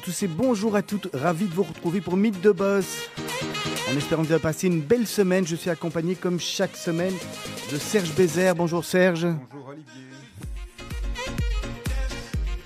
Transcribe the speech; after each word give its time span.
Bonjour 0.00 0.12
à 0.12 0.12
tous 0.12 0.22
et 0.22 0.28
bonjour 0.28 0.76
à 0.76 0.82
toutes. 0.82 1.08
Ravi 1.12 1.44
de 1.44 1.52
vous 1.52 1.62
retrouver 1.62 2.00
pour 2.00 2.16
Mythe 2.16 2.40
de 2.40 2.52
Boss. 2.52 3.10
En 3.90 3.96
espérant 3.96 4.22
que 4.22 4.28
vous 4.28 4.32
avez 4.32 4.40
passé 4.40 4.66
une 4.66 4.80
belle 4.80 5.06
semaine, 5.06 5.46
je 5.46 5.54
suis 5.54 5.68
accompagné 5.68 6.14
comme 6.14 6.40
chaque 6.40 6.74
semaine 6.74 7.12
de 7.70 7.76
Serge 7.76 8.14
Bézère. 8.14 8.54
Bonjour 8.54 8.82
Serge. 8.82 9.26
Bonjour 9.26 9.68
Olivier. 9.68 10.02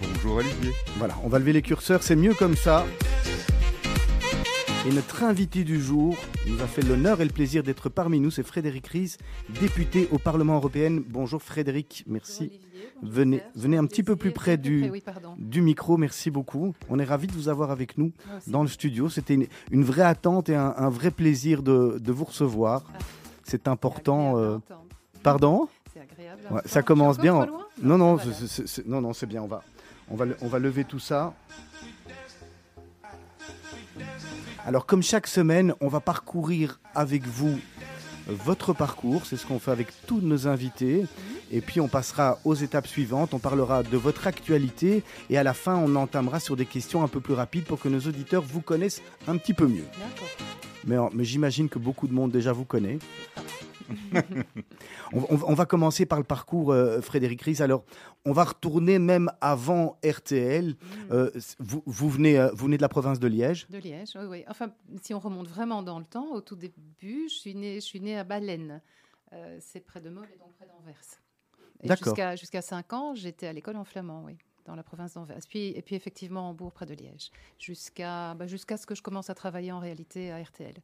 Bonjour 0.01 0.37
Olivier. 0.37 0.73
Voilà, 0.97 1.17
on 1.25 1.29
va 1.29 1.41
lever 1.41 1.53
les 1.53 1.63
curseurs, 1.63 2.05
c'est 2.05 2.15
mieux 2.15 2.35
comme 2.35 2.57
ça. 2.57 2.87
Et 4.87 4.93
notre 4.93 5.25
invité 5.25 5.65
du 5.65 5.83
jour 5.83 6.17
nous 6.47 6.61
a 6.63 6.69
fait 6.69 6.83
l'honneur 6.83 7.21
et 7.21 7.25
le 7.25 7.33
plaisir 7.33 7.65
d'être 7.65 7.89
parmi 7.89 8.21
nous, 8.21 8.31
c'est 8.31 8.47
Frédéric 8.47 8.87
Ries, 8.87 9.17
député 9.61 10.09
au 10.13 10.19
Parlement 10.19 10.55
européen. 10.55 11.01
Bonjour 11.09 11.43
Frédéric, 11.43 12.05
merci. 12.07 12.61
Venez, 13.05 13.43
venez 13.55 13.77
un 13.77 13.87
petit 13.87 14.03
peu 14.03 14.17
plus 14.17 14.33
près 14.33 14.57
du, 14.57 14.91
du 15.39 15.63
micro, 15.63 15.97
merci 15.97 16.31
beaucoup. 16.31 16.75
On 16.89 16.99
est 16.99 17.05
ravis 17.05 17.27
de 17.27 17.33
vous 17.33 17.49
avoir 17.49 17.71
avec 17.71 17.99
nous 17.99 18.13
dans 18.47 18.63
le 18.63 18.69
studio. 18.69 19.09
C'était 19.09 19.49
une, 19.71 19.85
vraie 19.85 20.03
attente 20.03 20.49
et 20.49 20.57
un, 20.57 20.89
vrai 20.89 21.11
plaisir 21.11 21.63
de, 21.63 22.01
vous 22.07 22.25
recevoir. 22.25 22.85
Ah. 22.95 22.99
C'est 23.45 23.69
important. 23.69 24.39
Euh, 24.39 24.59
pardon 25.23 25.69
agréable. 26.01 26.63
ça 26.67 26.83
commence 26.83 27.19
bien. 27.19 27.47
Non, 27.83 27.99
non, 27.99 28.19
non, 28.87 29.01
non, 29.01 29.13
c'est 29.13 29.27
bien. 29.27 29.43
On 29.43 29.47
va, 29.47 29.63
on 30.11 30.17
va, 30.17 30.25
on 30.41 30.49
va 30.49 30.59
lever 30.59 30.85
tout 30.85 30.99
ça. 30.99 31.35
Alors 34.67 34.87
comme 34.87 35.03
chaque 35.03 35.27
semaine, 35.27 35.75
on 35.81 35.89
va 35.89 36.01
parcourir 36.01 36.81
avec 36.95 37.27
vous 37.27 37.59
votre 38.27 38.73
parcours, 38.73 39.27
c'est 39.27 39.37
ce 39.37 39.47
qu'on 39.47 39.59
fait 39.59 39.71
avec 39.71 39.89
tous 40.07 40.21
nos 40.21 40.49
invités. 40.49 41.05
Et 41.51 41.61
puis 41.61 41.81
on 41.81 41.89
passera 41.89 42.39
aux 42.45 42.55
étapes 42.55 42.87
suivantes, 42.87 43.35
on 43.35 43.39
parlera 43.39 43.83
de 43.83 43.97
votre 43.97 44.27
actualité 44.27 45.03
et 45.31 45.39
à 45.39 45.43
la 45.43 45.55
fin 45.55 45.77
on 45.77 45.95
entamera 45.97 46.41
sur 46.41 46.57
des 46.57 46.67
questions 46.67 47.03
un 47.03 47.09
peu 47.09 47.21
plus 47.21 47.35
rapides 47.35 47.65
pour 47.65 47.81
que 47.81 47.89
nos 47.89 48.01
auditeurs 48.01 48.43
vous 48.43 48.61
connaissent 48.61 49.03
un 49.29 49.37
petit 49.37 49.55
peu 49.55 49.67
mieux. 49.67 49.85
Mais, 50.87 50.97
mais 51.13 51.25
j'imagine 51.25 51.69
que 51.69 51.79
beaucoup 51.79 52.09
de 52.09 52.13
monde 52.13 52.31
déjà 52.31 52.53
vous 52.53 52.65
connaît. 52.65 52.99
On, 55.13 55.55
va 55.55 55.67
commencer 55.67 56.07
par 56.07 56.19
le 56.19 56.25
parcours, 56.25 56.73
euh, 56.73 57.01
Frédéric 57.01 57.43
Ries. 57.43 57.63
Alors, 57.63 57.85
on 58.25 58.33
va 58.33 58.45
retourner 58.45 58.99
même 58.99 59.31
avant 59.41 59.99
RTL. 60.05 60.71
Mm. 60.71 61.13
Euh, 61.13 61.31
vous, 61.59 61.83
vous, 61.87 62.09
venez, 62.09 62.39
euh, 62.39 62.51
vous 62.55 62.67
venez 62.67 62.77
de 62.77 62.83
la 62.83 62.89
province 62.89 63.19
de 63.19 63.27
Liège 63.27 63.67
De 63.69 63.79
Liège, 63.79 64.17
oui, 64.17 64.27
oui. 64.29 64.45
Enfin, 64.49 64.73
si 65.03 65.15
on 65.15 65.19
remonte 65.19 65.49
vraiment 65.49 65.83
dans 65.83 65.99
le 65.99 66.05
temps, 66.05 66.33
au 66.33 66.41
tout 66.41 66.57
début, 66.57 67.29
je 67.29 67.35
suis 67.35 67.55
née, 67.55 67.77
je 67.77 67.87
suis 67.87 68.01
née 68.01 68.19
à 68.19 68.25
Baleine. 68.25 68.81
C'est 69.59 69.81
près 69.81 70.01
de 70.01 70.11
Meaux 70.11 70.23
et 70.23 70.39
donc 70.39 70.53
près 70.53 70.65
d'Anvers. 70.65 70.95
Jusqu'à 71.83 72.37
jusqu'à 72.37 72.63
5 72.63 72.93
ans, 72.93 73.15
j'étais 73.17 73.49
à 73.49 73.53
l'école 73.53 73.75
en 73.75 73.83
flamand, 73.83 74.23
oui 74.25 74.39
dans 74.65 74.75
la 74.75 74.83
province 74.83 75.15
d'Anvers. 75.15 75.41
Puis, 75.49 75.69
et 75.69 75.83
puis 75.83 75.95
effectivement 75.95 76.49
en 76.49 76.55
Bourg, 76.55 76.73
près 76.73 76.87
de 76.87 76.95
Liège, 76.95 77.31
jusqu'à 77.59 78.35
bah, 78.35 78.47
jusqu'à 78.47 78.77
ce 78.77 78.87
que 78.87 78.95
je 78.95 79.03
commence 79.03 79.31
à 79.31 79.35
travailler 79.35 79.73
en 79.73 79.79
réalité 79.79 80.33
à 80.33 80.43
RTL. 80.43 80.75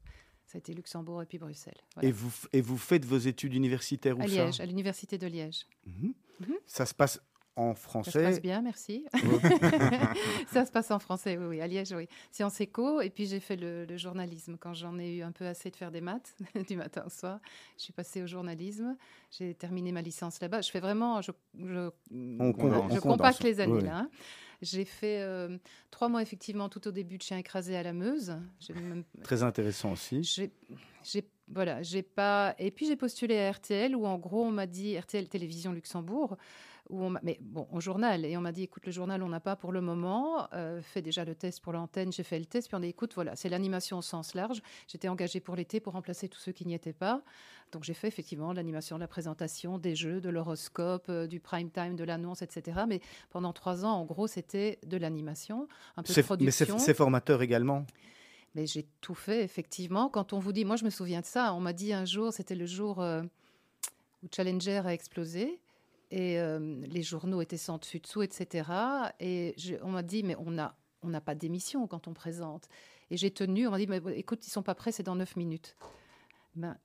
Ça 0.51 0.57
a 0.57 0.59
été 0.59 0.75
Luxembourg 0.75 1.23
et 1.23 1.27
puis 1.27 1.39
Bruxelles. 1.39 1.79
Et, 2.03 2.11
vous, 2.11 2.33
et 2.53 2.61
vous 2.61 2.77
faites 2.77 3.05
vos 3.05 3.19
études 3.19 3.55
universitaires 3.55 4.19
où 4.19 4.21
À 4.21 4.27
Liège, 4.27 4.59
à 4.59 4.67
l'université 4.67 5.17
de 5.17 5.29
Liège. 5.29 5.65
Mhm. 5.87 6.13
Mhm. 6.41 6.55
Ça 6.67 6.87
se 6.87 6.93
passe 6.93 7.21
en 7.57 7.75
français. 7.75 8.11
Ça 8.11 8.19
se 8.21 8.25
passe 8.25 8.43
bien, 8.43 8.63
merci. 8.63 9.05
ça 10.53 10.65
se 10.65 10.71
passe 10.71 10.91
en 10.91 10.99
français, 10.99 11.37
oui, 11.37 11.47
oui, 11.47 11.61
à 11.61 11.67
Liège, 11.67 11.93
oui. 11.93 12.07
Sciences 12.31 12.61
éco, 12.61 13.01
et 13.01 13.11
puis 13.11 13.27
j'ai 13.27 13.41
fait 13.41 13.57
le, 13.57 13.97
journalisme. 13.97 14.57
Quand 14.59 14.75
j'en 14.75 14.99
ai 14.99 15.17
eu 15.17 15.23
un 15.23 15.33
peu 15.33 15.47
assez 15.47 15.71
de 15.71 15.77
faire 15.77 15.91
des 15.91 16.01
maths, 16.01 16.35
du 16.69 16.77
matin 16.77 17.03
au 17.07 17.11
soir, 17.11 17.41
je 17.77 17.85
suis 17.85 17.93
passée 17.93 18.23
au 18.23 18.27
journalisme. 18.27 18.97
J'ai 19.31 19.55
terminé 19.55 19.93
ma 19.93 20.03
licence 20.03 20.41
là-bas. 20.41 20.61
Je 20.61 20.71
fais 20.71 20.81
vraiment, 20.81 21.21
je, 21.23 21.33
je, 21.59 21.91
je 22.11 23.01
compacte 23.01 23.43
les 23.43 23.61
années 23.61 23.81
là. 23.81 23.99
Hein. 23.99 24.11
J'ai 24.63 24.85
fait 24.85 25.23
euh, 25.23 25.57
trois 25.91 26.11
mois 26.11 26.21
effectivement 26.21 26.69
tout 26.69 26.87
au 26.87 26.91
début 26.91 27.17
de 27.17 27.23
Chien 27.23 27.39
écrasé 27.39 27.77
à 27.77 27.83
la 27.83 27.95
Meuse. 27.95 28.37
Très 29.23 29.43
intéressant 29.43 29.93
aussi. 29.93 30.23
J'ai 30.23 31.25
voilà, 31.53 31.83
j'ai 31.83 32.03
pas. 32.03 32.55
Et 32.59 32.71
puis 32.71 32.87
j'ai 32.87 32.97
postulé 32.97 33.39
à 33.39 33.51
RTL 33.51 33.97
où 33.97 34.07
en 34.07 34.19
gros 34.19 34.45
on 34.45 34.53
m'a 34.53 34.67
dit 34.67 34.97
RTL 34.97 35.29
Télévision 35.29 35.73
Luxembourg 35.73 36.37
où 36.91 37.05
on 37.05 37.11
mais 37.23 37.39
bon 37.41 37.67
au 37.73 37.81
journal 37.81 38.25
et 38.25 38.37
on 38.37 38.41
m'a 38.41 38.53
dit 38.53 38.65
écoute 38.65 38.85
le 38.87 38.93
journal 38.93 39.23
on 39.23 39.29
n'a 39.29 39.41
pas 39.41 39.57
pour 39.57 39.73
le 39.73 39.81
moment 39.81 40.49
euh, 40.53 40.83
fais 40.83 41.03
déjà 41.03 41.25
le 41.25 41.35
test 41.35 41.61
pour 41.61 41.73
l'antenne 41.73 42.13
j'ai 42.13 42.23
fait 42.23 42.39
le 42.39 42.45
test 42.45 42.69
puis 42.69 42.77
on 42.77 42.81
dit 42.81 42.89
écoute 42.89 43.15
voilà 43.15 43.37
c'est 43.37 43.49
l'animation 43.49 43.99
au 43.99 44.03
sens 44.03 44.35
large 44.35 44.61
j'étais 44.87 45.09
engagée 45.09 45.41
pour 45.41 45.57
l'été 45.57 45.81
pour 45.81 45.93
remplacer 45.95 46.29
tous 46.29 46.41
ceux 46.41 46.53
qui 46.53 46.67
n'y 46.67 46.75
étaient 46.75 46.93
pas. 46.93 47.23
Donc 47.73 47.85
j'ai 47.85 47.95
fait 47.95 48.09
effectivement 48.09 48.53
l'animation 48.53 48.97
de 48.97 49.01
la 49.01 49.07
présentation 49.07 49.79
des 49.79 49.95
jeux 49.95 50.21
de 50.21 50.29
l'horoscope 50.29 51.07
euh, 51.09 51.27
du 51.27 51.39
prime 51.39 51.71
time 51.71 51.95
de 51.95 52.05
l'annonce 52.05 52.43
etc 52.43 52.83
mais 52.89 53.01
pendant 53.31 53.53
trois 53.53 53.85
ans 53.85 53.93
en 53.93 54.05
gros 54.05 54.27
c'était 54.27 54.79
de 54.85 54.97
l'animation 54.97 55.69
un 55.97 56.03
peu 56.03 56.13
de 56.13 56.23
production 56.23 56.75
mais 56.75 56.81
c'est 56.81 56.95
formateur 56.95 57.43
également? 57.43 57.87
Mais 58.57 58.67
j'ai 58.67 58.85
tout 59.01 59.15
fait 59.15 59.45
effectivement. 59.45 60.09
Quand 60.09 60.33
on 60.33 60.41
vous 60.41 60.53
dit 60.53 60.65
moi 60.65 60.75
je 60.75 60.85
me 60.85 60.91
souviens 60.91 61.21
de 61.21 61.27
ça 61.27 61.55
on 61.55 61.61
m'a 61.61 61.73
dit 61.73 61.93
un 61.93 62.05
jour 62.05 62.33
c'était 62.33 62.57
le 62.57 62.67
jour 62.67 63.01
euh, 63.01 63.23
où 64.25 64.29
Challenger 64.35 64.83
a 64.85 64.93
explosé 64.93 65.61
et 66.11 66.41
euh, 66.41 66.81
les 66.87 67.03
journaux 67.03 67.41
étaient 67.41 67.57
sans 67.57 67.79
dessus 67.79 68.01
dessous, 68.01 68.23
etc. 68.23 68.71
Et 69.21 69.55
on 69.83 69.91
m'a 69.91 70.03
dit, 70.03 70.23
mais 70.23 70.37
on 70.37 70.51
n'a 70.51 70.77
on 71.03 71.09
n'a 71.09 71.21
pas 71.21 71.35
d'émission 71.35 71.87
quand 71.87 72.09
on 72.09 72.15
présente. 72.15 72.69
Et 73.11 73.17
j'ai 73.17 73.31
tenu, 73.31 73.67
on 73.67 73.71
m'a 73.71 73.79
dit, 73.79 73.87
mais 73.87 74.01
écoute, 74.17 74.47
ils 74.47 74.51
sont 74.51 74.63
pas 74.63 74.75
prêts, 74.75 74.93
c'est 74.93 75.03
dans 75.03 75.17
neuf 75.17 75.37
minutes. 75.37 75.77
Ben, 76.55 76.77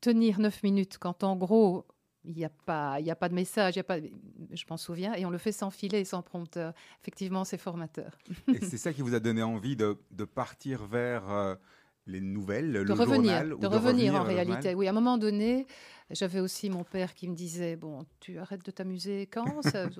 tenir 0.00 0.38
neuf 0.38 0.62
minutes 0.62 0.98
quand 0.98 1.24
en 1.24 1.36
gros, 1.36 1.86
il 2.24 2.34
n'y 2.34 2.44
a, 2.44 2.50
pas, 2.50 2.98
a 3.04 3.16
pas 3.16 3.28
de 3.28 3.34
message, 3.34 3.74
je 3.74 4.64
m'en 4.70 4.76
souviens, 4.76 5.14
et 5.14 5.26
on 5.26 5.30
le 5.30 5.38
fait 5.38 5.50
sans 5.50 5.70
filet 5.70 6.02
et 6.02 6.04
sans 6.04 6.22
prompteur. 6.22 6.72
Effectivement, 7.00 7.44
c'est 7.44 7.58
formateur. 7.58 8.16
Et 8.48 8.60
c'est 8.64 8.78
ça 8.78 8.92
qui 8.92 9.02
vous 9.02 9.14
a 9.14 9.20
donné 9.20 9.42
envie 9.42 9.74
de, 9.74 9.98
de 10.12 10.24
partir 10.24 10.86
vers 10.86 11.28
euh, 11.30 11.56
les 12.06 12.20
nouvelles, 12.20 12.72
de 12.72 12.92
revenir, 12.92 13.58
de, 13.58 13.66
revenir, 13.66 14.14
en 14.14 14.24
réalité. 14.24 14.74
Oui, 14.74 14.86
à 14.86 14.90
un 14.90 14.94
moment 14.94 15.18
donné, 15.18 15.66
j'avais 16.12 16.40
aussi 16.40 16.68
mon 16.68 16.84
père 16.84 17.14
qui 17.14 17.28
me 17.28 17.34
disait 17.34 17.76
bon, 17.76 18.04
tu 18.20 18.38
arrêtes 18.38 18.64
de 18.64 18.70
t'amuser 18.70 19.26
quand? 19.26 19.46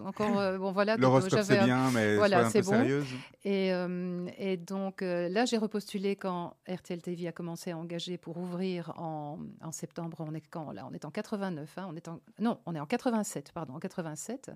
Encore 0.05 0.39
euh, 0.39 0.59
bon 0.59 0.71
voilà. 0.73 0.97
L'horoscope 0.97 1.41
c'est 1.43 1.65
bien, 1.65 1.91
mais 1.91 2.17
voilà, 2.17 2.51
c'est 2.51 2.61
bon. 2.63 2.71
Sérieuse. 2.73 3.07
Et, 3.45 3.73
euh, 3.73 4.29
et 4.37 4.57
donc 4.57 5.03
euh, 5.03 5.29
là, 5.29 5.47
j'ai 5.47 5.57
repostulé 5.57 6.17
quand 6.17 6.55
RTL 6.69 7.01
TV 7.01 7.29
a 7.29 7.33
commencé 7.33 7.71
à 7.71 7.79
engager 7.79 8.19
pour 8.19 8.37
ouvrir 8.37 8.93
en, 8.97 9.39
en 9.63 9.73
septembre. 9.73 10.19
On 10.21 10.35
est 10.35 10.47
quand 10.47 10.71
là 10.73 10.87
On 10.91 10.93
est 10.93 11.05
en 11.05 11.11
89. 11.11 11.79
Hein, 11.79 11.89
on 11.91 11.97
est 11.97 12.09
en 12.09 12.21
non, 12.39 12.59
on 12.67 12.75
est 12.75 12.81
en 12.81 12.87
87. 12.87 13.53
Pardon, 13.53 13.75
en 13.75 13.79
87. 13.79 14.51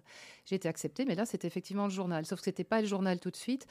J'ai 0.45 0.57
été 0.57 0.69
acceptée, 0.69 1.05
mais 1.07 1.15
là, 1.15 1.25
c'était 1.25 1.47
effectivement 1.47 1.85
le 1.85 1.91
journal. 1.91 2.27
Sauf 2.27 2.41
que 2.41 2.45
c'était 2.45 2.65
pas 2.65 2.83
le 2.83 2.87
journal 2.87 3.19
tout 3.19 3.31
de 3.31 3.37
suite. 3.37 3.67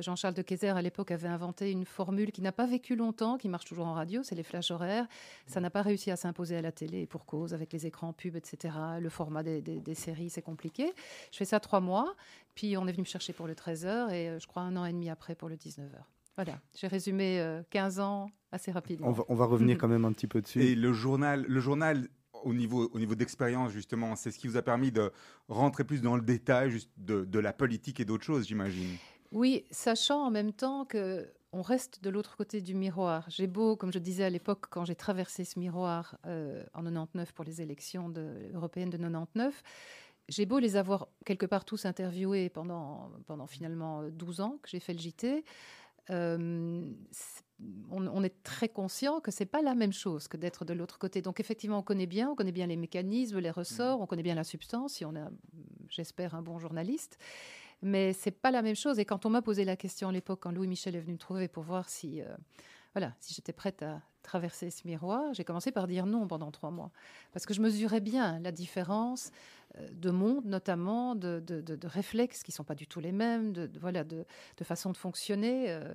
Jean-Charles 0.00 0.34
de 0.34 0.42
Kayser 0.42 0.68
à 0.68 0.82
l'époque 0.82 1.10
avait 1.10 1.28
inventé 1.28 1.70
une 1.70 1.84
formule 1.84 2.32
qui 2.32 2.42
n'a 2.42 2.52
pas 2.52 2.66
vécu 2.66 2.96
longtemps, 2.96 3.07
qui 3.12 3.48
marche 3.48 3.64
toujours 3.64 3.86
en 3.86 3.94
radio, 3.94 4.22
c'est 4.22 4.34
les 4.34 4.42
flashs 4.42 4.70
horaires. 4.70 5.06
Ça 5.46 5.60
n'a 5.60 5.70
pas 5.70 5.82
réussi 5.82 6.10
à 6.10 6.16
s'imposer 6.16 6.56
à 6.56 6.62
la 6.62 6.72
télé. 6.72 7.06
Pour 7.06 7.26
cause, 7.26 7.54
avec 7.54 7.72
les 7.72 7.86
écrans 7.86 8.12
pubs, 8.12 8.36
etc. 8.36 8.74
Le 9.00 9.08
format 9.08 9.42
des, 9.42 9.94
séries, 9.94 10.30
c'est 10.30 10.42
compliqué. 10.42 10.92
Je 11.32 11.36
fais 11.36 11.44
ça 11.44 11.60
trois 11.60 11.80
mois, 11.80 12.14
puis 12.54 12.76
on 12.76 12.86
est 12.86 12.92
venu 12.92 13.02
me 13.02 13.06
chercher 13.06 13.32
pour 13.32 13.46
le 13.46 13.54
13h 13.54 14.10
et 14.10 14.28
euh, 14.28 14.38
je 14.38 14.46
crois 14.46 14.62
un 14.62 14.76
an 14.76 14.84
et 14.84 14.92
demi 14.92 15.10
après 15.10 15.34
pour 15.34 15.48
le 15.48 15.56
19h. 15.56 15.98
Voilà, 16.36 16.60
j'ai 16.74 16.86
résumé 16.86 17.42
15 17.70 17.98
euh, 17.98 18.02
ans 18.02 18.30
assez 18.52 18.70
rapidement. 18.70 19.12
On 19.28 19.34
va, 19.34 19.44
revenir 19.44 19.76
quand 19.76 19.88
même 19.88 20.04
un 20.04 20.12
petit 20.12 20.28
peu 20.28 20.40
dessus. 20.40 20.62
Et 20.62 20.74
le 20.76 20.92
journal, 20.92 21.44
le 21.48 21.60
journal 21.60 22.08
au 22.44 22.54
niveau, 22.54 22.88
au 22.92 22.98
niveau 22.98 23.16
d'expérience, 23.16 23.72
justement, 23.72 24.14
c'est 24.14 24.30
ce 24.30 24.38
qui 24.38 24.46
vous 24.46 24.56
a 24.56 24.62
permis 24.62 24.92
de 24.92 25.10
rentrer 25.48 25.82
plus 25.82 26.00
dans 26.00 26.14
le 26.14 26.22
détail 26.22 26.70
juste 26.70 26.90
de, 26.96 27.24
de 27.24 27.38
la 27.40 27.52
politique 27.52 27.98
et 27.98 28.04
d'autres 28.04 28.24
choses, 28.24 28.46
j'imagine. 28.46 28.96
Oui, 29.32 29.64
sachant 29.70 30.24
en 30.24 30.30
même 30.30 30.52
temps 30.52 30.84
que 30.84 31.28
on 31.52 31.62
reste 31.62 32.02
de 32.02 32.10
l'autre 32.10 32.36
côté 32.36 32.60
du 32.60 32.74
miroir. 32.74 33.24
J'ai 33.28 33.46
beau, 33.46 33.76
comme 33.76 33.92
je 33.92 33.98
disais 33.98 34.24
à 34.24 34.30
l'époque, 34.30 34.66
quand 34.70 34.84
j'ai 34.84 34.94
traversé 34.94 35.44
ce 35.44 35.58
miroir 35.58 36.18
euh, 36.26 36.62
en 36.74 36.82
99 36.82 37.32
pour 37.32 37.44
les 37.44 37.62
élections 37.62 38.12
européennes 38.54 38.90
de 38.90 38.98
99, 38.98 39.62
j'ai 40.28 40.44
beau 40.44 40.58
les 40.58 40.76
avoir 40.76 41.08
quelque 41.24 41.46
part 41.46 41.64
tous 41.64 41.86
interviewés 41.86 42.50
pendant, 42.50 43.10
pendant 43.26 43.46
finalement 43.46 44.02
12 44.10 44.40
ans 44.40 44.58
que 44.62 44.68
j'ai 44.68 44.80
fait 44.80 44.92
le 44.92 44.98
JT. 44.98 45.44
Euh, 46.10 46.90
on, 47.90 48.22
est 48.22 48.42
très 48.44 48.68
conscient 48.68 49.20
que 49.20 49.30
c'est 49.30 49.46
pas 49.46 49.62
la 49.62 49.74
même 49.74 49.92
chose 49.92 50.28
que 50.28 50.36
d'être 50.36 50.64
de 50.64 50.74
l'autre 50.74 50.98
côté. 50.98 51.22
Donc 51.22 51.40
effectivement, 51.40 51.78
on 51.78 51.82
connaît 51.82 52.06
bien, 52.06 52.30
on 52.30 52.36
connaît 52.36 52.52
bien 52.52 52.66
les 52.66 52.76
mécanismes, 52.76 53.38
les 53.38 53.50
ressorts, 53.50 53.98
mmh. 53.98 54.02
on 54.02 54.06
connaît 54.06 54.22
bien 54.22 54.34
la 54.34 54.44
substance. 54.44 54.94
Si 54.94 55.04
on 55.04 55.16
a, 55.16 55.28
j'espère, 55.88 56.34
un 56.34 56.42
bon 56.42 56.58
journaliste. 56.58 57.18
Mais 57.82 58.12
c'est 58.12 58.32
pas 58.32 58.50
la 58.50 58.62
même 58.62 58.74
chose. 58.74 58.98
Et 58.98 59.04
quand 59.04 59.26
on 59.26 59.30
m'a 59.30 59.42
posé 59.42 59.64
la 59.64 59.76
question 59.76 60.08
à 60.08 60.12
l'époque, 60.12 60.40
quand 60.42 60.52
Louis 60.52 60.66
Michel 60.66 60.96
est 60.96 61.00
venu 61.00 61.12
me 61.12 61.18
trouver 61.18 61.48
pour 61.48 61.62
voir 61.62 61.88
si, 61.88 62.20
euh, 62.20 62.26
voilà, 62.94 63.14
si 63.20 63.34
j'étais 63.34 63.52
prête 63.52 63.82
à 63.82 64.00
traverser 64.22 64.70
ce 64.70 64.86
miroir, 64.86 65.32
j'ai 65.32 65.44
commencé 65.44 65.70
par 65.70 65.86
dire 65.86 66.04
non 66.04 66.26
pendant 66.26 66.50
trois 66.50 66.70
mois. 66.70 66.90
Parce 67.32 67.46
que 67.46 67.54
je 67.54 67.60
mesurais 67.60 68.00
bien 68.00 68.40
la 68.40 68.52
différence 68.52 69.30
euh, 69.76 69.88
de 69.92 70.10
monde, 70.10 70.44
notamment, 70.44 71.14
de, 71.14 71.42
réflexes 71.84 72.42
qui 72.42 72.52
sont 72.52 72.64
pas 72.64 72.74
du 72.74 72.86
tout 72.86 73.00
les 73.00 73.12
mêmes, 73.12 73.52
de, 73.52 73.70
voilà, 73.78 74.04
de, 74.04 74.24
façon 74.62 74.90
de 74.90 74.96
fonctionner. 74.96 75.66
Euh. 75.68 75.94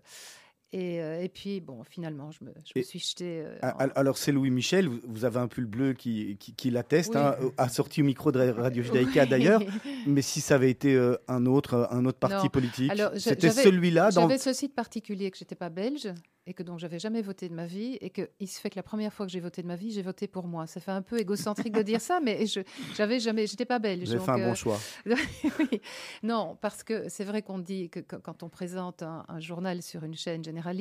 Et, 0.73 0.99
euh, 1.01 1.21
et, 1.21 1.29
puis, 1.29 1.61
bon, 1.61 1.83
finalement, 1.83 2.31
je 2.31 2.43
me, 2.43 2.51
je 2.65 2.73
me 2.75 2.83
suis 2.83 2.97
jetée. 2.97 3.43
Euh, 3.45 3.87
alors, 3.95 4.17
c'est 4.17 4.31
Louis 4.31 4.49
Michel, 4.49 4.89
vous 5.07 5.23
avez 5.23 5.37
un 5.37 5.47
pull 5.47 5.67
bleu 5.67 5.93
qui, 5.93 6.35
qui, 6.37 6.55
qui 6.55 6.71
l'atteste, 6.71 7.15
hein, 7.15 7.35
assorti 7.57 8.01
au 8.01 8.05
micro 8.05 8.31
de 8.31 8.49
Radio 8.49 8.81
Judaïka 8.83 9.27
d'ailleurs. 9.27 9.61
Mais 10.07 10.23
si 10.23 10.41
ça 10.41 10.55
avait 10.55 10.71
été 10.71 10.95
euh, 10.95 11.15
un, 11.27 11.45
autre, 11.45 11.87
un 11.91 12.05
autre 12.05 12.17
parti 12.17 12.49
politique, 12.49 12.91
c'était 13.17 13.51
celui-là. 13.51 14.09
Dans... 14.09 14.21
J'avais 14.21 14.39
ce 14.39 14.51
site 14.51 14.73
particulier 14.73 15.29
que 15.29 15.37
je 15.37 15.43
n'étais 15.43 15.55
pas 15.55 15.69
belge 15.69 16.11
et 16.45 16.53
que 16.53 16.63
donc 16.63 16.79
j'avais 16.79 16.99
jamais 16.99 17.21
voté 17.21 17.47
de 17.47 17.53
ma 17.53 17.65
vie 17.65 17.97
et 18.01 18.09
que 18.09 18.29
il 18.39 18.47
se 18.47 18.59
fait 18.59 18.69
que 18.69 18.75
la 18.75 18.83
première 18.83 19.13
fois 19.13 19.25
que 19.25 19.31
j'ai 19.31 19.39
voté 19.39 19.61
de 19.61 19.67
ma 19.67 19.75
vie, 19.75 19.91
j'ai 19.91 20.01
voté 20.01 20.27
pour 20.27 20.47
moi. 20.47 20.67
Ça 20.67 20.79
fait 20.79 20.91
un 20.91 21.01
peu 21.01 21.19
égocentrique 21.19 21.73
de 21.73 21.81
dire 21.81 22.01
ça, 22.01 22.19
mais 22.19 22.45
je 22.45 22.61
j'avais 22.95 23.19
jamais, 23.19 23.47
j'étais 23.47 23.65
pas 23.65 23.79
belge. 23.79 24.09
J'ai 24.09 24.19
fait 24.19 24.31
un 24.31 24.47
bon 24.47 24.55
choix. 24.55 24.77
oui. 25.05 25.81
Non, 26.21 26.57
parce 26.61 26.83
que 26.83 27.07
c'est 27.09 27.23
vrai 27.23 27.41
qu'on 27.41 27.59
dit 27.59 27.89
que 27.89 27.99
quand 27.99 28.43
on 28.43 28.49
présente 28.49 29.03
un, 29.03 29.25
un 29.27 29.39
journal 29.39 29.81
sur 29.81 30.03
une 30.03 30.15
chaîne 30.15 30.43
générale 30.43 30.73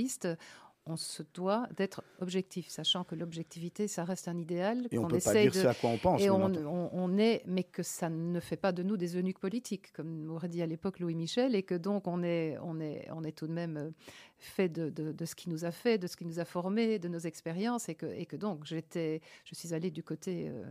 on 0.86 0.96
se 0.96 1.22
doit 1.34 1.68
d'être 1.76 2.02
objectif, 2.20 2.68
sachant 2.68 3.04
que 3.04 3.14
l'objectivité, 3.14 3.86
ça 3.86 4.04
reste 4.04 4.26
un 4.26 4.36
idéal. 4.36 4.88
Et 4.90 4.98
on 4.98 5.04
ne 5.04 5.08
peut 5.08 5.18
pas 5.18 5.32
dire 5.32 5.54
ce 5.54 5.66
à 5.66 5.74
quoi 5.74 5.90
on 5.90 5.98
pense. 5.98 6.20
Et 6.20 6.28
on, 6.28 7.18
est, 7.18 7.42
mais 7.46 7.62
que 7.62 7.82
ça 7.82 8.08
ne 8.08 8.40
fait 8.40 8.56
pas 8.56 8.72
de 8.72 8.82
nous 8.82 8.96
des 8.96 9.16
eunuques 9.16 9.38
politiques, 9.38 9.92
comme 9.92 10.30
aurait 10.30 10.48
dit 10.48 10.62
à 10.62 10.66
l'époque 10.66 10.98
Louis 10.98 11.14
Michel, 11.14 11.54
et 11.54 11.62
que 11.62 11.74
donc 11.74 12.08
on 12.08 12.22
est, 12.22 12.58
on 12.62 12.80
est, 12.80 13.08
on 13.12 13.22
est 13.22 13.32
tout 13.32 13.46
de 13.46 13.52
même 13.52 13.76
euh, 13.76 13.90
fait 14.44 14.68
de, 14.68 15.24
ce 15.24 15.34
qui 15.34 15.48
nous 15.48 15.64
a 15.64 15.70
fait, 15.70 15.98
de 15.98 16.06
ce 16.06 16.16
qui 16.16 16.24
nous 16.24 16.38
a 16.38 16.44
formé, 16.44 16.98
de 16.98 17.08
nos 17.08 17.18
expériences, 17.18 17.88
et 17.88 17.94
que, 17.94 18.06
et 18.06 18.26
que 18.26 18.36
donc 18.36 18.64
j'étais, 18.64 19.20
je 19.44 19.54
suis 19.54 19.74
allée 19.74 19.90
du 19.90 20.02
côté 20.02 20.48
euh, 20.48 20.64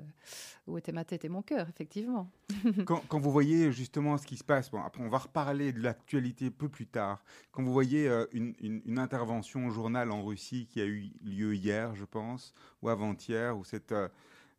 où 0.68 0.78
était 0.78 0.92
ma 0.92 1.06
tête 1.06 1.26
et 1.26 1.30
mon 1.30 1.42
cœur, 1.42 1.68
effectivement. 1.70 2.30
quand, 2.86 3.04
quand, 3.08 3.20
vous 3.20 3.32
voyez 3.32 3.72
justement 3.72 4.18
ce 4.18 4.28
qui 4.28 4.38
se 4.38 4.44
passe, 4.44 4.70
bon, 4.70 4.82
après 4.82 5.04
on 5.04 5.10
va 5.10 5.20
reparler 5.20 5.72
de 5.74 5.82
l'actualité 5.82 6.52
peu 6.52 6.70
plus 6.70 6.88
tard, 6.88 7.24
quand 7.52 7.64
vous 7.64 7.74
voyez 7.74 8.08
euh, 8.08 8.26
une, 8.34 8.54
une, 8.62 9.00
intervention 9.00 9.68
au 9.68 9.72
journal 9.72 10.12
en 10.12 10.24
Russie 10.24 10.68
qui 10.70 10.82
a 10.82 10.86
eu 10.86 11.12
lieu 11.24 11.56
hier, 11.56 11.96
je 11.96 12.06
pense, 12.06 12.54
ou 12.82 12.90
avant-hier, 12.90 13.58
où 13.58 13.64
cette... 13.64 13.92
Euh, 13.92 14.08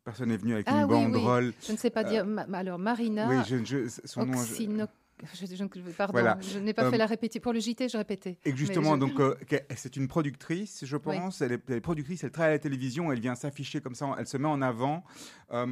personne 0.03 0.31
est 0.31 0.37
venue 0.37 0.53
avec 0.53 0.67
ah 0.69 0.81
une 0.81 0.87
banderole. 0.87 1.53
Je 1.65 1.71
ne 1.71 1.77
sais 1.77 1.89
pas 1.89 2.03
dire. 2.03 2.25
alors, 2.51 2.77
Marina. 2.77 3.29
Oui, 3.29 3.37
je, 3.47 3.63
je, 3.63 3.87
son 4.03 4.25
nom, 4.25 4.33
je, 4.43 4.85
pardon, 5.97 6.41
je 6.41 6.59
n'ai 6.59 6.73
pas 6.73 6.89
fait 6.89 6.95
euh, 6.95 6.97
la 6.97 7.05
répétition. 7.05 7.41
Pour 7.41 7.53
le 7.53 7.59
JT, 7.59 7.89
je 7.89 7.97
répétais. 7.97 8.37
Et 8.45 8.55
justement, 8.55 8.97
donc, 8.97 9.19
euh, 9.19 9.35
c'est 9.75 9.95
une 9.95 10.07
productrice, 10.07 10.85
je 10.85 10.97
pense. 10.97 11.41
Elle, 11.41 11.53
est, 11.53 11.81
productrice, 11.81 12.23
elle 12.23 12.31
travaille 12.31 12.51
à 12.51 12.55
la 12.55 12.59
télévision, 12.59 13.11
elle 13.11 13.19
vient 13.19 13.35
s'afficher 13.35 13.81
comme 13.81 13.95
ça, 13.95 14.15
elle 14.17 14.27
se 14.27 14.37
met 14.37 14.47
en 14.47 14.61
avant. 14.61 15.03
Euh, 15.51 15.67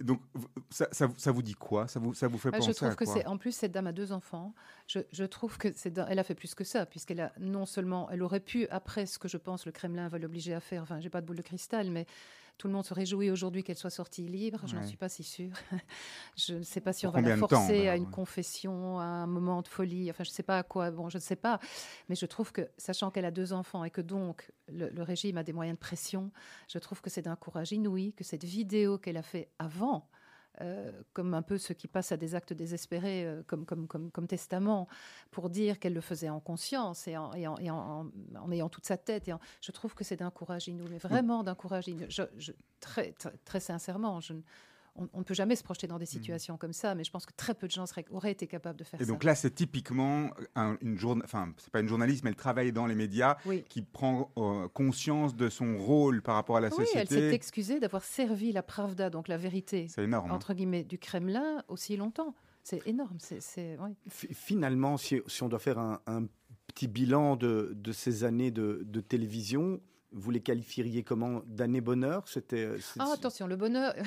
donc, 0.00 0.22
ça, 0.70 0.88
ça, 0.90 1.30
vous 1.30 1.42
dit 1.42 1.54
quoi? 1.54 1.86
Ça 1.86 2.00
vous, 2.00 2.14
ça 2.14 2.26
vous 2.26 2.38
fait 2.38 2.50
penser 2.50 2.72
Je 2.72 2.76
trouve 2.76 2.96
que 2.96 3.04
c'est. 3.04 3.26
En 3.26 3.36
plus, 3.36 3.52
cette 3.52 3.72
dame 3.72 3.86
a 3.86 3.92
deux 3.92 4.12
enfants. 4.12 4.54
Je, 4.86 5.00
je 5.12 5.24
trouve 5.24 5.58
que 5.58 5.68
c'est. 5.74 5.96
Elle 6.08 6.18
a 6.18 6.24
fait 6.24 6.34
plus 6.34 6.54
que 6.54 6.64
ça, 6.64 6.86
puisqu'elle 6.86 7.20
a 7.20 7.32
non 7.38 7.66
seulement. 7.66 8.08
Elle 8.10 8.22
aurait 8.22 8.40
pu, 8.40 8.66
après 8.68 9.04
ce 9.04 9.18
que 9.18 9.28
je 9.28 9.36
pense 9.36 9.66
le 9.66 9.72
Kremlin 9.72 10.08
va 10.08 10.18
l'obliger 10.18 10.54
à 10.54 10.60
faire, 10.60 10.82
enfin, 10.82 11.00
j'ai 11.00 11.10
pas 11.10 11.20
de 11.20 11.26
boule 11.26 11.36
de 11.36 11.42
cristal, 11.42 11.90
mais 11.90 12.06
tout 12.60 12.68
le 12.68 12.74
monde 12.74 12.84
se 12.84 12.92
réjouit 12.92 13.30
aujourd'hui 13.30 13.64
qu'elle 13.64 13.78
soit 13.78 13.88
sortie 13.88 14.28
libre. 14.28 14.60
Je 14.66 14.76
n'en 14.76 14.86
suis 14.86 14.98
pas 14.98 15.08
si 15.08 15.24
sûre. 15.24 15.54
je 16.36 16.56
ne 16.56 16.62
sais 16.62 16.82
pas 16.82 16.92
si 16.92 17.06
on 17.06 17.10
va 17.10 17.22
la 17.22 17.38
forcer 17.38 17.88
à 17.88 17.96
une 17.96 18.10
confession, 18.10 19.00
à 19.00 19.04
un 19.04 19.26
moment 19.26 19.62
de 19.62 19.68
folie. 19.68 20.10
Enfin, 20.10 20.24
je 20.24 20.28
ne 20.28 20.34
sais 20.34 20.42
pas 20.42 20.58
à 20.58 20.62
quoi. 20.62 20.90
Bon, 20.90 21.08
je 21.08 21.16
ne 21.16 21.22
sais 21.22 21.36
pas. 21.36 21.58
Mais 22.10 22.16
je 22.16 22.26
trouve 22.26 22.52
que, 22.52 22.68
sachant 22.76 23.10
qu'elle 23.10 23.24
a 23.24 23.30
deux 23.30 23.54
enfants 23.54 23.82
et 23.82 23.90
que 23.90 24.02
donc 24.02 24.52
le, 24.68 24.90
le 24.90 25.02
régime 25.02 25.38
a 25.38 25.42
des 25.42 25.54
moyens 25.54 25.78
de 25.78 25.80
pression, 25.80 26.30
je 26.68 26.78
trouve 26.78 27.00
que 27.00 27.08
c'est 27.08 27.22
d'un 27.22 27.34
courage 27.34 27.72
inouï 27.72 28.12
que 28.12 28.24
cette 28.24 28.44
vidéo 28.44 28.98
qu'elle 28.98 29.16
a 29.16 29.22
fait 29.22 29.48
avant 29.58 30.06
euh, 30.60 30.90
comme 31.12 31.32
un 31.34 31.42
peu 31.42 31.58
ceux 31.58 31.74
qui 31.74 31.88
passent 31.88 32.12
à 32.12 32.16
des 32.16 32.34
actes 32.34 32.52
désespérés 32.52 33.24
euh, 33.24 33.42
comme, 33.46 33.64
comme, 33.64 33.86
comme, 33.86 34.10
comme, 34.10 34.26
testament, 34.26 34.88
pour 35.30 35.48
dire 35.48 35.78
qu'elle 35.78 35.94
le 35.94 36.00
faisait 36.00 36.28
en 36.28 36.40
conscience 36.40 37.08
et 37.08 37.16
en, 37.16 37.32
et 37.34 37.46
en, 37.46 38.10
en, 38.36 38.52
ayant 38.52 38.68
toute 38.68 38.84
sa 38.84 38.96
tête. 38.96 39.28
Et 39.28 39.34
je 39.60 39.72
trouve 39.72 39.94
que 39.94 40.04
c'est 40.04 40.16
d'un 40.16 40.30
courage 40.30 40.68
inouï, 40.68 40.88
mais 40.90 40.98
vraiment 40.98 41.44
d'un 41.44 41.54
courage 41.54 41.88
inouï. 41.88 42.06
Je, 42.08 42.52
très, 42.80 43.12
très, 43.12 43.36
très, 43.44 43.60
sincèrement, 43.60 44.20
je, 44.20 44.34
on 45.12 45.18
ne 45.18 45.24
peut 45.24 45.34
jamais 45.34 45.56
se 45.56 45.62
projeter 45.62 45.86
dans 45.86 45.98
des 45.98 46.04
mmh. 46.04 46.08
situations 46.08 46.56
comme 46.56 46.72
ça, 46.72 46.94
mais 46.94 47.04
je 47.04 47.10
pense 47.10 47.26
que 47.26 47.32
très 47.36 47.54
peu 47.54 47.66
de 47.66 47.72
gens 47.72 47.84
auraient 48.10 48.32
été 48.32 48.46
capables 48.46 48.78
de 48.78 48.84
faire 48.84 48.98
ça. 48.98 49.04
Et 49.04 49.06
donc 49.06 49.24
là, 49.24 49.34
c'est 49.34 49.50
typiquement 49.50 50.30
une 50.80 50.98
journée, 50.98 51.22
enfin, 51.24 51.52
c'est 51.58 51.70
pas 51.70 51.80
une 51.80 51.88
journaliste, 51.88 52.24
mais 52.24 52.30
elle 52.30 52.36
travaille 52.36 52.72
dans 52.72 52.86
les 52.86 52.94
médias, 52.94 53.36
qui 53.68 53.82
prend 53.82 54.30
euh, 54.36 54.68
conscience 54.68 55.34
de 55.34 55.48
son 55.48 55.78
rôle 55.78 56.22
par 56.22 56.34
rapport 56.34 56.56
à 56.56 56.60
la 56.60 56.70
société. 56.70 56.92
Oui, 56.94 57.00
elle 57.00 57.08
s'est 57.08 57.34
excusée 57.34 57.80
d'avoir 57.80 58.04
servi 58.04 58.52
la 58.52 58.62
Pravda, 58.62 59.10
donc 59.10 59.28
la 59.28 59.36
vérité, 59.36 59.86
énorme, 59.98 60.30
hein. 60.30 60.34
entre 60.34 60.54
guillemets, 60.54 60.84
du 60.84 60.98
Kremlin 60.98 61.62
aussi 61.68 61.96
longtemps. 61.96 62.34
C'est 62.62 62.86
énorme. 62.86 63.16
C'est, 63.18 63.78
Finalement, 64.08 64.96
si, 64.96 65.22
on 65.40 65.48
doit 65.48 65.58
faire 65.58 65.78
un, 65.78 66.26
petit 66.68 66.88
bilan 66.88 67.36
de, 67.36 67.74
ces 67.92 68.22
années 68.24 68.50
de, 68.50 68.82
de 68.84 69.00
télévision, 69.00 69.80
vous 70.12 70.30
les 70.30 70.40
qualifieriez 70.40 71.02
comment? 71.04 71.42
D'année 71.46 71.80
bonheur? 71.80 72.26
C'était. 72.26 72.64
Euh, 72.64 72.78
ah, 72.98 73.12
attention, 73.12 73.46
le 73.46 73.56
bonheur. 73.56 73.94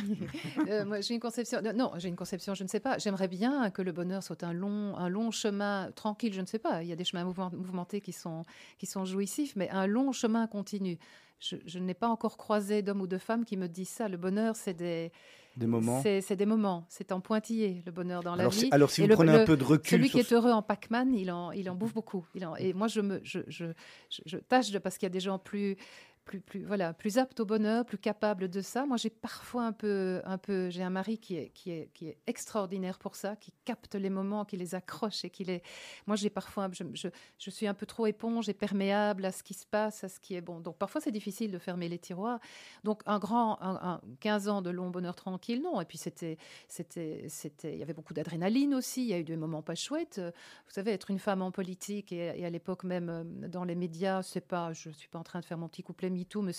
Euh, 0.69 0.85
moi, 0.85 1.01
j'ai 1.01 1.13
une 1.13 1.19
conception. 1.19 1.61
Non, 1.75 1.91
j'ai 1.97 2.07
une 2.07 2.15
conception. 2.15 2.53
Je 2.53 2.63
ne 2.63 2.69
sais 2.69 2.79
pas. 2.79 2.97
J'aimerais 2.97 3.27
bien 3.27 3.69
que 3.71 3.81
le 3.81 3.91
bonheur 3.91 4.23
soit 4.23 4.43
un 4.43 4.53
long, 4.53 4.95
un 4.97 5.09
long 5.09 5.31
chemin 5.31 5.91
tranquille. 5.95 6.33
Je 6.33 6.41
ne 6.41 6.45
sais 6.45 6.59
pas. 6.59 6.83
Il 6.83 6.89
y 6.89 6.91
a 6.91 6.95
des 6.95 7.03
chemins 7.03 7.23
mouvementés 7.23 8.01
qui 8.01 8.13
sont, 8.13 8.45
qui 8.77 8.85
sont 8.85 9.03
jouissifs, 9.03 9.55
mais 9.55 9.69
un 9.69 9.87
long 9.87 10.11
chemin 10.11 10.47
continu. 10.47 10.97
Je, 11.39 11.57
je 11.65 11.79
n'ai 11.79 11.93
pas 11.93 12.07
encore 12.07 12.37
croisé 12.37 12.81
d'hommes 12.81 13.01
ou 13.01 13.07
de 13.07 13.17
femmes 13.17 13.45
qui 13.45 13.57
me 13.57 13.67
disent 13.67 13.89
ça. 13.89 14.07
Le 14.07 14.17
bonheur, 14.17 14.55
c'est 14.55 14.73
des 14.73 15.11
des 15.55 15.67
moments. 15.67 16.01
C'est 16.01 16.35
des 16.35 16.45
moments. 16.45 16.85
C'est 16.89 17.11
en 17.11 17.19
pointillé 17.19 17.83
le 17.85 17.91
bonheur 17.91 18.23
dans 18.23 18.35
la 18.35 18.47
vie. 18.47 18.69
Alors 18.71 18.89
si 18.89 19.01
vous 19.01 19.07
prenez 19.13 19.31
un 19.31 19.45
peu 19.45 19.57
de 19.57 19.63
recul, 19.63 19.99
celui 19.99 20.09
qui 20.09 20.19
est 20.19 20.33
heureux 20.33 20.51
en 20.51 20.61
Pac-Man, 20.61 21.13
il 21.13 21.31
en, 21.31 21.51
il 21.51 21.69
en 21.69 21.75
bouffe 21.75 21.93
beaucoup. 21.93 22.25
Il 22.33 22.45
en, 22.45 22.55
et 22.55 22.73
moi, 22.73 22.87
je 22.87 23.01
me, 23.01 23.19
je, 23.23 23.39
je, 23.47 23.65
je 24.09 24.37
tâche 24.37 24.71
de 24.71 24.79
parce 24.79 24.97
qu'il 24.97 25.05
y 25.05 25.11
a 25.11 25.13
des 25.13 25.19
gens 25.19 25.39
plus 25.39 25.77
plus, 26.23 26.63
voilà, 26.63 26.93
plus 26.93 27.17
apte 27.17 27.39
au 27.39 27.45
bonheur, 27.45 27.85
plus 27.85 27.97
capable 27.97 28.47
de 28.47 28.61
ça. 28.61 28.85
Moi, 28.85 28.97
j'ai 28.97 29.09
parfois 29.09 29.65
un 29.65 29.71
peu, 29.71 30.21
un 30.25 30.37
peu, 30.37 30.69
j'ai 30.69 30.83
un 30.83 30.89
mari 30.89 31.17
qui 31.17 31.35
est, 31.35 31.49
qui 31.49 31.71
est, 31.71 31.89
qui 31.93 32.07
est 32.07 32.17
extraordinaire 32.27 32.97
pour 32.99 33.15
ça, 33.15 33.35
qui 33.35 33.51
capte 33.65 33.95
les 33.95 34.09
moments, 34.09 34.45
qui 34.45 34.57
les 34.57 34.75
accroche 34.75 35.25
et 35.25 35.29
qui 35.29 35.43
les. 35.43 35.61
Moi, 36.07 36.15
j'ai 36.15 36.29
parfois, 36.29 36.69
je, 36.71 36.83
je, 36.93 37.07
je, 37.37 37.49
suis 37.49 37.67
un 37.67 37.73
peu 37.73 37.85
trop 37.85 38.07
éponge 38.07 38.49
et 38.49 38.53
perméable 38.53 39.25
à 39.25 39.31
ce 39.31 39.43
qui 39.43 39.53
se 39.53 39.65
passe, 39.65 40.03
à 40.03 40.09
ce 40.09 40.19
qui 40.19 40.35
est 40.35 40.41
bon. 40.41 40.59
Donc, 40.59 40.77
parfois, 40.77 41.01
c'est 41.01 41.11
difficile 41.11 41.51
de 41.51 41.59
fermer 41.59 41.89
les 41.89 41.99
tiroirs. 41.99 42.39
Donc, 42.83 43.01
un 43.05 43.19
grand, 43.19 43.57
un, 43.61 44.01
15 44.19 44.47
ans 44.47 44.61
de 44.61 44.69
long 44.69 44.89
bonheur 44.89 45.15
tranquille, 45.15 45.61
non. 45.61 45.81
Et 45.81 45.85
puis, 45.85 45.97
c'était, 45.97 46.37
c'était, 46.67 47.25
c'était, 47.27 47.73
il 47.73 47.79
y 47.79 47.83
avait 47.83 47.93
beaucoup 47.93 48.13
d'adrénaline 48.13 48.73
aussi. 48.75 49.01
Il 49.01 49.07
y 49.07 49.13
a 49.13 49.19
eu 49.19 49.23
des 49.23 49.37
moments 49.37 49.61
pas 49.61 49.75
chouettes. 49.75 50.19
Vous 50.19 50.73
savez, 50.73 50.91
être 50.91 51.11
une 51.11 51.19
femme 51.19 51.41
en 51.41 51.51
politique 51.51 52.11
et, 52.11 52.33
et 52.39 52.45
à 52.45 52.49
l'époque 52.49 52.83
même 52.83 53.09
euh, 53.09 53.47
dans 53.47 53.63
les 53.63 53.75
médias, 53.75 54.21
c'est 54.21 54.41
pas, 54.41 54.73
je 54.73 54.89
suis 54.89 55.09
pas 55.09 55.19
en 55.19 55.23
train 55.23 55.39
de 55.39 55.45
faire 55.45 55.57
mon 55.57 55.67
petit 55.67 55.83
couplet 55.83 56.09
MeToo, 56.13 56.41
mais 56.41 56.53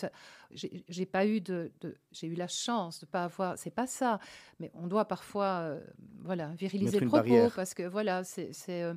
j'ai 0.50 1.06
pas 1.06 1.26
eu 1.26 1.40
de, 1.40 1.72
j'ai 2.12 2.26
eu 2.26 2.34
la 2.34 2.48
chance 2.48 3.00
de 3.00 3.06
pas 3.06 3.24
avoir, 3.24 3.58
c'est 3.58 3.70
pas 3.70 3.86
ça, 3.86 4.18
mais 4.60 4.70
on 4.74 4.86
doit 4.86 5.06
parfois, 5.06 5.60
euh, 5.62 5.80
voilà, 6.20 6.48
viriliser 6.48 7.00
le 7.00 7.08
propos 7.08 7.50
parce 7.54 7.74
que 7.74 7.82
voilà, 7.84 8.24
c'est, 8.24 8.52
euh, 8.68 8.94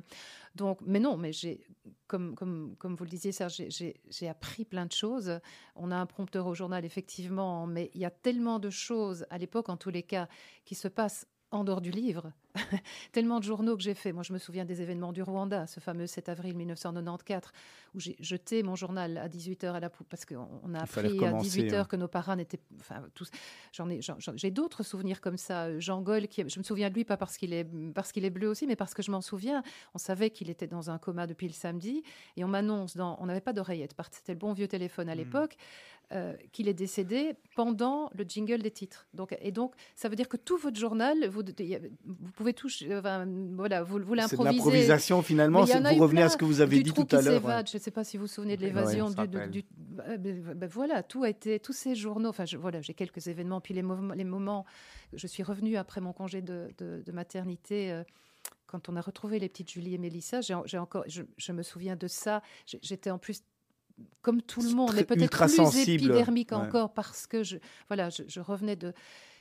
donc, 0.54 0.78
mais 0.84 1.00
non, 1.00 1.16
mais 1.16 1.32
j'ai, 1.32 1.66
comme, 2.06 2.34
comme, 2.34 2.74
comme 2.78 2.94
vous 2.96 3.04
le 3.04 3.10
disiez, 3.10 3.32
Serge, 3.32 3.62
j'ai 3.68 4.28
appris 4.28 4.64
plein 4.64 4.86
de 4.86 4.92
choses. 4.92 5.40
On 5.76 5.90
a 5.90 5.96
un 5.96 6.06
prompteur 6.06 6.46
au 6.46 6.54
journal, 6.54 6.84
effectivement, 6.84 7.66
mais 7.66 7.90
il 7.94 8.00
y 8.00 8.04
a 8.04 8.10
tellement 8.10 8.58
de 8.58 8.70
choses, 8.70 9.26
à 9.30 9.38
l'époque 9.38 9.68
en 9.68 9.76
tous 9.76 9.90
les 9.90 10.02
cas, 10.02 10.28
qui 10.64 10.74
se 10.74 10.88
passent 10.88 11.26
en 11.50 11.64
dehors 11.64 11.80
du 11.80 11.90
livre. 11.90 12.32
Tellement 13.12 13.38
de 13.38 13.44
journaux 13.44 13.76
que 13.76 13.82
j'ai 13.82 13.94
fait. 13.94 14.12
Moi, 14.12 14.22
je 14.22 14.32
me 14.32 14.38
souviens 14.38 14.64
des 14.64 14.82
événements 14.82 15.12
du 15.12 15.22
Rwanda, 15.22 15.66
ce 15.66 15.80
fameux 15.80 16.06
7 16.06 16.28
avril 16.28 16.56
1994, 16.56 17.52
où 17.94 18.00
j'ai 18.00 18.16
jeté 18.20 18.62
mon 18.62 18.74
journal 18.74 19.16
à 19.16 19.28
18h 19.28 19.72
à 19.72 19.80
la 19.80 19.88
poupe, 19.88 20.08
parce 20.08 20.24
qu'on 20.24 20.74
a 20.74 20.82
appris 20.82 21.24
à 21.24 21.32
18h 21.32 21.74
hein. 21.74 21.84
que 21.84 21.96
nos 21.96 22.08
parents 22.08 22.36
n'étaient. 22.36 22.60
Enfin, 22.80 23.02
tous. 23.14 23.30
J'en 23.72 23.88
ai, 23.88 24.00
j'ai 24.34 24.50
d'autres 24.50 24.82
souvenirs 24.82 25.20
comme 25.20 25.36
ça. 25.36 25.78
Jean 25.78 26.02
Gaulle, 26.02 26.28
qui, 26.28 26.46
je 26.48 26.58
me 26.58 26.64
souviens 26.64 26.90
de 26.90 26.94
lui, 26.94 27.04
pas 27.04 27.16
parce 27.16 27.38
qu'il 27.38 27.52
est, 27.52 27.66
parce 27.94 28.12
qu'il 28.12 28.24
est 28.24 28.30
bleu 28.30 28.48
aussi, 28.48 28.66
mais 28.66 28.76
parce 28.76 28.92
que 28.92 29.02
je 29.02 29.10
m'en 29.10 29.20
souviens. 29.20 29.62
On 29.94 29.98
savait 29.98 30.30
qu'il 30.30 30.50
était 30.50 30.66
dans 30.66 30.90
un 30.90 30.98
coma 30.98 31.26
depuis 31.26 31.46
le 31.46 31.54
samedi, 31.54 32.02
et 32.36 32.44
on 32.44 32.48
m'annonce 32.48 32.96
dans. 32.96 33.16
On 33.20 33.26
n'avait 33.26 33.40
pas 33.40 33.52
d'oreillette, 33.52 33.94
c'était 34.12 34.32
le 34.32 34.38
bon 34.38 34.52
vieux 34.52 34.68
téléphone 34.68 35.08
à 35.08 35.14
mmh. 35.14 35.18
Euh, 36.10 36.32
qu'il 36.52 36.68
est 36.68 36.74
décédé 36.74 37.34
pendant 37.54 38.08
le 38.14 38.24
jingle 38.24 38.62
des 38.62 38.70
titres. 38.70 39.06
Donc, 39.12 39.36
et 39.42 39.52
donc, 39.52 39.74
ça 39.94 40.08
veut 40.08 40.16
dire 40.16 40.26
que 40.26 40.38
tout 40.38 40.56
votre 40.56 40.80
journal, 40.80 41.28
vous, 41.28 41.42
vous 41.42 42.32
pouvez 42.34 42.54
tout, 42.54 42.70
enfin, 42.92 43.26
voilà, 43.54 43.82
vous, 43.82 43.98
vous 43.98 44.14
l'improvisez. 44.14 44.28
C'est 44.28 44.36
de 44.38 44.56
l'improvisation 44.56 45.20
finalement. 45.20 45.64
Vous 45.64 45.98
revenez 45.98 46.22
à 46.22 46.30
ce 46.30 46.38
que 46.38 46.46
vous 46.46 46.62
avez 46.62 46.82
dit 46.82 46.94
tout 46.94 47.06
à 47.10 47.20
l'heure. 47.20 47.42
Je 47.66 47.76
ne 47.76 47.82
sais 47.82 47.90
pas 47.90 48.04
si 48.04 48.16
vous 48.16 48.22
vous 48.22 48.32
souvenez 48.32 48.56
de 48.56 48.62
l'évasion 48.62 49.10
du, 49.10 49.16
bah, 49.16 50.16
bah, 50.16 50.54
bah, 50.54 50.66
voilà, 50.66 51.02
tout 51.02 51.24
a 51.24 51.28
été, 51.28 51.60
tous 51.60 51.74
ces 51.74 51.94
journaux. 51.94 52.30
Enfin, 52.30 52.44
voilà, 52.58 52.80
j'ai 52.80 52.94
quelques 52.94 53.26
événements. 53.26 53.60
Puis 53.60 53.74
les, 53.74 53.82
moments, 53.82 54.14
les 54.14 54.24
moments, 54.24 54.64
je 55.12 55.26
suis 55.26 55.42
revenue 55.42 55.76
après 55.76 56.00
mon 56.00 56.14
congé 56.14 56.40
de, 56.40 56.70
de, 56.78 57.12
maternité. 57.12 57.92
Euh, 57.92 58.02
quand 58.66 58.88
on 58.88 58.96
a 58.96 59.02
retrouvé 59.02 59.38
les 59.38 59.50
petites 59.50 59.70
Julie 59.70 59.92
et 59.92 59.98
Mélissa, 59.98 60.40
j'ai 60.40 60.78
encore, 60.78 61.04
je, 61.06 61.22
je, 61.36 61.52
me 61.52 61.62
souviens 61.62 61.96
de 61.96 62.08
ça. 62.08 62.40
J'étais 62.64 63.10
en 63.10 63.18
plus 63.18 63.42
comme 64.22 64.42
tout 64.42 64.62
le 64.62 64.70
monde, 64.70 64.92
mais 64.94 65.04
peut-être 65.04 65.46
plus 65.46 65.88
épidermique 65.88 66.52
encore 66.52 66.92
parce 66.92 67.26
que 67.26 67.42
je, 67.42 67.56
voilà, 67.88 68.10
je, 68.10 68.40
revenais 68.40 68.76
de. 68.76 68.92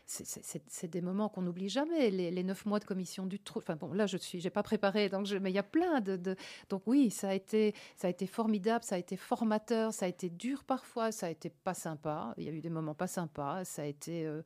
c'est 0.06 0.88
des 0.88 1.02
moments 1.02 1.30
qu'on 1.30 1.42
n'oublie 1.42 1.70
jamais. 1.70 2.10
Les, 2.10 2.44
neuf 2.44 2.66
mois 2.66 2.80
de 2.80 2.86
commission 2.86 3.26
du 3.26 3.40
trou. 3.40 3.60
Enfin 3.60 3.76
bon, 3.76 3.94
là, 3.94 4.06
je 4.06 4.18
suis, 4.18 4.40
j'ai 4.40 4.50
pas 4.50 4.64
préparé, 4.64 5.10
donc 5.10 5.26
je, 5.26 5.38
mais 5.38 5.52
il 5.52 5.56
y 5.56 5.60
a 5.60 5.64
plein 5.64 6.00
de, 6.02 6.36
Donc 6.70 6.84
oui, 6.86 7.10
ça 7.10 7.30
a 7.30 7.34
été, 7.34 7.74
ça 7.96 8.08
a 8.08 8.10
été 8.10 8.28
formidable, 8.28 8.84
ça 8.84 8.96
a 8.96 8.98
été 8.98 9.18
formateur, 9.18 9.94
ça 9.94 10.06
a 10.06 10.10
été 10.10 10.30
dur 10.30 10.64
parfois, 10.64 11.12
ça 11.12 11.28
a 11.28 11.30
été 11.30 11.50
pas 11.50 11.74
sympa. 11.74 12.34
Il 12.38 12.46
y 12.46 12.50
a 12.50 12.52
eu 12.52 12.62
des 12.62 12.70
moments 12.70 12.96
pas 12.96 13.08
sympas, 13.08 13.66
ça 13.66 13.82
a 13.82 13.86
été 13.86 14.26
euh, 14.26 14.42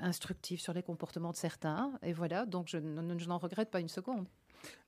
instructif 0.00 0.60
sur 0.60 0.72
les 0.72 0.82
comportements 0.82 1.32
de 1.32 1.36
certains, 1.36 1.92
et 2.02 2.12
voilà. 2.12 2.46
Donc 2.46 2.68
je, 2.68 2.78
n'en 2.78 3.38
regrette 3.38 3.70
pas 3.70 3.80
une 3.80 3.88
seconde. 3.88 4.28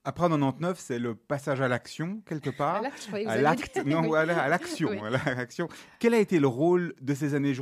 Après 0.07 0.25
99, 0.25 0.79
c'est 0.79 0.99
le 0.99 1.15
passage 1.15 1.63
à 1.63 1.69
l'action, 1.69 2.21
quelque 2.27 2.51
part. 2.51 2.83
À 3.27 3.39
l'acte, 3.39 3.79
non, 3.87 4.13
à 4.15 4.27
l'action. 4.27 5.69
Quel 5.99 6.13
a 6.13 6.19
été 6.19 6.39
le 6.39 6.47
rôle 6.47 6.95
de 7.01 7.15
ces 7.15 7.35
années 7.35 7.55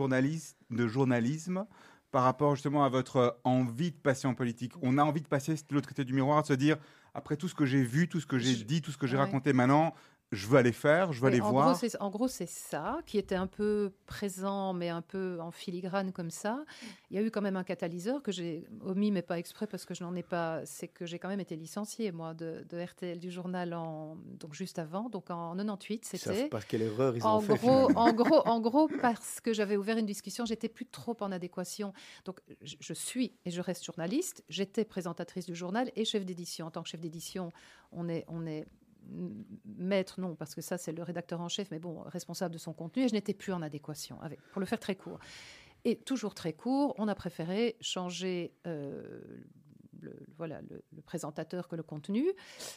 de 0.70 0.88
journalisme 0.88 1.66
par 2.10 2.24
rapport 2.24 2.56
justement 2.56 2.84
à 2.84 2.88
votre 2.88 3.38
envie 3.44 3.92
de 3.92 3.96
passer 3.96 4.26
en 4.26 4.34
politique? 4.34 4.72
On 4.82 4.98
a 4.98 5.04
envie 5.04 5.22
de 5.22 5.28
passer 5.28 5.54
de 5.54 5.74
l'autre 5.74 5.88
côté 5.88 6.04
du 6.04 6.14
miroir, 6.14 6.42
de 6.42 6.48
se 6.48 6.52
dire, 6.54 6.78
après 7.14 7.36
tout 7.36 7.46
ce 7.46 7.54
que 7.54 7.64
j'ai 7.64 7.84
vu, 7.84 8.08
tout 8.08 8.18
ce 8.18 8.26
que 8.26 8.38
j'ai 8.38 8.56
dit, 8.64 8.82
tout 8.82 8.90
ce 8.90 8.98
que 8.98 9.06
j'ai 9.06 9.16
raconté 9.16 9.52
maintenant, 9.52 9.94
je 10.32 10.46
veux 10.46 10.56
aller 10.56 10.72
faire, 10.72 11.12
je 11.12 11.20
veux 11.20 11.26
aller 11.26 11.40
voir. 11.40 11.78
en 12.00 12.10
gros, 12.10 12.26
c'est 12.26 12.48
ça 12.48 12.98
qui 13.04 13.18
était 13.18 13.34
un 13.34 13.46
peu 13.46 13.92
présent, 14.06 14.72
mais 14.72 14.88
un 14.88 15.02
peu 15.02 15.38
en 15.40 15.50
filigrane 15.50 16.10
comme 16.10 16.30
ça. 16.30 16.64
Il 17.10 17.16
y 17.16 17.20
a 17.20 17.22
eu 17.22 17.30
quand 17.30 17.42
même 17.42 17.56
un 17.56 17.64
catalyseur 17.64 18.22
que 18.22 18.32
j'ai 18.32 18.64
omis, 18.80 19.10
mais 19.10 19.20
pas 19.20 19.38
exprès 19.38 19.66
parce 19.66 19.84
que 19.84 19.92
je 19.92 20.02
n'en 20.02 20.14
ai 20.16 20.22
pas. 20.22 20.64
C'est 20.64 20.88
que 20.88 21.04
j'ai 21.04 21.18
quand 21.18 21.28
même 21.28 21.40
été 21.40 21.54
licenciée, 21.54 22.12
moi, 22.12 22.32
de, 22.32 22.64
RTL 22.72 23.18
du 23.18 23.30
journal, 23.30 23.74
en, 23.74 24.16
donc 24.40 24.54
juste 24.54 24.78
avant, 24.78 25.10
donc 25.10 25.30
en 25.30 25.54
98. 25.54 26.04
C'était. 26.06 26.48
Parce 26.48 26.64
quelle 26.64 26.82
erreur 26.82 27.14
ils 27.14 27.24
ont 27.26 27.28
en 27.28 27.40
fait. 27.42 27.54
Gros, 27.56 27.90
en, 27.94 28.12
gros, 28.14 28.40
en 28.46 28.60
gros, 28.60 28.88
parce 29.02 29.40
que 29.40 29.52
j'avais 29.52 29.76
ouvert 29.76 29.98
une 29.98 30.06
discussion, 30.06 30.46
j'étais 30.46 30.70
plus 30.70 30.86
trop 30.86 31.16
en 31.20 31.30
adéquation. 31.30 31.92
Donc, 32.24 32.40
je, 32.62 32.76
je 32.80 32.94
suis 32.94 33.34
et 33.44 33.50
je 33.50 33.60
reste 33.60 33.84
journaliste. 33.84 34.44
J'étais 34.48 34.86
présentatrice 34.86 35.44
du 35.44 35.54
journal 35.54 35.92
et 35.94 36.06
chef 36.06 36.24
d'édition. 36.24 36.66
En 36.68 36.70
tant 36.70 36.82
que 36.82 36.88
chef 36.88 37.00
d'édition, 37.00 37.52
on 37.92 38.08
est, 38.08 38.24
on 38.28 38.46
est 38.46 38.66
maître, 39.64 40.20
non, 40.20 40.34
parce 40.34 40.54
que 40.54 40.60
ça, 40.60 40.78
c'est 40.78 40.92
le 40.92 41.02
rédacteur 41.02 41.40
en 41.40 41.48
chef, 41.48 41.70
mais 41.70 41.78
bon, 41.78 42.02
responsable 42.02 42.54
de 42.54 42.58
son 42.58 42.72
contenu, 42.72 43.04
et 43.04 43.08
je 43.08 43.14
n'étais 43.14 43.34
plus 43.34 43.52
en 43.52 43.62
adéquation 43.62 44.20
avec, 44.20 44.40
pour 44.52 44.60
le 44.60 44.66
faire 44.66 44.80
très 44.80 44.96
court. 44.96 45.18
Et 45.84 45.96
toujours 45.96 46.34
très 46.34 46.52
court, 46.52 46.94
on 46.98 47.08
a 47.08 47.14
préféré 47.14 47.76
changer 47.80 48.54
euh, 48.66 49.20
le, 50.00 50.14
voilà, 50.36 50.60
le, 50.62 51.02
présentateur 51.02 51.68
que 51.68 51.76
le 51.76 51.82
contenu. 51.82 52.24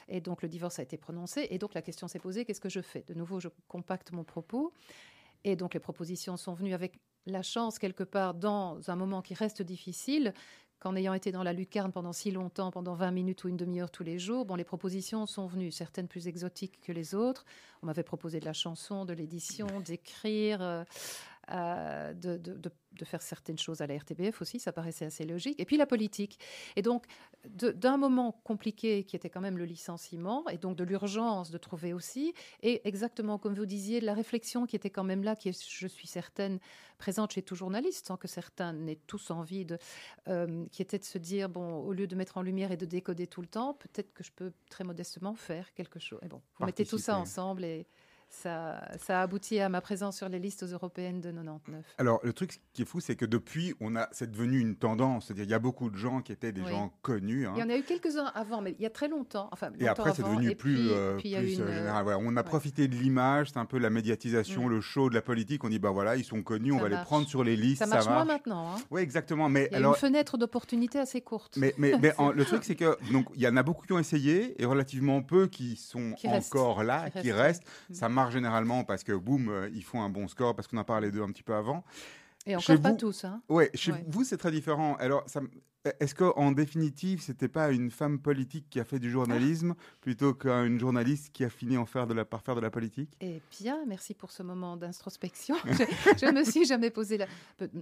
Et 0.08 0.22
donc 0.22 0.42
le 0.42 0.50
divorce 0.50 0.80
a 0.80 0.84
été 0.84 0.98
prononcé. 0.98 1.48
Et 1.52 1.58
donc 1.58 1.74
la 1.74 1.82
question 1.82 2.08
s'est 2.08 2.20
posée, 2.20 2.46
qu'est-ce 2.46 2.62
que 2.62 2.70
je 2.70 2.82
fais? 2.82 3.04
De 3.08 3.14
nouveau, 3.14 3.40
je 3.40 3.50
compacte 3.68 4.12
mon 4.12 4.24
propos. 4.24 4.74
Et 5.44 5.56
donc 5.56 5.74
les 5.74 5.80
propositions 5.80 6.38
sont 6.38 6.54
venues 6.54 6.74
avec 6.74 7.00
la 7.28 7.42
chance, 7.42 7.80
quelque 7.80 8.04
part, 8.04 8.34
dans 8.34 8.80
un 8.90 8.96
moment 8.96 9.22
qui 9.22 9.34
reste 9.34 9.62
difficile, 9.62 10.34
qu'en 10.80 10.96
ayant 10.96 11.14
été 11.14 11.32
dans 11.32 11.44
la 11.44 11.54
lucarne 11.54 11.92
pendant 11.92 12.14
si 12.14 12.32
longtemps, 12.32 12.72
pendant 12.72 12.94
20 12.94 13.12
minutes 13.12 13.44
ou 13.44 13.48
une 13.48 13.58
demi-heure 13.58 13.92
tous 13.92 14.04
les 14.04 14.20
jours, 14.20 14.46
bon, 14.46 14.56
les 14.56 14.64
propositions 14.64 15.26
sont 15.26 15.48
venues, 15.48 15.72
certaines 15.72 16.08
plus 16.08 16.28
exotiques 16.28 16.80
que 16.82 16.92
les 16.92 17.16
autres. 17.16 17.46
On 17.82 17.86
m'avait 17.86 18.04
proposé 18.04 18.40
de 18.40 18.46
la 18.46 18.54
chanson, 18.54 19.06
de 19.06 19.14
l'édition, 19.14 19.68
d'écrire, 19.80 20.62
euh, 20.62 20.84
euh, 21.52 22.14
de, 22.14 22.38
de, 22.38 22.72
faire 23.04 23.22
certaines 23.22 23.58
choses 23.58 23.82
à 23.82 23.88
la 23.88 23.98
RTBF 23.98 24.42
aussi, 24.42 24.58
ça 24.58 24.72
paraissait 24.72 25.06
assez 25.06 25.26
logique. 25.26 25.60
Et 25.60 25.66
puis 25.66 25.76
la 25.76 25.86
politique. 25.86 26.40
Et 26.78 26.82
donc, 26.82 27.06
d'un 27.46 27.98
moment 27.98 28.40
compliqué 28.44 29.04
qui 29.04 29.18
était 29.18 29.30
quand 29.30 29.42
même 29.42 29.58
le 29.58 29.66
licenciement, 29.66 30.48
et 30.48 30.58
donc 30.58 30.78
de 30.78 30.84
l'urgence 30.86 31.52
de 31.52 31.58
trouver 31.58 31.94
aussi, 31.94 32.34
et 32.64 32.88
exactement 32.88 33.38
comme 33.38 33.54
vous 33.54 33.66
disiez, 33.66 34.00
de 34.00 34.06
la 34.06 34.14
réflexion 34.14 34.66
qui 34.66 34.78
était 34.78 34.90
quand 34.90 35.04
même 35.04 35.24
là, 35.24 35.36
qui 35.36 35.50
est, 35.50 35.70
je 35.70 35.88
suis 35.88 36.08
certaine, 36.08 36.60
présente 36.98 37.34
chez 37.34 37.42
tout 37.42 37.56
journaliste, 37.56 38.08
sans 38.08 38.18
que 38.18 38.30
certains 38.30 38.72
n'aient 38.72 39.00
tous 39.08 39.30
envie 39.30 39.66
de, 39.66 39.78
euh, 40.30 40.66
qui 40.72 40.82
était 40.82 41.00
de 41.00 41.04
se 41.04 41.18
dire, 41.18 41.50
bon, 41.50 41.80
au 41.80 41.92
lieu 41.92 42.08
de 42.08 42.16
mettre 42.16 42.38
en 42.38 42.42
lumière 42.42 42.72
et 42.72 42.78
de 42.78 42.86
décoder 42.86 43.28
tout 43.28 43.42
le 43.42 43.48
temps, 43.48 43.74
peut-être 43.74 44.14
que 44.14 44.24
je 44.24 44.32
peux 44.32 44.54
très 44.70 44.84
modestement 44.84 45.36
faire 45.36 45.74
quelque 45.74 46.00
chose. 46.00 46.20
Et 46.24 46.28
bon, 46.28 46.42
vous 46.58 46.66
mettez 46.66 46.86
tout 46.86 46.98
ça 46.98 47.18
ensemble 47.18 47.66
et 47.66 47.86
ça, 48.42 48.82
ça 48.98 49.20
a 49.20 49.24
abouti 49.24 49.60
à 49.60 49.70
ma 49.70 49.82
présence 49.82 50.18
sur 50.18 50.30
les 50.30 50.40
listes 50.40 50.64
européennes 50.64 51.22
de 51.22 51.32
99. 51.32 51.86
Alors, 51.98 52.20
le 52.24 52.34
truc 52.34 52.60
qui 52.74 52.82
est 52.82 52.86
fou, 52.86 53.00
c'est 53.00 53.16
que 53.16 53.26
depuis, 53.26 53.74
on 53.80 53.96
a, 53.96 54.08
c'est 54.12 54.30
devenu 54.30 54.60
une 54.60 54.76
tendance. 54.76 55.28
C'est-à-dire, 55.28 55.46
il 55.46 55.50
y 55.50 55.54
a 55.54 55.60
beaucoup 55.60 55.90
de 55.90 55.98
gens 55.98 56.22
qui 56.22 56.32
étaient 56.32 56.52
des 56.52 56.64
gens 56.66 56.94
connus. 57.02 57.48
Hein. 57.48 57.54
Il 57.56 57.60
y 57.60 57.64
en 57.64 57.70
a 57.70 57.78
eu 57.78 57.84
quelques-uns 57.84 58.32
avant, 58.36 58.62
mais 58.62 58.76
il 58.78 58.84
y 58.84 58.86
a 58.86 58.90
très 58.90 59.08
longtemps. 59.08 59.50
Enfin, 59.52 59.70
et 59.80 59.88
après, 59.88 60.14
c'est 60.14 60.24
devenu 60.24 60.56
plus, 60.56 60.90
euh, 60.92 61.18
plus 61.18 61.34
euh, 61.34 61.46
général. 61.46 62.06
On 62.20 62.36
a 62.38 62.44
profité 62.44 62.88
de 62.88 62.96
l'image, 62.96 63.52
c'est 63.52 63.60
un 63.60 63.66
peu 63.66 63.78
la 63.78 63.90
médiatisation, 63.90 64.68
le 64.68 64.82
show 64.82 65.10
de 65.10 65.16
la 65.16 65.22
politique. 65.22 65.64
On 65.64 65.70
dit, 65.70 65.80
bah 65.80 65.92
voilà, 65.92 66.16
ils 66.16 66.26
sont 66.26 66.44
connus, 66.44 66.72
on 66.72 66.80
va 66.80 66.90
les 66.90 67.02
prendre 67.04 67.28
sur 67.28 67.44
les 67.44 67.56
listes. 67.56 67.80
Ça 67.80 67.88
marche, 67.88 68.08
moins 68.08 68.26
maintenant. 68.26 68.74
Hein. 68.74 68.82
Oui, 68.92 69.02
exactement. 69.02 69.50
Mais 69.50 69.68
il 69.72 69.74
y 69.74 69.76
a 69.76 69.78
alors, 69.80 69.94
une 69.94 70.00
fenêtre 70.00 70.38
d'opportunité 70.38 71.00
assez 71.00 71.22
courte. 71.22 71.58
Mais, 71.58 71.74
mais, 71.78 71.94
le 72.36 72.46
truc, 72.46 72.64
c'est 72.64 72.76
que 72.76 72.98
donc 73.12 73.28
il 73.36 73.42
y 73.42 73.48
en 73.48 73.58
a 73.58 73.64
beaucoup 73.64 73.86
qui 73.86 73.94
ont 73.94 74.00
essayé 74.00 74.62
et 74.62 74.66
relativement 74.66 75.22
peu 75.22 75.48
qui 75.48 75.76
sont 75.76 76.14
encore 76.26 76.84
là, 76.84 77.10
qui, 77.10 77.32
restent. 77.32 77.64
Mm. 77.90 77.94
Ça 77.94 78.10
marche 78.10 78.25
généralement 78.32 78.84
parce 78.84 79.04
que 79.04 79.14
boum, 79.14 79.50
euh, 79.50 79.70
ils 79.74 79.84
font 79.84 80.02
un 80.02 80.10
bon 80.10 80.28
score 80.28 80.56
parce 80.56 80.68
qu'on 80.68 80.78
a 80.78 80.84
parlé 80.84 81.12
d'eux 81.12 81.24
un 81.24 81.32
petit 81.32 81.44
peu 81.44 81.56
avant. 81.56 81.84
Et 82.46 82.56
encore 82.56 82.80
pas 82.80 82.94
tous. 82.94 83.24
Hein. 83.24 83.42
Ouais, 83.50 83.72
chez 83.74 83.92
vous, 84.08 84.24
c'est 84.24 84.38
très 84.38 84.52
différent. 84.52 84.96
Alors, 84.96 85.24
ça, 85.26 85.42
est-ce 86.00 86.16
qu'en 86.16 86.52
définitive, 86.52 87.22
c'était 87.22 87.48
pas 87.48 87.72
une 87.72 87.92
femme 87.92 88.20
politique 88.20 88.70
qui 88.70 88.80
a 88.80 88.84
fait 88.84 89.00
du 89.00 89.12
journalisme 89.12 89.76
plutôt 90.02 90.34
qu'une 90.34 90.80
journaliste 90.80 91.32
qui 91.32 91.44
a 91.44 91.50
fini 91.50 91.78
en 91.78 91.86
faire 91.86 92.08
de 92.08 92.14
la, 92.14 92.26
par 92.26 92.42
faire 92.42 92.56
de 92.56 92.62
la 92.62 92.72
politique? 92.72 93.16
Eh 93.22 93.42
bien, 93.60 93.84
merci 93.86 94.14
pour 94.14 94.32
ce 94.32 94.44
moment 94.44 94.78
d'introspection. 94.78 95.56
je, 95.66 96.26
ne 96.26 96.40
me 96.40 96.44
suis 96.44 96.66
jamais 96.66 96.90
posé 96.90 97.18
la. 97.18 97.28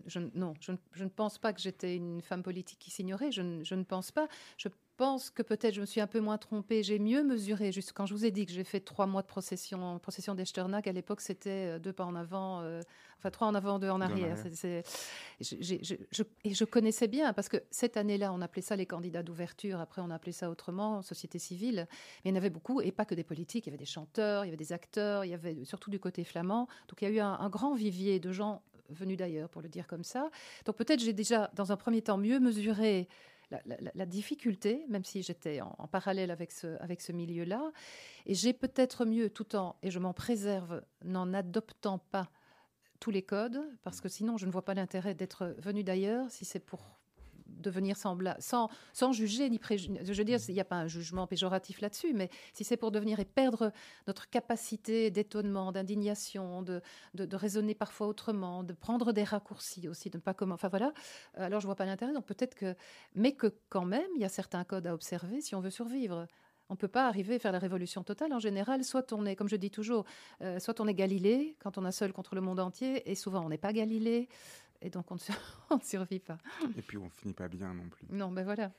Je, 0.07 0.19
non, 0.35 0.53
je, 0.59 1.03
ne 1.03 1.09
pense 1.09 1.37
pas 1.37 1.53
que 1.53 1.61
j'étais 1.61 1.95
une 1.95 2.21
femme 2.21 2.43
politique 2.43 2.79
qui 2.79 2.91
s'ignorait. 2.91 3.31
Je, 3.31 3.41
ne 3.41 3.83
pense 3.83 4.11
pas. 4.11 4.27
Je 4.57 4.67
pense 4.97 5.29
que 5.29 5.41
peut-être 5.41 5.73
je 5.73 5.81
me 5.81 5.85
suis 5.85 6.01
un 6.01 6.07
peu 6.07 6.19
moins 6.19 6.37
trompée. 6.37 6.83
J'ai 6.83 6.99
mieux 6.99 7.23
mesuré. 7.23 7.71
Juste 7.71 7.93
quand 7.93 8.05
je 8.05 8.13
vous 8.13 8.25
ai 8.25 8.31
dit 8.31 8.45
que 8.45 8.51
j'ai 8.51 8.63
fait 8.63 8.79
trois 8.79 9.05
mois 9.05 9.21
de 9.21 9.27
procession, 9.27 9.99
procession 9.99 10.35
d'Echternach, 10.35 10.87
à 10.87 10.91
l'époque, 10.91 11.21
c'était 11.21 11.75
euh, 11.75 11.79
deux 11.79 11.93
pas 11.93 12.05
en 12.05 12.15
avant, 12.15 12.61
euh, 12.61 12.81
enfin 13.17 13.29
trois 13.31 13.47
en 13.47 13.55
avant, 13.55 13.79
deux 13.79 13.89
en 13.89 14.01
arrière. 14.01 14.37
et 14.45 14.83
je 16.53 16.63
connaissais 16.63 17.07
bien 17.07 17.33
parce 17.33 17.49
que 17.49 17.57
cette 17.71 17.97
année-là, 17.97 18.31
on 18.33 18.41
appelait 18.41 18.61
ça 18.61 18.75
les 18.75 18.85
candidats 18.85 19.23
d'ouverture. 19.23 19.79
Après, 19.79 20.01
on 20.01 20.09
appelait 20.09 20.31
ça 20.31 20.49
autrement, 20.49 21.01
société 21.01 21.39
civile. 21.39 21.87
Mais 22.23 22.31
il 22.31 22.33
y 22.33 22.33
en 22.33 22.37
avait 22.37 22.49
beaucoup, 22.49 22.81
et 22.81 22.91
pas 22.91 23.05
que 23.05 23.15
des 23.15 23.23
politiques. 23.23 23.65
Il 23.65 23.69
y 23.69 23.73
avait 23.73 23.77
des 23.77 23.85
chanteurs, 23.85 24.45
il 24.45 24.47
y 24.47 24.51
avait 24.51 24.57
des 24.57 24.73
acteurs, 24.73 25.25
il 25.25 25.31
y 25.31 25.33
avait 25.33 25.65
surtout 25.65 25.89
du 25.89 25.99
côté 25.99 26.23
flamand. 26.23 26.67
Donc 26.87 27.01
il 27.01 27.05
y 27.05 27.07
a 27.07 27.11
eu 27.11 27.19
un, 27.19 27.49
grand 27.49 27.73
vivier 27.73 28.19
de 28.19 28.31
gens 28.31 28.61
venus 28.89 29.17
d'ailleurs, 29.17 29.49
pour 29.49 29.61
le 29.61 29.69
dire 29.69 29.87
comme 29.87 30.03
ça. 30.03 30.29
Donc 30.65 30.75
peut-être 30.75 30.99
j'ai 30.99 31.13
déjà, 31.13 31.49
dans 31.55 31.71
un 31.71 31.77
premier 31.77 32.01
temps, 32.01 32.17
mieux 32.17 32.39
mesuré 32.39 33.07
la, 33.93 34.05
difficulté, 34.05 34.85
même 34.89 35.03
si 35.03 35.21
j'étais 35.23 35.61
en, 35.61 35.87
parallèle 35.87 36.31
avec 36.31 36.51
ce, 36.51 36.81
avec 36.81 37.01
ce 37.01 37.11
milieu-là. 37.11 37.71
Et 38.25 38.33
j'ai 38.33 38.53
peut-être 38.53 39.05
mieux, 39.05 39.29
tout 39.29 39.55
en, 39.55 39.75
et 39.83 39.91
je 39.91 39.99
m'en 39.99 40.13
préserve, 40.13 40.81
n'en 41.03 41.33
adoptant 41.33 41.99
pas 41.99 42.29
tous 42.99 43.11
les 43.11 43.23
codes, 43.23 43.61
parce 43.83 43.99
que 43.99 44.09
sinon 44.09 44.37
je 44.37 44.45
ne 44.45 44.51
vois 44.51 44.63
pas 44.63 44.73
l'intérêt 44.73 45.13
d'être 45.13 45.55
venu 45.57 45.83
d'ailleurs 45.83 46.31
si 46.31 46.45
c'est 46.45 46.59
pour 46.59 46.99
devenir 47.59 47.97
semblable, 47.97 48.41
sans, 48.41 48.69
sans 48.93 49.11
juger 49.11 49.49
ni 49.49 49.59
préjuger. 49.59 49.99
Je 50.03 50.13
veux 50.13 50.23
dire, 50.23 50.39
il 50.47 50.53
n'y 50.53 50.59
a 50.59 50.65
pas 50.65 50.75
un 50.75 50.87
jugement 50.87 51.27
péjoratif 51.27 51.81
là-dessus, 51.81 52.13
mais 52.13 52.29
si 52.53 52.63
c'est 52.63 52.77
pour 52.77 52.91
devenir 52.91 53.19
et 53.19 53.25
perdre 53.25 53.71
notre 54.07 54.29
capacité 54.29 55.11
d'étonnement, 55.11 55.71
d'indignation, 55.71 56.61
de, 56.61 56.81
de, 57.13 57.35
raisonner 57.35 57.75
parfois 57.75 58.07
autrement, 58.07 58.63
de 58.63 58.73
prendre 58.73 59.11
des 59.11 59.23
raccourcis 59.23 59.87
aussi, 59.87 60.09
de 60.09 60.17
ne 60.17 60.21
pas 60.21 60.33
comment. 60.33 60.55
Enfin 60.55 60.69
voilà, 60.69 60.93
alors 61.35 61.59
je 61.59 61.65
vois 61.65 61.75
pas 61.75 61.85
l'intérêt. 61.85 62.13
Donc 62.13 62.25
peut-être 62.25 62.55
que. 62.55 62.75
Mais 63.15 63.33
que 63.33 63.53
quand 63.69 63.85
même, 63.85 64.09
il 64.15 64.21
y 64.21 64.25
a 64.25 64.29
certains 64.29 64.63
codes 64.63 64.87
à 64.87 64.93
observer 64.93 65.41
si 65.41 65.55
on 65.55 65.59
veut 65.59 65.69
survivre. 65.69 66.27
On 66.69 66.75
ne 66.75 66.77
peut 66.77 66.87
pas 66.87 67.07
arriver 67.07 67.35
à 67.35 67.39
faire 67.39 67.51
la 67.51 67.59
révolution 67.59 68.03
totale. 68.03 68.33
En 68.33 68.39
général, 68.39 68.83
soit 68.83 69.11
on 69.13 69.25
est, 69.25 69.35
comme 69.35 69.49
je 69.49 69.57
dis 69.57 69.69
toujours, 69.69 70.05
euh, 70.41 70.59
soit 70.59 70.79
on 70.79 70.87
est 70.87 70.93
Galilée 70.93 71.55
quand 71.59 71.77
on 71.77 71.85
a 71.85 71.91
seul 71.91 72.13
contre 72.13 72.35
le 72.35 72.41
monde 72.41 72.59
entier, 72.59 73.09
et 73.09 73.15
souvent 73.15 73.45
on 73.45 73.49
n'est 73.49 73.57
pas 73.57 73.73
Galilée 73.73 74.29
et 74.83 74.89
donc 74.89 75.05
on 75.11 75.15
ne, 75.75 75.81
survit 75.81 76.19
pas. 76.19 76.37
Et 76.77 76.81
puis 76.81 76.97
on 76.97 77.09
finit 77.09 77.33
pas 77.33 77.47
bien 77.47 77.73
non 77.73 77.87
plus. 77.89 78.05
Non, 78.11 78.31
ben 78.31 78.43
voilà. 78.43 78.71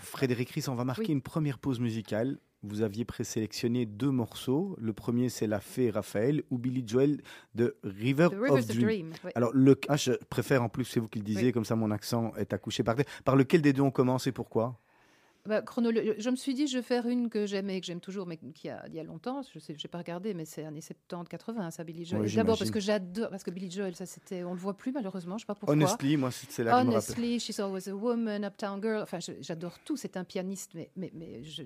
Frédéric 0.00 0.50
Ries, 0.50 0.64
on 0.68 0.74
va 0.74 0.84
marquer 0.84 1.12
une 1.12 1.22
première 1.22 1.58
pause 1.58 1.80
musicale. 1.80 2.38
Vous 2.62 2.82
aviez 2.82 3.04
présélectionné 3.04 3.86
deux 3.86 4.10
morceaux. 4.10 4.76
Le 4.80 4.92
premier, 4.92 5.28
c'est 5.28 5.46
La 5.46 5.60
Fée 5.60 5.90
Raphaël 5.90 6.42
ou 6.50 6.58
Billy 6.58 6.82
Joel 6.86 7.22
de 7.54 7.76
River 7.84 8.28
of 8.48 8.66
Dream. 8.66 9.12
Alors, 9.34 9.50
le, 9.52 9.78
ah, 9.88 9.96
je 9.96 10.12
préfère 10.30 10.62
en 10.62 10.68
plus, 10.68 10.84
c'est 10.84 10.98
vous 10.98 11.08
qui 11.08 11.18
le 11.18 11.24
disiez, 11.24 11.52
comme 11.52 11.64
ça 11.64 11.76
mon 11.76 11.90
accent 11.90 12.34
est 12.36 12.52
accouché 12.52 12.82
par 12.82 12.96
terre. 12.96 13.04
Par 13.24 13.36
lequel 13.36 13.62
des 13.62 13.72
deux 13.72 13.82
on 13.82 13.90
commence 13.90 14.26
et 14.26 14.32
pourquoi? 14.32 14.80
Bah, 15.46 15.62
je 16.18 16.30
me 16.30 16.36
suis 16.36 16.54
dit, 16.54 16.66
je 16.66 16.78
vais 16.78 16.82
faire 16.82 17.06
une 17.06 17.28
que 17.30 17.46
j'aimais, 17.46 17.80
que 17.80 17.86
j'aime 17.86 18.00
toujours, 18.00 18.26
mais 18.26 18.36
qui 18.36 18.68
a, 18.68 18.84
il 18.88 18.94
y 18.94 19.00
a 19.00 19.04
longtemps. 19.04 19.42
Je 19.52 19.58
sais, 19.58 19.74
j'ai 19.76 19.88
pas 19.88 19.98
regardé, 19.98 20.34
mais 20.34 20.44
c'est 20.44 20.64
années 20.64 20.80
70, 20.80 21.28
80, 21.28 21.70
ça, 21.70 21.84
Billy 21.84 22.04
Joel. 22.04 22.32
D'abord 22.34 22.58
parce 22.58 22.70
que 22.70 22.80
j'adore, 22.80 23.30
parce 23.30 23.44
que 23.44 23.50
Billy 23.50 23.70
Joel, 23.70 23.94
ça 23.94 24.06
c'était, 24.06 24.44
on 24.44 24.52
le 24.52 24.58
voit 24.58 24.76
plus 24.76 24.92
malheureusement, 24.92 25.38
je 25.38 25.42
sais 25.42 25.46
pas 25.46 25.54
pourquoi. 25.54 25.74
Honestly, 25.74 26.16
moi 26.16 26.30
c'est 26.30 26.64
là 26.64 26.82
que 26.82 26.88
Honestly, 26.88 27.40
She's 27.40 27.58
Always 27.60 27.88
a 27.88 27.94
Woman, 27.94 28.44
Uptown 28.44 28.80
Girl. 28.82 29.02
Enfin, 29.02 29.18
j'adore 29.40 29.78
tout. 29.84 29.96
C'est 29.96 30.16
un 30.16 30.24
pianiste, 30.24 30.72
mais, 30.74 30.90
mais, 30.96 31.10
mais 31.14 31.42
je, 31.42 31.62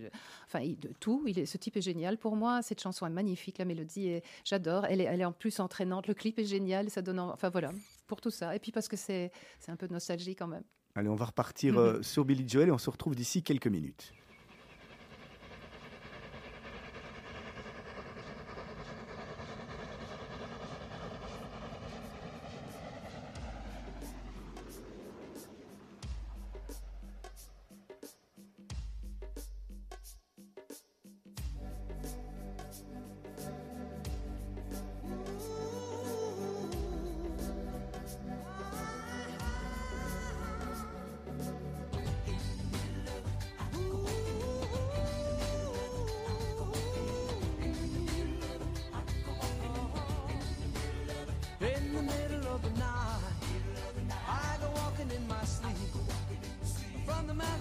enfin, 0.46 0.60
il, 0.60 0.78
tout. 1.00 1.24
Il 1.26 1.38
est, 1.38 1.46
ce 1.46 1.56
type 1.58 1.76
est 1.76 1.82
génial 1.82 2.18
pour 2.18 2.36
moi. 2.36 2.62
Cette 2.62 2.80
chanson 2.80 3.06
est 3.06 3.10
magnifique, 3.10 3.58
la 3.58 3.64
mélodie 3.64 4.08
est, 4.08 4.24
j'adore. 4.44 4.84
Elle 4.86 5.00
est, 5.00 5.04
elle 5.04 5.20
est 5.20 5.24
en 5.24 5.32
plus 5.32 5.60
entraînante. 5.60 6.06
Le 6.06 6.14
clip 6.14 6.38
est 6.38 6.44
génial, 6.44 6.90
ça 6.90 7.02
donne, 7.02 7.20
enfin 7.20 7.48
voilà. 7.48 7.70
pour 8.06 8.20
tout 8.20 8.30
ça. 8.30 8.54
Et 8.54 8.58
puis 8.58 8.72
parce 8.72 8.88
que 8.88 8.96
c'est 8.96 9.30
un 9.68 9.76
peu 9.76 9.88
de 9.88 9.92
nostalgie 9.92 10.34
quand 10.34 10.48
même. 10.48 10.64
Allez, 10.94 11.08
on 11.08 11.14
va 11.14 11.26
repartir 11.26 11.78
euh, 11.78 12.02
sur 12.02 12.24
Billy 12.24 12.48
Joel 12.48 12.68
et 12.68 12.72
on 12.72 12.78
se 12.78 12.90
retrouve 12.90 13.14
d'ici 13.14 13.42
quelques 13.42 13.68
minutes. 13.68 14.12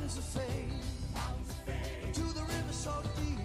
mountains 0.09 0.17
of 0.17 0.41
fame, 0.41 2.13
to 2.13 2.21
the 2.33 2.41
river 2.41 2.73
so 2.73 2.93
deep. 3.15 3.39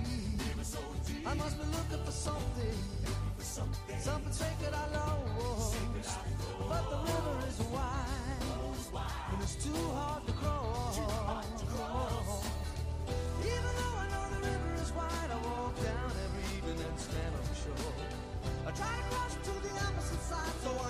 River 0.48 0.64
so 0.64 0.78
deep. 1.06 1.26
I 1.26 1.34
must 1.34 1.58
be 1.58 1.64
looking 1.66 2.04
for 2.04 2.12
something, 2.12 2.78
looking 3.04 3.34
for 3.36 3.44
something, 3.44 3.98
something 4.00 4.32
sacred 4.32 4.72
I 4.72 4.86
lost. 4.96 5.72
Sacred 5.72 6.06
I 6.06 6.24
lost. 6.56 6.68
But 6.68 6.84
the 6.90 6.98
river 7.12 7.36
is 7.48 7.58
wide, 7.68 8.92
wide. 8.92 9.32
and 9.32 9.42
it's 9.42 9.56
too 9.56 9.82
hard 9.92 10.26
to 10.26 10.32
cross. 10.32 10.96
Too 10.96 11.02
hard 11.02 11.58
to 11.58 11.66
cross. 11.66 12.48
Even 13.40 13.72
though 13.78 13.96
I 14.00 14.06
know 14.12 14.24
the 14.34 14.40
river 14.48 14.74
is 14.80 14.92
wide, 14.92 15.30
I 15.30 15.38
walk 15.44 15.74
down 15.84 16.10
every 16.24 16.44
evening 16.56 16.80
and 16.80 16.98
stand 17.00 17.32
on 17.34 17.44
the 17.44 17.56
shore. 17.60 17.92
I 18.66 18.70
try 18.70 18.88
to 18.88 19.04
cross 19.12 19.34
to 19.36 19.52
the 19.60 19.72
opposite 19.84 20.22
side, 20.22 20.54
so 20.64 20.70
I 20.80 20.83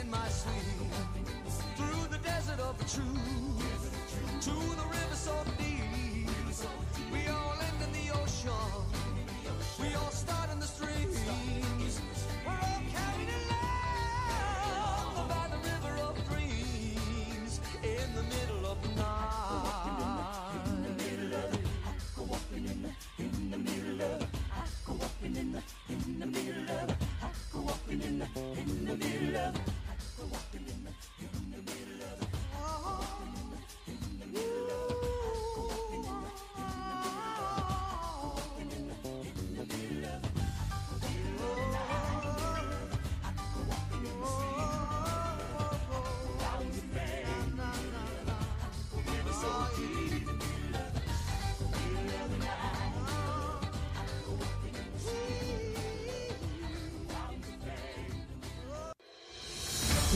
in 0.00 0.10
my 0.10 0.28
sleep 0.28 0.54
through 1.76 2.06
the 2.10 2.18
desert 2.18 2.60
of 2.60 2.78
the 2.78 2.84
truth. 2.84 3.37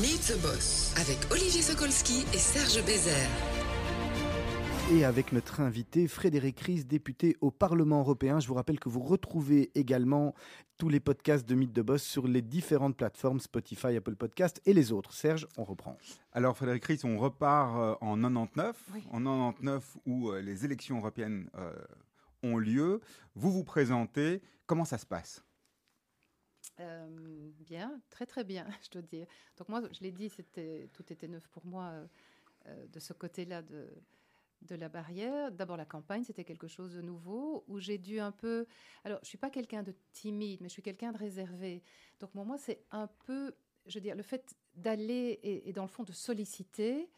Meet 0.00 0.32
the 0.32 0.40
Boss 0.40 0.94
avec 0.98 1.18
Olivier 1.30 1.60
Sokolski 1.60 2.24
et 2.32 2.38
Serge 2.38 2.82
Bézère. 2.86 3.28
Et 4.90 5.04
avec 5.04 5.32
notre 5.32 5.60
invité 5.60 6.08
Frédéric 6.08 6.60
Ries, 6.60 6.84
député 6.86 7.36
au 7.42 7.50
Parlement 7.50 8.00
européen. 8.00 8.40
Je 8.40 8.48
vous 8.48 8.54
rappelle 8.54 8.80
que 8.80 8.88
vous 8.88 9.02
retrouvez 9.02 9.70
également 9.74 10.34
tous 10.78 10.88
les 10.88 10.98
podcasts 10.98 11.46
de 11.46 11.54
Mythe 11.54 11.74
de 11.74 11.82
Boss 11.82 12.02
sur 12.02 12.26
les 12.26 12.40
différentes 12.40 12.96
plateformes 12.96 13.38
Spotify, 13.38 13.94
Apple 13.94 14.16
Podcast 14.16 14.62
et 14.64 14.72
les 14.72 14.92
autres. 14.92 15.12
Serge, 15.12 15.46
on 15.58 15.64
reprend. 15.64 15.98
Alors 16.32 16.56
Frédéric 16.56 16.86
Ries, 16.86 17.00
on 17.04 17.18
repart 17.18 17.76
euh, 17.76 17.94
en 18.00 18.16
99, 18.16 18.74
en 19.10 19.18
99 19.18 19.98
où 20.06 20.30
euh, 20.30 20.40
les 20.40 20.64
élections 20.64 20.96
européennes 20.96 21.50
euh, 21.58 21.70
ont 22.42 22.56
lieu. 22.56 23.02
Vous 23.34 23.52
vous 23.52 23.64
présentez. 23.64 24.40
Comment 24.64 24.86
ça 24.86 24.96
se 24.96 25.04
passe? 25.04 25.44
Euh, 26.80 27.50
bien, 27.60 28.00
très 28.10 28.26
très 28.26 28.44
bien, 28.44 28.66
je 28.84 28.90
dois 28.90 29.02
dire. 29.02 29.26
Donc 29.56 29.68
moi, 29.68 29.82
je 29.92 30.00
l'ai 30.00 30.12
dit, 30.12 30.30
tout 30.92 31.12
était 31.12 31.28
neuf 31.28 31.46
pour 31.48 31.66
moi 31.66 31.84
euh, 31.84 32.06
euh, 32.66 32.86
de 32.88 32.98
ce 33.00 33.12
côté-là 33.12 33.62
de, 33.62 33.88
la 34.70 34.88
barrière. 34.88 35.52
D'abord 35.52 35.76
la 35.76 35.84
campagne, 35.84 36.24
c'était 36.24 36.44
quelque 36.44 36.68
chose 36.68 36.94
de 36.94 37.02
nouveau 37.02 37.64
où 37.68 37.78
j'ai 37.78 37.98
dû 37.98 38.20
un 38.20 38.32
peu. 38.32 38.66
Alors, 39.04 39.18
je 39.22 39.28
suis 39.28 39.38
pas 39.38 39.50
quelqu'un 39.50 39.82
de 39.82 39.94
timide, 40.12 40.60
mais 40.62 40.68
je 40.68 40.72
suis 40.72 40.82
quelqu'un 40.82 41.12
de 41.12 41.18
réservé. 41.18 41.82
Donc 42.20 42.34
moi, 42.34 42.56
c'est 42.58 42.84
un 42.90 43.08
peu, 43.26 43.54
je 43.86 43.98
veux 43.98 44.00
dire, 44.00 44.14
le 44.14 44.22
fait 44.22 44.54
d'aller 44.74 45.40
et, 45.42 45.68
et, 45.68 45.72
dans 45.72 45.82
le 45.82 45.88
fond 45.88 46.04
de 46.04 46.12
solliciter, 46.12 47.10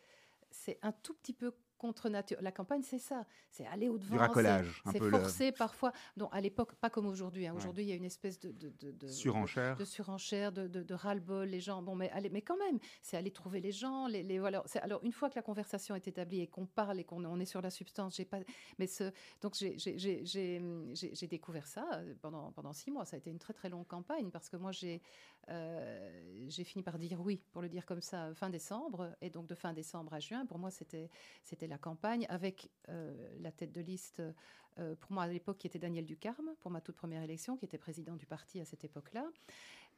c'est 0.51 0.79
un 0.83 0.91
tout 0.91 1.15
petit 1.15 1.33
peu 1.33 1.55
contre 1.85 2.09
nature. 2.09 2.39
La 2.41 2.51
campagne, 2.51 2.81
c'est 2.83 2.99
ça. 2.99 3.27
C'est 3.51 3.67
aller 3.67 3.91
au-devant. 3.91 4.15
Du 4.15 4.19
racolage, 4.19 4.81
un 4.87 4.93
C'est 4.93 4.99
peu 5.01 5.11
le- 5.11 5.19
forcé 5.19 5.53
parfois. 5.53 5.93
Non, 6.17 6.29
à 6.29 6.41
l'époque, 6.41 6.75
pas 6.77 6.89
comme 6.89 7.05
aujourd'hui. 7.07 7.47
hein. 7.47 7.53
Aujourd'hui, 7.55 7.85
il 7.85 7.89
y 7.89 7.93
a 7.93 7.95
une 7.95 8.07
espèce 8.07 8.41
de, 8.41 8.53
de, 8.53 8.71
de- 8.81 8.91
de- 8.93 9.07
Surenchère. 9.09 9.77
de 9.77 9.85
surenchère, 9.85 10.51
de, 10.51 10.67
de, 10.67 10.83
de 10.83 10.95
ras-le-bol, 10.95 11.47
les 11.47 11.61
gens. 11.61 11.83
Bon, 11.83 11.95
mais, 11.95 12.11
allez, 12.13 12.31
mais 12.31 12.41
quand 12.41 12.57
même, 12.57 12.79
c'est 13.03 13.19
aller 13.19 13.31
trouver 13.31 13.61
les 13.61 13.71
gens. 13.73 14.07
Les, 14.07 14.23
les, 14.23 14.39
voilà. 14.39 14.65
Alors, 14.81 15.05
une 15.05 15.13
fois 15.13 15.29
que 15.29 15.35
la 15.37 15.43
conversation 15.43 15.95
est 15.95 16.09
établie 16.09 16.41
et 16.41 16.47
qu'on 16.47 16.65
parle 16.65 16.99
et 17.01 17.05
qu'on 17.05 17.23
on 17.27 17.39
est 17.39 17.45
sur 17.45 17.61
la 17.61 17.69
substance, 17.71 18.17
j'ai 18.17 18.25
pas. 18.25 18.39
Mais 18.79 18.87
ce, 18.87 19.13
donc, 19.43 19.55
j'ai- 19.57 19.77
découvert 21.29 21.67
ça 21.67 21.87
euh, 21.95 22.15
pendant, 22.23 22.51
pendant 22.53 22.73
six 22.73 22.91
mois. 22.91 23.05
Ça 23.05 23.17
a 23.17 23.19
été 23.19 23.29
une 23.31 23.39
très, 23.39 23.53
très 23.53 23.69
longue 23.69 23.87
campagne 23.87 24.31
parce 24.31 24.49
que 24.49 24.57
moi, 24.57 24.73
j'ai 24.73 25.03
euh, 25.51 26.47
j'ai 26.49 26.65
fini 26.65 26.83
par 26.83 26.99
dire 26.99 27.21
oui, 27.21 27.43
pour 27.53 27.61
le 27.61 27.69
dire 27.69 27.85
comme 27.85 28.01
ça, 28.01 28.33
fin 28.35 28.49
décembre. 28.49 29.15
Et 29.21 29.29
donc, 29.31 29.47
de 29.47 29.55
fin 29.55 29.73
décembre 29.75 30.15
à 30.15 30.21
juin, 30.21 30.47
pour 30.47 30.59
moi, 30.59 30.71
c'était 30.71 31.11
c'était 31.43 31.67
la 31.75 31.79
campagne 31.79 32.25
avec 32.29 32.71
euh, 32.89 33.13
la 33.41 33.51
tête 33.51 33.73
de 33.73 33.81
liste, 33.81 34.23
euh, 34.79 34.95
pour 34.95 35.11
moi 35.11 35.25
à 35.25 35.27
l'époque, 35.29 35.59
qui 35.59 35.67
était 35.67 35.81
Daniel 35.81 36.07
Ducarme, 36.07 36.55
pour 36.61 36.71
ma 36.71 36.81
toute 36.81 36.95
première 36.95 37.23
élection, 37.23 37.57
qui 37.57 37.65
était 37.65 37.79
président 37.79 38.15
du 38.15 38.27
parti 38.27 38.61
à 38.61 38.65
cette 38.65 38.85
époque-là. 38.85 39.27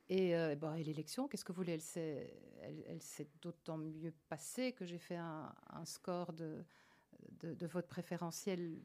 Et, 0.08 0.34
euh, 0.34 0.54
et 0.78 0.84
l'élection, 0.84 1.28
qu'est-ce 1.28 1.44
que 1.44 1.52
vous 1.52 1.56
voulez? 1.62 1.72
Elle 1.74 1.82
s'est 1.82 2.32
elle, 2.62 2.82
elle 2.88 3.02
s'est 3.02 3.28
d'autant 3.42 3.76
mieux 3.76 4.14
passée 4.30 4.72
que 4.72 4.86
j'ai 4.86 4.98
fait 4.98 5.16
un, 5.16 5.52
un 5.70 5.84
score 5.84 6.32
de, 6.32 6.64
de, 7.42 7.52
de 7.52 7.66
vote 7.66 7.88
préférentiel. 7.88 8.78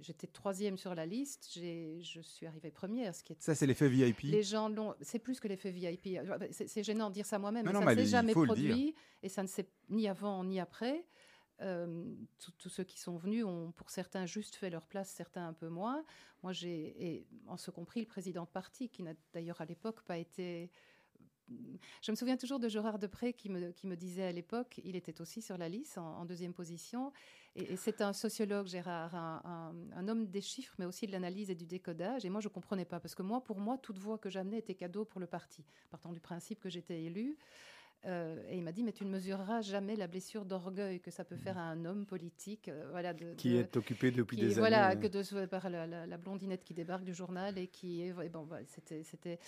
J'étais 0.00 0.26
troisième 0.26 0.76
sur 0.76 0.94
la 0.94 1.06
liste, 1.06 1.48
je 1.54 2.20
suis 2.20 2.46
arrivée 2.46 2.70
première, 2.70 3.14
ce 3.14 3.22
qui 3.24 3.32
est 3.32 3.42
Ça, 3.42 3.54
c'est 3.54 3.66
l'effet 3.66 3.88
VIP. 3.88 4.20
les 4.24 4.42
gens 4.44 4.68
l'ont. 4.68 4.94
C'est 5.00 5.18
plus 5.18 5.40
que 5.40 5.48
l'effet 5.48 5.70
VIP. 5.70 6.18
C'est 6.50 6.84
gênant 6.84 7.08
de 7.08 7.14
dire 7.14 7.26
ça 7.26 7.38
moi-même, 7.38 7.64
mais 7.64 7.72
non, 7.72 7.80
ça 7.82 7.94
ne 7.94 8.00
s'est 8.00 8.06
jamais 8.06 8.32
produit 8.32 8.94
et 9.22 9.28
ça 9.28 9.42
ne 9.42 9.48
s'est 9.48 9.68
ni 9.88 10.06
avant 10.06 10.44
ni 10.44 10.60
après. 10.60 11.04
Euh, 11.60 12.04
tous- 12.58 12.68
ceux 12.68 12.84
qui 12.84 13.00
sont 13.00 13.16
venus 13.16 13.44
ont, 13.44 13.72
pour 13.72 13.90
certains, 13.90 14.26
juste 14.26 14.54
fait 14.54 14.70
leur 14.70 14.86
place, 14.86 15.08
certains 15.08 15.48
un 15.48 15.52
peu 15.52 15.68
moins. 15.68 16.04
Moi, 16.42 16.52
j'ai, 16.52 16.94
et 17.04 17.26
en 17.46 17.56
ce 17.56 17.70
compris, 17.70 18.00
le 18.00 18.06
président 18.06 18.44
de 18.44 18.48
parti, 18.48 18.88
qui 18.88 19.02
n'a 19.02 19.14
d'ailleurs 19.32 19.60
à 19.60 19.64
l'époque 19.64 20.02
pas 20.02 20.18
été. 20.18 20.70
Je 22.02 22.10
me 22.10 22.16
souviens 22.16 22.36
toujours 22.36 22.58
de 22.60 22.68
Gérard 22.68 22.98
Depré 22.98 23.32
qui 23.32 23.48
me, 23.48 23.96
disait 23.96 24.24
à 24.24 24.32
l'époque, 24.32 24.80
il 24.84 24.96
était 24.96 25.20
aussi 25.22 25.40
sur 25.40 25.56
la 25.56 25.68
liste 25.68 25.96
en, 25.96 26.26
deuxième 26.26 26.52
position, 26.52 27.10
et, 27.56 27.76
c'est 27.76 28.02
un 28.02 28.12
sociologue, 28.12 28.66
Gérard, 28.66 29.14
un, 29.14 29.40
un- 29.44 29.96
un 29.96 30.08
homme 30.08 30.26
des 30.26 30.42
chiffres, 30.42 30.74
mais 30.78 30.84
aussi 30.84 31.06
de 31.06 31.12
l'analyse 31.12 31.50
et 31.50 31.54
du 31.54 31.66
décodage. 31.66 32.24
Et 32.24 32.30
moi, 32.30 32.40
je 32.42 32.48
ne 32.48 32.52
comprenais 32.52 32.84
pas, 32.84 33.00
parce 33.00 33.14
que 33.14 33.22
moi, 33.22 33.42
pour 33.42 33.58
moi, 33.58 33.78
toute 33.78 33.98
voix 33.98 34.18
que 34.18 34.28
j'amenais 34.30 34.58
était 34.58 34.74
cadeau 34.74 35.04
pour 35.06 35.20
le 35.20 35.26
parti, 35.26 35.64
partant 35.90 36.12
du 36.12 36.20
principe 36.20 36.60
que 36.60 36.68
j'étais 36.68 37.02
élu. 37.02 37.36
Euh, 38.04 38.40
et 38.48 38.56
il 38.56 38.62
m'a 38.62 38.70
dit, 38.72 38.84
mais 38.84 38.92
tu 38.92 39.04
ne 39.04 39.10
mesureras 39.10 39.60
jamais 39.60 39.96
la 39.96 40.06
blessure 40.06 40.44
d'orgueil 40.44 41.00
que 41.00 41.10
ça 41.10 41.24
peut 41.24 41.36
faire 41.36 41.58
à 41.58 41.62
un 41.62 41.84
homme 41.84 42.06
politique, 42.06 42.68
euh, 42.68 42.86
voilà, 42.90 43.12
de, 43.12 43.34
Qui 43.34 43.56
est 43.56 43.76
occupé 43.76 44.12
depuis 44.12 44.36
qui- 44.36 44.46
des 44.46 44.54
voilà, 44.54 44.86
années. 44.88 45.00
que 45.00 45.06
de 45.08 45.22
se- 45.22 45.46
par 45.46 45.68
la, 45.68 45.86
la- 45.86 46.06
la 46.06 46.16
blondinette 46.16 46.62
qui 46.62 46.74
débarque 46.74 47.02
du 47.04 47.12
journal 47.12 47.58
et 47.58 47.66
qui 47.66 48.02
est. 48.02 48.14
et 48.24 48.28
bon, 48.28 48.44
voilà, 48.44 48.64
c'était, 48.66 49.02
c'était. 49.02 49.38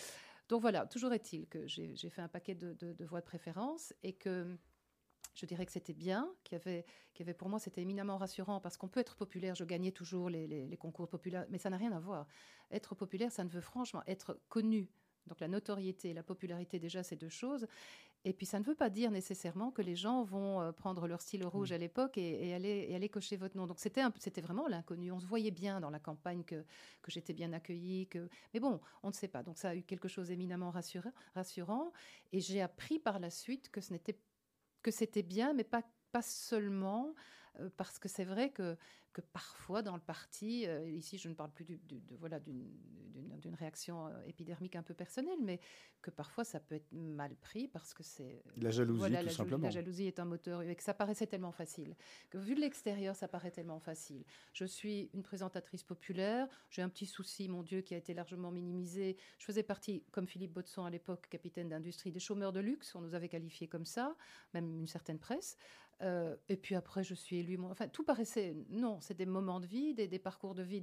Donc 0.48 0.62
voilà, 0.62 0.84
toujours 0.86 1.12
est-il 1.12 1.46
que 1.46 1.64
j'ai, 1.68 1.94
j'ai 1.94 2.10
fait 2.10 2.22
un 2.22 2.28
paquet 2.28 2.56
de, 2.56 2.72
de- 2.74 2.92
de 2.92 3.04
voix 3.04 3.20
de 3.20 3.24
préférence 3.26 3.94
et 4.02 4.14
que 4.14 4.56
je 5.36 5.46
dirais 5.46 5.64
que 5.64 5.70
c'était 5.70 5.94
bien, 5.94 6.28
qu'il 6.42 6.58
y 6.58 6.60
avait, 6.60 6.84
qu'il 7.14 7.24
y 7.24 7.28
avait 7.28 7.34
pour 7.38 7.48
moi, 7.48 7.60
c'était 7.60 7.82
éminemment 7.82 8.18
rassurant 8.18 8.60
parce 8.60 8.76
qu'on 8.76 8.88
peut 8.88 8.98
être 8.98 9.14
populaire. 9.14 9.54
Je 9.54 9.64
gagnais 9.64 9.92
toujours 9.92 10.28
les, 10.28 10.48
les- 10.48 10.66
les 10.66 10.76
concours 10.76 11.08
populaires, 11.08 11.46
mais 11.50 11.58
ça 11.58 11.70
n'a 11.70 11.76
rien 11.76 11.92
à 11.92 12.00
voir. 12.00 12.26
Être 12.72 12.96
populaire, 12.96 13.30
ça 13.30 13.44
ne 13.44 13.48
veut 13.48 13.60
franchement 13.60 14.02
être 14.08 14.40
connu. 14.48 14.88
Donc 15.28 15.38
la 15.38 15.46
notoriété 15.48 16.08
et 16.10 16.14
la 16.14 16.24
popularité, 16.24 16.80
déjà, 16.80 17.04
c'est 17.04 17.14
deux 17.14 17.28
choses. 17.28 17.68
Et 18.24 18.34
puis 18.34 18.44
ça 18.44 18.58
ne 18.58 18.64
veut 18.64 18.74
pas 18.74 18.90
dire 18.90 19.10
nécessairement 19.10 19.70
que 19.70 19.80
les 19.80 19.96
gens 19.96 20.24
vont 20.24 20.60
euh, 20.60 20.72
prendre 20.72 21.06
leur 21.08 21.22
stylo 21.22 21.48
rouge 21.48 21.72
à 21.72 21.78
l'époque 21.78 22.18
et, 22.18 22.48
et 22.48 22.54
aller, 22.54 22.86
et 22.88 22.94
aller 22.94 23.08
cocher 23.08 23.36
votre 23.36 23.56
nom. 23.56 23.66
Donc 23.66 23.78
c'était 23.80 24.02
vraiment 24.40 24.68
l'inconnu. 24.68 25.10
On 25.10 25.20
se 25.20 25.26
voyait 25.26 25.50
bien 25.50 25.80
dans 25.80 25.90
la 25.90 26.00
campagne 26.00 26.44
que, 26.44 26.64
que 27.02 27.10
j'étais 27.10 27.32
bien 27.32 27.52
accueillie. 27.52 28.08
Que... 28.08 28.28
Mais 28.52 28.60
bon, 28.60 28.80
on 29.02 29.08
ne 29.08 29.14
sait 29.14 29.28
pas. 29.28 29.42
Donc 29.42 29.56
ça 29.58 29.70
a 29.70 29.74
eu 29.74 29.82
quelque 29.82 30.08
chose 30.08 30.28
d'éminemment 30.28 30.70
rassurant, 30.70 31.12
rassurant. 31.34 31.92
Et 32.32 32.40
j'ai 32.40 32.60
appris 32.60 32.98
par 32.98 33.20
la 33.20 33.30
suite 33.30 33.70
que 33.70 33.80
ce 33.80 33.92
n'était 33.92 34.18
que 34.82 34.90
c'était 34.90 35.22
bien, 35.22 35.52
mais 35.52 35.64
pas, 35.64 35.82
pas 36.12 36.22
seulement, 36.22 37.14
euh, 37.58 37.68
parce 37.76 37.98
que 37.98 38.08
c'est 38.08 38.24
vrai 38.24 38.50
que, 38.50 38.76
que 39.12 39.20
parfois 39.20 39.82
dans 39.82 39.96
le 39.96 40.00
parti, 40.02 40.66
euh, 40.68 40.88
ici 40.88 41.18
je 41.18 41.28
ne 41.28 41.34
parle 41.34 41.50
plus 41.50 41.64
du- 41.64 41.78
du- 41.78 42.00
de, 42.00 42.14
voilà, 42.16 42.38
d'une 42.40 43.54
réaction 43.54 44.06
euh, 44.06 44.22
épidermique 44.26 44.76
un 44.76 44.82
peu 44.82 44.94
personnelle, 44.94 45.38
mais 45.42 45.58
que 46.02 46.10
parfois 46.10 46.44
ça 46.44 46.60
peut 46.60 46.76
être 46.76 46.92
mal 46.92 47.34
pris 47.36 47.66
parce 47.68 47.92
que 47.94 48.02
c'est... 48.02 48.42
La 48.56 48.70
jalousie, 48.70 48.98
Voilà, 49.00 49.20
tout 49.20 49.26
la, 49.26 49.32
simplement. 49.32 49.64
la 49.64 49.70
jalousie 49.70 50.06
est 50.06 50.18
un 50.20 50.24
moteur 50.24 50.62
et 50.62 50.76
que 50.76 50.82
ça 50.82 50.94
paraissait 50.94 51.26
tellement 51.26 51.50
facile. 51.52 51.96
Que 52.30 52.38
vu 52.38 52.54
de 52.54 52.60
l'extérieur, 52.60 53.16
ça 53.16 53.28
paraît 53.28 53.50
tellement 53.50 53.80
facile. 53.80 54.24
Je 54.52 54.64
suis 54.64 55.10
une 55.14 55.22
présentatrice 55.22 55.82
populaire, 55.82 56.46
j'ai 56.70 56.82
un 56.82 56.88
petit 56.88 57.06
souci, 57.06 57.48
mon 57.48 57.62
Dieu, 57.62 57.80
qui 57.80 57.94
a 57.94 57.96
été 57.98 58.14
largement 58.14 58.50
minimisé. 58.50 59.16
Je 59.38 59.44
faisais 59.44 59.62
partie, 59.62 60.04
comme 60.12 60.26
Philippe 60.26 60.52
Botson 60.52 60.84
à 60.84 60.90
l'époque, 60.90 61.28
capitaine 61.28 61.68
d'industrie, 61.68 62.12
des 62.12 62.20
chômeurs 62.20 62.52
de 62.52 62.60
luxe, 62.60 62.94
on 62.94 63.00
nous 63.00 63.14
avait 63.14 63.28
qualifiés 63.28 63.66
comme 63.68 63.84
ça, 63.86 64.14
même 64.54 64.78
une 64.78 64.86
certaine 64.86 65.18
presse. 65.18 65.56
Euh, 66.02 66.34
et 66.48 66.56
puis 66.56 66.74
après, 66.74 67.04
je 67.04 67.14
suis 67.14 67.38
élue. 67.38 67.58
Enfin, 67.70 67.88
tout 67.88 68.04
paraissait. 68.04 68.56
Non, 68.70 69.00
c'est 69.00 69.16
des 69.16 69.26
moments 69.26 69.60
de 69.60 69.66
vie, 69.66 69.94
des, 69.94 70.18
parcours 70.18 70.54
de 70.54 70.62
vie, 70.62 70.82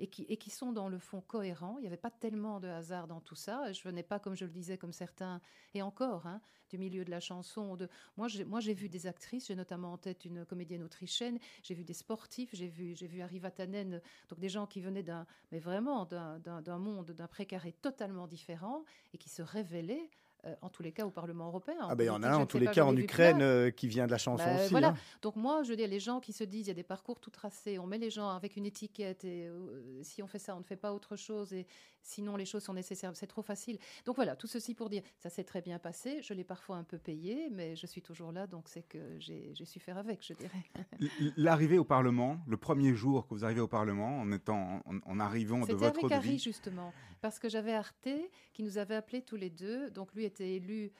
et, 0.00 0.06
qui, 0.06 0.22
et 0.28 0.36
qui 0.36 0.50
sont 0.50 0.72
dans 0.72 0.88
le 0.88 0.98
fond 0.98 1.20
cohérents. 1.20 1.76
Il 1.78 1.82
n'y 1.82 1.86
avait 1.86 1.96
pas 1.96 2.10
tellement 2.10 2.60
de 2.60 2.68
hasard 2.68 3.06
dans 3.06 3.20
tout 3.20 3.34
ça. 3.34 3.72
Je 3.72 3.82
venais 3.82 4.02
pas, 4.02 4.18
comme 4.18 4.36
je 4.36 4.44
le 4.44 4.50
disais, 4.50 4.76
comme 4.76 4.92
certains, 4.92 5.40
et 5.74 5.82
encore, 5.82 6.26
hein, 6.26 6.40
du 6.70 6.78
milieu 6.78 7.04
de 7.04 7.10
la 7.10 7.20
chanson. 7.20 7.76
Moi, 8.16 8.28
j'ai, 8.28 8.74
vu 8.74 8.88
des 8.88 9.06
actrices, 9.06 9.46
j'ai 9.46 9.56
notamment 9.56 9.92
en 9.92 9.98
tête 9.98 10.24
une 10.24 10.44
comédienne 10.44 10.82
autrichienne, 10.82 11.38
j'ai 11.62 11.74
vu 11.74 11.84
des 11.84 11.94
sportifs, 11.94 12.50
j'ai 12.52 12.68
vu, 12.68 12.94
vu 12.94 13.38
Vatanen, 13.38 14.00
donc 14.28 14.38
des 14.40 14.48
gens 14.48 14.66
qui 14.66 14.80
venaient 14.80 15.02
d'un, 15.02 15.26
mais 15.52 15.58
vraiment 15.58 16.04
d'un 16.04 16.78
monde, 16.78 17.12
d'un 17.12 17.28
précaré 17.28 17.72
totalement 17.72 18.26
différent, 18.26 18.84
et 19.12 19.18
qui 19.18 19.28
se 19.28 19.42
révélaient. 19.42 20.10
Euh, 20.46 20.54
en 20.62 20.68
tous 20.68 20.82
les 20.82 20.92
cas, 20.92 21.06
au 21.06 21.10
Parlement 21.10 21.46
européen. 21.46 21.76
Ah 21.88 21.94
ben, 21.94 22.04
il 22.04 22.08
y 22.08 22.10
en 22.10 22.22
a 22.22 22.28
un 22.28 22.36
en 22.38 22.46
tous 22.46 22.58
les 22.58 22.66
cas 22.66 22.84
en 22.84 22.96
Ukraine 22.96 23.40
euh, 23.42 23.70
qui 23.70 23.88
vient 23.88 24.06
de 24.06 24.10
la 24.10 24.18
chanson 24.18 24.44
Bah, 24.44 24.56
aussi. 24.60 24.70
voilà. 24.70 24.88
hein. 24.88 24.96
Donc 25.22 25.36
moi, 25.36 25.62
je 25.62 25.70
veux 25.70 25.76
dire, 25.76 25.88
les 25.88 26.00
gens 26.00 26.20
qui 26.20 26.32
se 26.32 26.44
disent, 26.44 26.66
il 26.66 26.68
y 26.68 26.72
a 26.72 26.74
des 26.74 26.82
parcours 26.82 27.18
tout 27.20 27.30
tracés, 27.30 27.78
on 27.78 27.86
met 27.86 27.98
les 27.98 28.10
gens 28.10 28.28
avec 28.30 28.56
une 28.56 28.66
étiquette, 28.66 29.24
et 29.24 29.46
euh, 29.48 30.02
si 30.02 30.22
on 30.22 30.26
fait 30.26 30.38
ça, 30.38 30.54
on 30.54 30.58
ne 30.60 30.64
fait 30.64 30.76
pas 30.76 30.92
autre 30.92 31.16
chose, 31.16 31.52
et 31.52 31.66
sinon 32.04 32.36
les 32.36 32.44
choses 32.44 32.62
sont 32.62 32.74
nécessaires, 32.74 33.10
c'est 33.14 33.26
trop 33.26 33.42
facile. 33.42 33.78
Donc 34.04 34.16
voilà, 34.16 34.36
tout 34.36 34.46
ceci 34.46 34.74
pour 34.74 34.88
dire, 34.88 35.02
ça 35.18 35.30
s'est 35.30 35.44
très 35.44 35.60
bien 35.60 35.78
passé, 35.78 36.22
je 36.22 36.34
l'ai 36.34 36.44
parfois 36.44 36.76
un 36.76 36.84
peu 36.84 36.98
payé, 36.98 37.48
mais 37.50 37.74
je 37.74 37.86
suis 37.86 38.02
toujours 38.02 38.30
là, 38.30 38.46
donc 38.46 38.68
c'est 38.68 38.82
que 38.82 39.18
j'ai 39.18 39.54
su 39.64 39.80
faire 39.80 39.98
avec, 39.98 40.24
je 40.24 40.34
dirais. 40.34 40.64
L'arrivée 41.36 41.78
au 41.78 41.84
Parlement, 41.84 42.38
le 42.46 42.56
premier 42.56 42.94
jour 42.94 43.26
que 43.26 43.34
vous 43.34 43.44
arrivez 43.44 43.60
au 43.60 43.68
Parlement, 43.68 44.20
en, 44.20 44.30
étant, 44.30 44.82
en, 44.84 44.98
en 45.04 45.20
arrivant 45.20 45.60
de 45.60 45.66
C'était 45.66 45.74
votre 45.74 46.04
avec 46.04 46.12
Harry, 46.12 46.32
vie, 46.32 46.38
justement, 46.38 46.92
parce 47.20 47.38
que 47.38 47.48
j'avais 47.48 47.72
Arte 47.72 48.08
qui 48.52 48.62
nous 48.62 48.78
avait 48.78 48.94
appelés 48.94 49.22
tous 49.22 49.36
les 49.36 49.50
deux. 49.50 49.90
Donc 49.90 50.12
lui 50.14 50.24
était 50.24 50.52
élu 50.52 50.92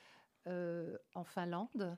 euh, 0.47 0.97
en 1.15 1.25
Finlande. 1.25 1.97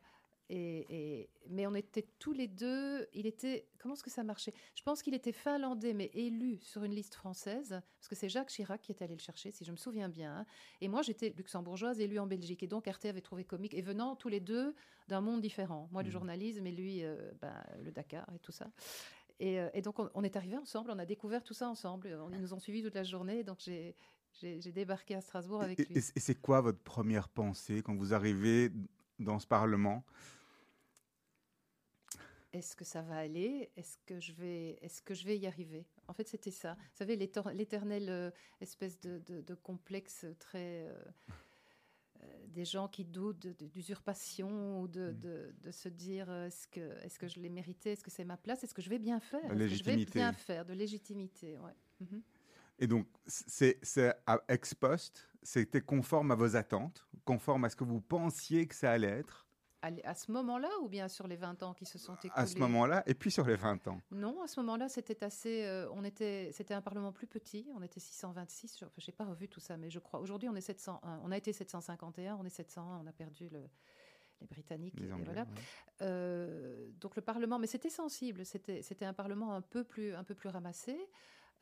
Et, 0.49 0.87
et- 1.21 1.31
mais 1.49 1.67
on 1.67 1.75
était 1.75 2.07
tous 2.19 2.33
les 2.33 2.47
deux. 2.47 3.07
Il 3.13 3.27
était. 3.27 3.67
Comment 3.79 3.95
est-ce 3.95 4.03
que 4.05 4.11
ça 4.11 4.23
marchait? 4.23 4.53
Je 4.77 4.83
pense 4.83 5.03
qu'il 5.03 5.15
était 5.15 5.33
finlandais, 5.33 5.93
mais 5.93 6.11
élu 6.15 6.59
sur 6.63 6.85
une 6.85 6.93
liste 6.95 7.15
française, 7.15 7.81
parce 7.99 8.09
que 8.09 8.15
c'est 8.15 8.29
Jacques 8.29 8.49
Chirac 8.51 8.81
qui 8.81 8.93
est 8.93 9.03
allé 9.03 9.15
le 9.15 9.21
chercher, 9.21 9.51
si 9.51 9.65
je 9.65 9.73
me 9.73 9.77
souviens 9.77 10.09
bien. 10.09 10.39
hein. 10.39 10.47
Et 10.81 10.89
moi, 10.89 11.03
j'étais 11.03 11.35
luxembourgeoise, 11.37 11.99
élue 12.01 12.19
en 12.21 12.27
Belgique. 12.27 12.63
Et 12.63 12.69
donc, 12.69 12.87
Arte 12.87 13.07
avait 13.07 13.21
trouvé 13.21 13.45
comique, 13.45 13.75
et 13.75 13.83
venant 13.83 14.15
tous 14.15 14.29
les 14.29 14.41
deux 14.41 14.75
d'un 15.09 15.21
monde 15.21 15.41
différent. 15.41 15.89
Moi, 15.93 16.03
du 16.03 16.09
Mhm. 16.11 16.13
journalisme, 16.13 16.67
et 16.67 16.73
lui, 16.73 17.05
euh, 17.05 17.33
ben, 17.41 17.63
le 17.83 17.91
Dakar 17.91 18.29
et 18.35 18.39
tout 18.39 18.53
ça. 18.53 18.71
Et, 19.41 19.59
euh, 19.61 19.69
et 19.75 19.83
donc, 19.83 19.99
on, 19.99 20.09
on 20.15 20.23
est 20.25 20.37
arrivés 20.37 20.57
ensemble, 20.59 20.91
on 20.93 20.99
a 20.99 21.07
découvert 21.07 21.43
tout 21.43 21.55
ça 21.55 21.69
ensemble. 21.69 22.17
Ils 22.33 22.41
nous 22.41 22.55
ont 22.55 22.61
suivis 22.61 22.83
toute 22.83 22.95
la 22.95 23.05
journée, 23.05 23.43
donc 23.45 23.61
j'ai 23.61 23.95
débarqué 24.73 25.15
à 25.17 25.21
Strasbourg 25.21 25.63
avec 25.63 25.81
et, 25.81 25.85
lui. 25.85 25.99
et 25.99 26.21
c'est 26.21 26.35
quoi 26.37 26.61
votre 26.61 26.81
première 26.81 27.29
pensée 27.29 27.83
quand 27.83 27.97
vous 27.97 28.15
arrivez 28.15 28.71
dans 29.19 29.39
ce 29.39 29.47
Parlement? 29.47 30.05
Est-ce 32.57 32.75
que 32.75 32.85
ça 32.85 33.03
va 33.03 33.17
aller? 33.19 33.71
Est-ce 33.77 33.99
que 34.07 34.19
je 34.21 34.33
vais 34.33 34.79
Est-ce 34.83 35.03
que 35.03 35.15
je 35.15 35.25
vais 35.27 35.37
y 35.37 35.47
arriver? 35.47 35.85
En 36.09 36.13
fait, 36.15 36.27
c'était 36.29 36.51
ça. 36.51 36.75
Vous 36.75 36.97
savez, 36.97 37.17
l'étor- 37.17 37.51
l'éternel 37.53 38.09
euh, 38.09 38.31
espèce 38.61 38.99
de, 39.01 39.19
de- 39.27 39.43
de 39.43 39.55
complexe 39.55 40.25
très 40.39 40.87
euh, 40.89 40.95
euh, 42.23 42.47
des 42.49 42.65
gens 42.65 42.89
qui 42.89 43.05
doutent 43.05 43.47
d'usurpation 43.47 44.81
ou 44.81 44.89
de, 44.89 45.11
Mm. 45.13 45.21
de- 45.21 45.55
de 45.63 45.71
se 45.71 45.89
dire 45.89 46.31
est-ce 46.33 46.67
que 46.69 46.81
est-ce 47.05 47.19
que 47.19 47.29
je 47.29 47.41
l'ai 47.41 47.51
mérité? 47.51 47.93
Est-ce 47.93 48.03
que 48.03 48.11
c'est 48.11 48.25
ma 48.25 48.37
place? 48.37 48.65
Est-ce 48.65 48.75
que 48.75 48.83
je 48.83 48.89
vais 48.91 48.99
bien 48.99 49.21
faire? 49.21 49.45
Est-ce 49.45 49.69
que 49.71 49.75
je 49.77 49.85
vais 49.85 49.97
bien 50.07 50.33
faire? 50.33 50.65
De 50.65 50.73
légitimité, 50.73 51.59
ouais. 51.59 51.75
Mhm. 52.01 52.23
Et 52.79 52.87
donc, 52.87 53.07
c'est 53.27 53.81
ex 54.49 54.75
post, 54.75 55.29
c'était 55.43 55.81
conforme 55.81 56.31
à 56.31 56.35
vos 56.35 56.57
attentes, 56.57 57.07
conforme 57.25 57.65
à 57.65 57.71
ce 57.71 57.77
que 57.77 57.85
vous 57.85 58.01
pensiez 58.03 58.67
que 58.67 58.75
ça 58.75 58.93
allait 58.93 59.09
être? 59.09 59.46
À, 60.05 60.15
ce 60.15 60.33
moment-là 60.33 60.69
ou 60.83 60.89
bien 60.89 61.09
sur 61.09 61.27
les 61.27 61.37
20 61.37 61.63
ans 61.63 61.75
qui 61.75 61.85
se 61.85 61.99
sont 61.99 62.15
écoulés 62.17 62.33
à 62.35 62.47
ce 62.47 62.59
moment-là, 62.59 63.03
et 63.07 63.15
puis 63.15 63.31
sur 63.31 63.47
les 63.47 63.57
20 63.57 63.89
ans. 63.89 64.01
Non, 64.11 64.43
à 64.43 64.49
ce 64.49 64.61
moment-là, 64.61 64.89
c'était 64.89 65.23
assez. 65.25 65.65
euh, 65.65 65.89
on 65.93 66.05
était, 66.05 66.51
c'était 66.53 66.75
un 66.75 66.83
parlement 66.83 67.13
plus 67.13 67.27
petit. 67.27 67.69
On 67.75 67.83
était 67.83 68.01
626. 68.01 68.85
Je 68.97 69.07
n'ai 69.07 69.13
pas 69.13 69.25
revu 69.25 69.49
tout 69.49 69.61
ça, 69.61 69.77
mais 69.77 69.91
je 69.91 69.99
crois. 69.99 70.21
Aujourd'hui, 70.21 70.49
on 70.49 70.57
est 70.57 70.61
701. 70.61 71.21
On 71.25 71.31
a 71.31 71.37
été 71.37 71.53
751. 71.53 72.37
On 72.37 72.45
est 72.45 72.51
701. 72.51 73.01
On 73.03 73.07
a 73.07 73.13
perdu 73.13 73.49
le, 73.49 73.61
les 74.41 74.47
Britanniques. 74.47 74.99
Les 75.01 75.13
Anglais, 75.13 75.25
voilà. 75.25 75.43
ouais. 75.43 75.49
Euh, 76.03 76.89
donc 77.01 77.17
le 77.17 77.23
Parlement, 77.23 77.59
mais 77.59 77.67
c'était 77.67 77.91
sensible, 77.91 78.45
c'était 78.45 78.83
c'était 78.83 79.05
un 79.05 79.15
Parlement 79.15 79.53
un 79.53 79.63
peu 79.63 79.85
plus, 79.85 80.15
un 80.15 80.25
peu 80.25 80.35
plus 80.35 80.49
ramassé. 80.49 80.97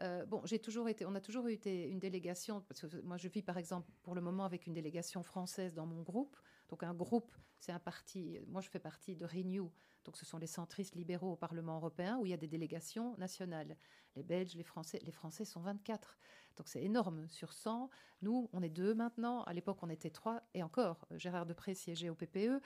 Euh, 0.00 0.26
bon, 0.26 0.40
j'ai 0.44 0.58
toujours 0.58 0.88
été, 0.88 1.06
on 1.06 1.14
a 1.14 1.20
toujours 1.20 1.46
eu 1.46 1.54
une 1.54 2.00
délégation, 2.00 2.62
parce 2.62 2.80
que 2.80 3.00
moi 3.02 3.16
je 3.16 3.28
vis 3.28 3.42
par 3.42 3.58
exemple 3.58 3.88
pour 4.02 4.14
le 4.14 4.20
moment 4.20 4.44
avec 4.44 4.66
une 4.66 4.72
délégation 4.72 5.22
française 5.22 5.74
dans 5.74 5.86
mon 5.86 6.02
groupe. 6.02 6.36
Donc 6.68 6.82
un 6.82 6.94
groupe, 6.94 7.34
c'est 7.60 7.72
un 7.72 7.78
parti, 7.78 8.38
moi 8.48 8.60
je 8.60 8.68
fais 8.68 8.78
partie 8.78 9.16
de 9.16 9.24
Renew, 9.24 9.70
donc 10.04 10.16
ce 10.18 10.26
sont 10.26 10.38
les 10.38 10.46
centristes 10.46 10.94
libéraux 10.94 11.32
au 11.32 11.36
Parlement 11.36 11.76
européen 11.76 12.18
où 12.18 12.26
il 12.26 12.30
y 12.30 12.34
a 12.34 12.36
des 12.36 12.46
délégations 12.48 13.16
nationales. 13.16 13.76
Les 14.16 14.22
Belges, 14.22 14.54
les 14.54 14.62
Français, 14.62 15.00
les 15.02 15.12
Français 15.12 15.44
sont 15.46 15.60
24. 15.60 16.18
Donc 16.56 16.68
c'est 16.68 16.82
énorme 16.82 17.26
sur 17.28 17.52
100. 17.52 17.88
Nous, 18.22 18.48
on 18.52 18.62
est 18.62 18.68
deux 18.68 18.94
maintenant. 18.94 19.42
À 19.44 19.52
l'époque, 19.54 19.78
on 19.82 19.88
était 19.88 20.10
trois. 20.10 20.42
Et 20.52 20.62
encore, 20.62 21.06
Gérard 21.12 21.46
Depré 21.46 21.74
siégeait 21.74 22.10
au 22.10 22.14
PPE. 22.14 22.60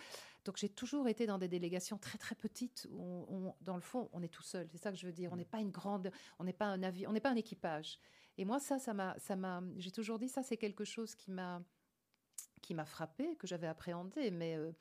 Donc 0.44 0.56
j'ai 0.56 0.68
toujours 0.68 1.08
été 1.08 1.26
dans 1.26 1.38
des 1.38 1.48
délégations 1.48 1.96
très 1.96 2.18
très 2.18 2.34
petites 2.34 2.88
où, 2.90 3.00
on- 3.00 3.26
on- 3.48 3.54
dans 3.60 3.76
le 3.76 3.82
fond, 3.82 4.10
on 4.12 4.22
est 4.22 4.28
tout 4.28 4.42
seul. 4.42 4.68
C'est 4.70 4.78
ça 4.78 4.90
que 4.90 4.98
je 4.98 5.06
veux 5.06 5.12
dire. 5.12 5.32
On 5.32 5.36
n'est 5.36 5.44
pas 5.44 5.60
une 5.60 5.70
grande, 5.70 6.10
on 6.40 6.44
n'est 6.44 6.52
pas 6.52 6.66
un 6.66 6.82
avion, 6.82 7.08
on 7.08 7.12
n'est 7.12 7.20
pas 7.20 7.30
un 7.30 7.36
équipage. 7.36 7.98
Et 8.36 8.44
moi, 8.44 8.58
ça, 8.58 8.78
ça 8.78 8.92
m'a, 8.94 9.16
ça 9.18 9.36
m'a, 9.36 9.62
j'ai 9.76 9.90
toujours 9.92 10.18
dit 10.18 10.28
ça, 10.28 10.42
c'est 10.42 10.56
quelque 10.56 10.84
chose 10.84 11.14
qui 11.14 11.30
m'a, 11.30 11.62
qui 12.68 12.74
m'a 12.74 12.84
frappé, 12.84 13.34
que 13.36 13.46
j'avais 13.46 13.66
appréhendé. 13.66 14.30
Mais 14.30 14.54
euh, 14.54 14.72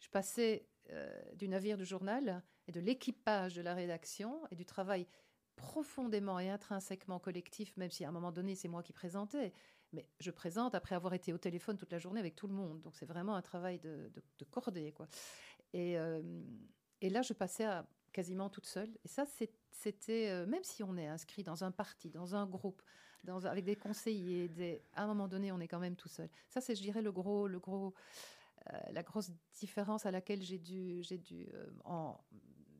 je 0.00 0.08
passais 0.08 0.66
euh, 0.90 1.22
du 1.34 1.46
navire 1.46 1.76
du 1.76 1.84
journal 1.84 2.42
et 2.66 2.72
de 2.72 2.80
l'équipage 2.80 3.54
de 3.54 3.60
la 3.60 3.74
rédaction 3.74 4.40
et 4.50 4.56
du 4.56 4.64
travail 4.64 5.06
profondément 5.56 6.40
et 6.40 6.48
intrinsèquement 6.48 7.18
collectif, 7.18 7.76
même 7.76 7.90
si 7.90 8.02
à 8.02 8.08
un 8.08 8.12
moment 8.12 8.32
donné, 8.32 8.54
c'est 8.54 8.68
moi 8.68 8.82
qui 8.82 8.94
présentais. 8.94 9.52
Mais 9.92 10.08
je 10.20 10.30
présente 10.30 10.74
après 10.74 10.94
avoir 10.94 11.12
été 11.12 11.34
au 11.34 11.38
téléphone 11.38 11.76
toute 11.76 11.92
la 11.92 11.98
journée 11.98 12.18
avec 12.18 12.34
tout 12.34 12.46
le 12.46 12.54
monde. 12.54 12.80
Donc 12.80 12.96
c'est 12.96 13.04
vraiment 13.04 13.36
un 13.36 13.42
travail 13.42 13.78
de, 13.78 14.10
cordée. 14.50 14.92
Quoi. 14.92 15.06
Et, 15.74 15.98
euh, 15.98 16.22
et 17.02 17.10
là, 17.10 17.20
je 17.20 17.34
passais 17.34 17.66
à 17.66 17.86
quasiment 18.10 18.48
toute 18.48 18.66
seule. 18.66 18.90
Et 19.04 19.08
ça, 19.08 19.26
c'était, 19.70 20.46
même 20.46 20.64
si 20.64 20.82
on 20.82 20.96
est 20.96 21.08
inscrit 21.08 21.42
dans 21.42 21.62
un 21.62 21.70
parti, 21.70 22.10
dans 22.10 22.34
un 22.34 22.46
groupe, 22.46 22.82
avec 23.44 23.64
des 23.64 23.76
conseillers, 23.76 24.82
à 24.94 25.04
un 25.04 25.06
moment 25.06 25.28
donné, 25.28 25.52
on 25.52 25.60
est 25.60 25.68
quand 25.68 25.78
même 25.78 25.96
tout 25.96 26.08
seul. 26.08 26.28
Ça, 26.48 26.60
c'est, 26.60 26.74
je 26.74 26.82
dirais, 26.82 27.02
le 27.02 27.12
gros, 27.12 27.46
le 27.48 27.58
gros, 27.58 27.94
euh, 28.72 28.78
la 28.92 29.02
grosse 29.02 29.30
différence 29.58 30.06
à 30.06 30.10
laquelle 30.10 30.42
j'ai 30.42 30.58
dû, 30.58 31.02
euh, 31.52 32.12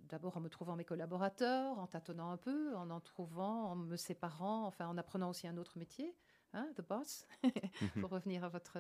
d'abord 0.08 0.36
en 0.36 0.40
me 0.40 0.48
trouvant 0.48 0.76
mes 0.76 0.84
collaborateurs, 0.84 1.78
en 1.78 1.86
tâtonnant 1.86 2.30
un 2.30 2.36
peu, 2.36 2.74
en 2.76 2.90
en 2.90 3.00
trouvant, 3.00 3.70
en 3.70 3.76
me 3.76 3.96
séparant, 3.96 4.66
enfin 4.66 4.86
en 4.88 4.96
apprenant 4.98 5.30
aussi 5.30 5.46
un 5.46 5.56
autre 5.56 5.78
métier, 5.78 6.14
hein, 6.52 6.68
the 6.76 6.82
boss, 6.82 7.26
pour 8.00 8.10
revenir 8.10 8.44
à 8.44 8.48
votre 8.48 8.78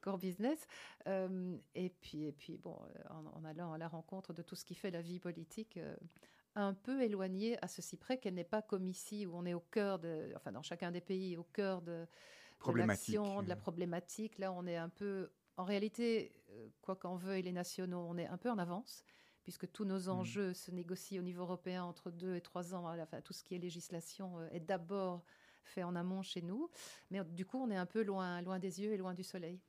core 0.00 0.18
business. 0.18 0.66
Euh, 1.06 1.56
et 1.74 1.90
puis, 1.90 2.24
et 2.24 2.32
puis 2.32 2.56
bon, 2.58 2.78
en 3.10 3.44
allant 3.44 3.72
à 3.72 3.78
la 3.78 3.88
rencontre 3.88 4.32
de 4.32 4.42
tout 4.42 4.56
ce 4.56 4.64
qui 4.64 4.74
fait 4.74 4.90
la 4.90 5.00
vie 5.00 5.18
politique. 5.18 5.78
Euh, 6.56 6.60
un 6.60 6.74
peu 6.74 7.02
éloignée 7.02 7.58
à 7.62 7.68
ceci 7.68 7.96
près 7.96 8.18
qu'elle 8.18 8.34
n'est 8.34 8.44
pas 8.44 8.62
comme 8.62 8.86
ici 8.88 9.26
où 9.26 9.34
on 9.36 9.44
est 9.46 9.54
au 9.54 9.60
cœur 9.60 9.98
de, 9.98 10.32
enfin 10.36 10.52
dans 10.52 10.62
chacun 10.62 10.90
des 10.90 11.00
pays, 11.00 11.36
au 11.36 11.44
cœur 11.44 11.82
de, 11.82 11.92
de 11.92 12.06
Problématique. 12.58 13.14
l'action, 13.14 13.42
de 13.42 13.48
la 13.48 13.56
problématique. 13.56 14.38
Là, 14.38 14.52
on 14.52 14.66
est 14.66 14.76
un 14.76 14.88
peu, 14.88 15.30
en 15.56 15.64
réalité, 15.64 16.32
euh, 16.50 16.68
quoi 16.80 16.96
qu'en 16.96 17.16
veuillent 17.16 17.42
les 17.42 17.52
nationaux, 17.52 18.06
on 18.08 18.16
est 18.16 18.26
un 18.26 18.38
peu 18.38 18.50
en 18.50 18.58
avance, 18.58 19.04
puisque 19.42 19.70
tous 19.72 19.84
nos 19.84 20.08
enjeux 20.08 20.54
se 20.54 20.70
négocient 20.70 21.20
au 21.20 21.24
niveau 21.24 21.42
européen 21.42 21.84
entre 21.84 22.10
deux 22.10 22.36
et 22.36 22.40
trois 22.40 22.74
ans. 22.74 22.86
Enfin, 22.98 23.20
tout 23.20 23.32
ce 23.32 23.42
qui 23.42 23.54
est 23.54 23.58
législation 23.58 24.38
euh, 24.38 24.48
est 24.50 24.60
d'abord 24.60 25.24
fait 25.64 25.82
en 25.82 25.96
amont 25.96 26.22
chez 26.22 26.42
nous, 26.42 26.70
mais 27.10 27.20
euh, 27.20 27.24
du 27.24 27.44
coup, 27.44 27.58
on 27.58 27.70
est 27.70 27.76
un 27.76 27.86
peu 27.86 28.02
loin, 28.02 28.40
loin 28.42 28.58
des 28.58 28.80
yeux 28.80 28.92
et 28.92 28.96
loin 28.96 29.14
du 29.14 29.22
soleil. 29.22 29.60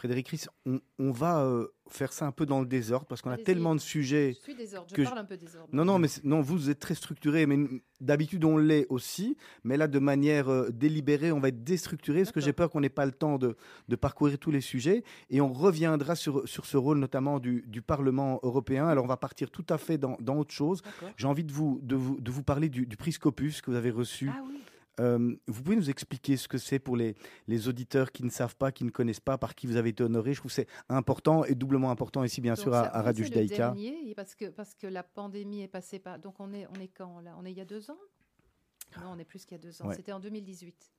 Frédéric 0.00 0.28
Ries, 0.28 0.44
on, 0.64 0.80
on 0.98 1.10
va 1.12 1.44
euh, 1.44 1.66
faire 1.90 2.10
ça 2.14 2.26
un 2.26 2.32
peu 2.32 2.46
dans 2.46 2.60
le 2.60 2.64
désordre 2.66 3.04
parce 3.06 3.20
qu'on 3.20 3.28
a 3.30 3.36
tellement 3.36 3.74
de 3.74 3.80
sujets. 3.80 4.32
Je 4.38 4.42
suis 4.42 4.54
désordre, 4.54 4.88
je 4.88 4.94
que 4.94 5.02
je- 5.02 5.06
parle 5.06 5.18
un 5.20 5.26
peu 5.26 5.36
désordre. 5.36 5.68
Non, 5.74 5.84
non, 5.84 5.98
mais 5.98 6.08
non, 6.24 6.40
vous 6.40 6.70
êtes 6.70 6.78
très 6.80 6.94
structuré, 6.94 7.44
mais 7.44 7.58
d'habitude 8.00 8.46
on 8.46 8.56
l'est 8.56 8.86
aussi, 8.88 9.36
mais 9.62 9.76
là 9.76 9.88
de 9.88 9.98
manière 9.98 10.48
euh, 10.50 10.70
délibérée, 10.70 11.32
on 11.32 11.38
va 11.38 11.48
être 11.48 11.62
déstructuré 11.64 12.20
parce 12.20 12.32
que 12.32 12.40
j'ai 12.40 12.54
peur 12.54 12.70
qu'on 12.70 12.80
n'ait 12.80 12.88
pas 12.88 13.04
le 13.04 13.12
temps 13.12 13.36
de, 13.36 13.56
de 13.88 13.96
parcourir 13.96 14.38
tous 14.38 14.50
les 14.50 14.62
sujets 14.62 15.04
et 15.28 15.42
on 15.42 15.52
reviendra 15.52 16.14
sur, 16.16 16.48
sur 16.48 16.64
ce 16.64 16.78
rôle 16.78 16.96
notamment 16.98 17.38
du, 17.38 17.62
du 17.66 17.82
Parlement 17.82 18.40
européen. 18.42 18.86
Alors 18.88 19.04
on 19.04 19.08
va 19.08 19.18
partir 19.18 19.50
tout 19.50 19.66
à 19.68 19.76
fait 19.76 19.98
dans, 19.98 20.16
dans 20.20 20.38
autre 20.38 20.54
chose. 20.54 20.80
J'ai 21.18 21.26
envie 21.26 21.44
de 21.44 21.52
vous, 21.52 21.78
de 21.82 21.94
vous, 21.94 22.18
de 22.18 22.30
vous 22.30 22.42
parler 22.42 22.70
du, 22.70 22.86
du 22.86 22.96
prix 22.96 23.12
Scopus 23.12 23.60
que 23.60 23.70
vous 23.70 23.76
avez 23.76 23.90
reçu. 23.90 24.30
Ah 24.32 24.40
oui. 24.48 24.56
Euh, 25.00 25.34
vous 25.46 25.62
pouvez 25.62 25.76
nous 25.76 25.90
expliquer 25.90 26.36
ce 26.36 26.46
que 26.46 26.58
c'est 26.58 26.78
pour 26.78 26.96
les, 26.96 27.14
les 27.48 27.68
auditeurs 27.68 28.12
qui 28.12 28.22
ne 28.22 28.30
savent 28.30 28.56
pas, 28.56 28.70
qui 28.70 28.84
ne 28.84 28.90
connaissent 28.90 29.20
pas, 29.20 29.38
par 29.38 29.54
qui 29.54 29.66
vous 29.66 29.76
avez 29.76 29.88
été 29.90 30.02
honoré? 30.04 30.34
Je 30.34 30.40
trouve 30.40 30.50
que 30.50 30.54
c'est 30.54 30.68
important 30.88 31.44
et 31.44 31.54
doublement 31.54 31.90
important 31.90 32.22
ici, 32.22 32.40
bien 32.40 32.54
Donc 32.54 32.62
sûr, 32.62 32.74
à, 32.74 32.94
à 32.94 33.02
Radio 33.02 33.24
Judaïka. 33.24 33.74
parce 34.14 34.34
que, 34.34 34.50
parce 34.50 34.74
que 34.74 34.86
la 34.86 35.02
pandémie 35.02 35.62
est 35.62 35.68
passée 35.68 35.98
par. 35.98 36.18
Donc 36.18 36.38
on 36.38 36.52
est, 36.52 36.66
on 36.66 36.80
est 36.80 36.88
quand 36.88 37.20
là? 37.20 37.34
On 37.38 37.44
est 37.44 37.50
il 37.50 37.58
y 37.58 37.60
a 37.60 37.64
deux 37.64 37.90
ans? 37.90 37.98
Non, 39.00 39.12
on 39.14 39.18
est 39.18 39.24
plus 39.24 39.44
qu'il 39.44 39.56
y 39.56 39.60
a 39.60 39.62
deux 39.62 39.80
ans. 39.82 39.86
Ouais. 39.88 39.94
C'était 39.96 40.12
en 40.12 40.20
2018. 40.20 40.92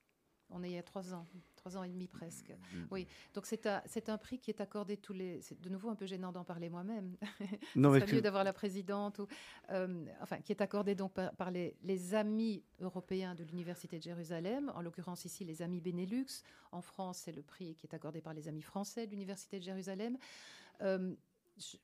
On 0.54 0.62
est 0.62 0.70
il 0.70 0.74
y 0.74 0.78
a 0.78 0.82
trois 0.82 1.12
ans, 1.14 1.26
trois 1.56 1.76
ans 1.76 1.82
et 1.82 1.88
demi 1.88 2.06
presque. 2.08 2.50
Mm. 2.74 2.84
Oui, 2.90 3.06
donc 3.34 3.46
c'est 3.46 3.66
un, 3.66 3.82
c'est 3.86 4.08
un 4.08 4.18
prix 4.18 4.38
qui 4.38 4.50
est 4.50 4.60
accordé 4.60 4.96
tous 4.96 5.12
les. 5.12 5.40
C'est 5.40 5.60
de 5.60 5.68
nouveau 5.68 5.88
un 5.90 5.94
peu 5.94 6.06
gênant 6.06 6.30
d'en 6.32 6.44
parler 6.44 6.68
moi-même. 6.68 7.16
Non, 7.76 7.88
Ce 7.90 7.94
mais 7.94 8.00
serait 8.00 8.10
que- 8.10 8.16
mieux 8.16 8.20
d'avoir 8.22 8.44
la 8.44 8.52
présidente, 8.52 9.18
ou, 9.18 9.26
euh, 9.70 10.04
enfin, 10.20 10.38
qui 10.38 10.52
est 10.52 10.60
accordé 10.60 10.94
donc 10.94 11.12
par, 11.14 11.32
par 11.36 11.50
les, 11.50 11.76
les 11.82 12.14
amis 12.14 12.62
européens 12.80 13.34
de 13.34 13.44
l'Université 13.44 13.98
de 13.98 14.02
Jérusalem, 14.02 14.70
en 14.74 14.82
l'occurrence 14.82 15.24
ici 15.24 15.44
les 15.44 15.62
amis 15.62 15.80
Benelux. 15.80 16.42
En 16.70 16.82
France, 16.82 17.18
c'est 17.24 17.32
le 17.32 17.42
prix 17.42 17.74
qui 17.74 17.86
est 17.86 17.94
accordé 17.94 18.20
par 18.20 18.34
les 18.34 18.48
amis 18.48 18.62
français 18.62 19.06
de 19.06 19.12
l'Université 19.12 19.58
de 19.58 19.64
Jérusalem. 19.64 20.18
Euh, 20.82 21.14
je, 21.58 21.76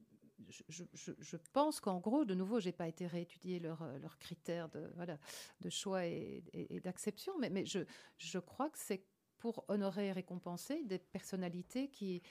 je- 0.49 1.37
pense 1.53 1.81
qu'en 1.81 1.99
gros, 2.01 2.25
de 2.25 2.35
nouveau, 2.35 2.61
j'ai 2.61 2.73
pas 2.73 2.89
été 2.89 3.07
réétudier 3.07 3.59
leurs 3.61 3.83
euh, 3.83 3.99
leurs 3.99 4.19
critères 4.19 4.69
de, 4.69 4.91
voilà, 4.97 5.19
de 5.61 5.71
choix 5.71 6.07
et, 6.07 6.43
et- 6.53 6.77
et 6.77 6.81
d'acception, 6.81 7.37
mais, 7.39 7.51
mais 7.51 7.67
je, 7.67 7.81
je 8.19 8.39
crois 8.39 8.71
que 8.71 8.79
c'est 8.79 9.05
pour 9.39 9.65
honorer 9.69 10.09
et 10.09 10.13
récompenser 10.13 10.83
des 10.85 10.99
personnalités 10.99 11.89
qui, 11.91 12.23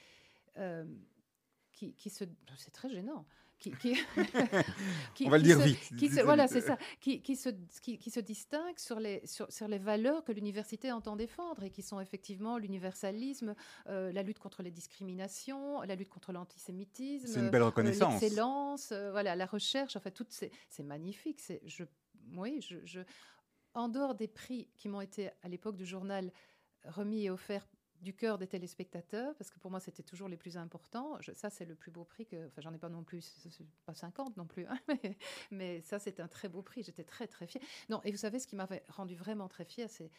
euh, 0.58 0.86
qui, 1.72 1.94
qui 1.96 2.10
se... 2.10 2.26
C'est 2.58 2.72
très 2.72 2.90
gênant. 2.90 3.26
Qui, 3.60 3.72
qui- 3.72 3.96
qui- 5.16 5.26
On 5.26 5.30
va 5.30 5.38
le 5.38 5.44
dire 5.44 5.58
se- 5.58 5.64
vite. 5.64 5.98
qui 5.98 6.10
se- 6.10 6.22
voilà, 6.22 6.48
c'est 6.48 6.62
ça. 6.62 6.78
Qui, 7.00 7.36
se, 7.36 7.50
qui, 7.82 7.98
qui 7.98 8.12
se 8.12 8.20
distingue 8.20 8.78
sur 8.78 9.00
les, 9.00 9.26
sur, 9.26 9.52
sur 9.52 9.68
les 9.68 9.80
valeurs 9.80 10.24
que 10.24 10.32
l'université 10.32 10.92
entend 10.92 11.16
défendre 11.16 11.64
et 11.64 11.72
qui 11.72 11.82
sont 11.82 12.00
effectivement 12.00 12.58
l'universalisme, 12.60 13.56
euh, 13.88 14.12
la 14.12 14.22
lutte 14.22 14.38
contre 14.40 14.62
les 14.62 14.70
discriminations, 14.72 15.82
la 15.82 15.96
lutte 15.96 16.10
contre 16.10 16.32
l'antisémitisme, 16.34 17.28
C'est 17.28 17.40
une 17.40 17.50
belle 17.50 17.64
euh, 17.64 17.66
reconnaissance. 17.68 18.22
l'excellence, 18.22 18.92
euh, 18.92 19.12
voilà, 19.12 19.36
la 19.36 19.46
recherche, 19.48 19.96
enfin, 19.96 20.12
toutes 20.12 20.32
ces, 20.32 20.52
c'est 20.70 20.84
magnifique. 20.84 21.40
C'est, 21.40 21.62
je, 21.66 21.84
oui, 22.36 22.62
je, 22.62 22.78
je, 22.86 23.00
en 23.74 23.90
dehors 23.90 24.14
des 24.16 24.28
prix 24.28 24.70
qui 24.78 24.88
m'ont 24.88 25.02
été 25.02 25.30
à 25.42 25.48
l'époque 25.50 25.78
du 25.78 25.86
journal 25.86 26.32
remis 26.84 27.26
et 27.26 27.30
offerts 27.32 27.68
du 28.02 28.14
cœur 28.14 28.38
des 28.38 28.48
téléspectateurs, 28.48 29.36
parce 29.36 29.50
que 29.52 29.60
pour 29.60 29.72
moi 29.72 29.80
c'était 29.80 30.04
toujours 30.04 30.28
les 30.30 30.38
plus 30.38 30.58
importants. 30.58 31.18
Je- 31.22 31.32
ça 31.34 31.50
c'est 31.50 31.66
le 31.66 31.76
plus 31.76 31.92
beau 31.92 32.04
prix 32.04 32.26
que, 32.26 32.48
enfin 32.48 32.62
j'en 32.62 32.74
ai 32.74 32.78
pas 32.78 32.90
non 32.90 33.04
plus, 33.04 33.36
pas 33.86 33.94
50 33.94 34.38
non 34.38 34.46
plus, 34.46 34.66
hein, 34.68 34.78
mais, 35.04 35.18
mais 35.52 35.82
ça 35.82 36.00
c'est 36.00 36.20
un 36.20 36.28
très 36.28 36.50
beau 36.50 36.62
prix. 36.62 36.84
J'étais 36.84 37.04
très 37.04 37.28
très 37.28 37.48
fière. 37.48 37.64
Non, 37.90 38.02
et 38.04 38.12
vous 38.12 38.18
savez 38.18 38.40
ce 38.40 38.48
qui 38.48 38.56
m'avait 38.56 38.84
rendu 38.90 39.16
vraiment 39.16 39.48
très 39.48 39.66
fière, 39.66 39.90
c'est 39.90 40.12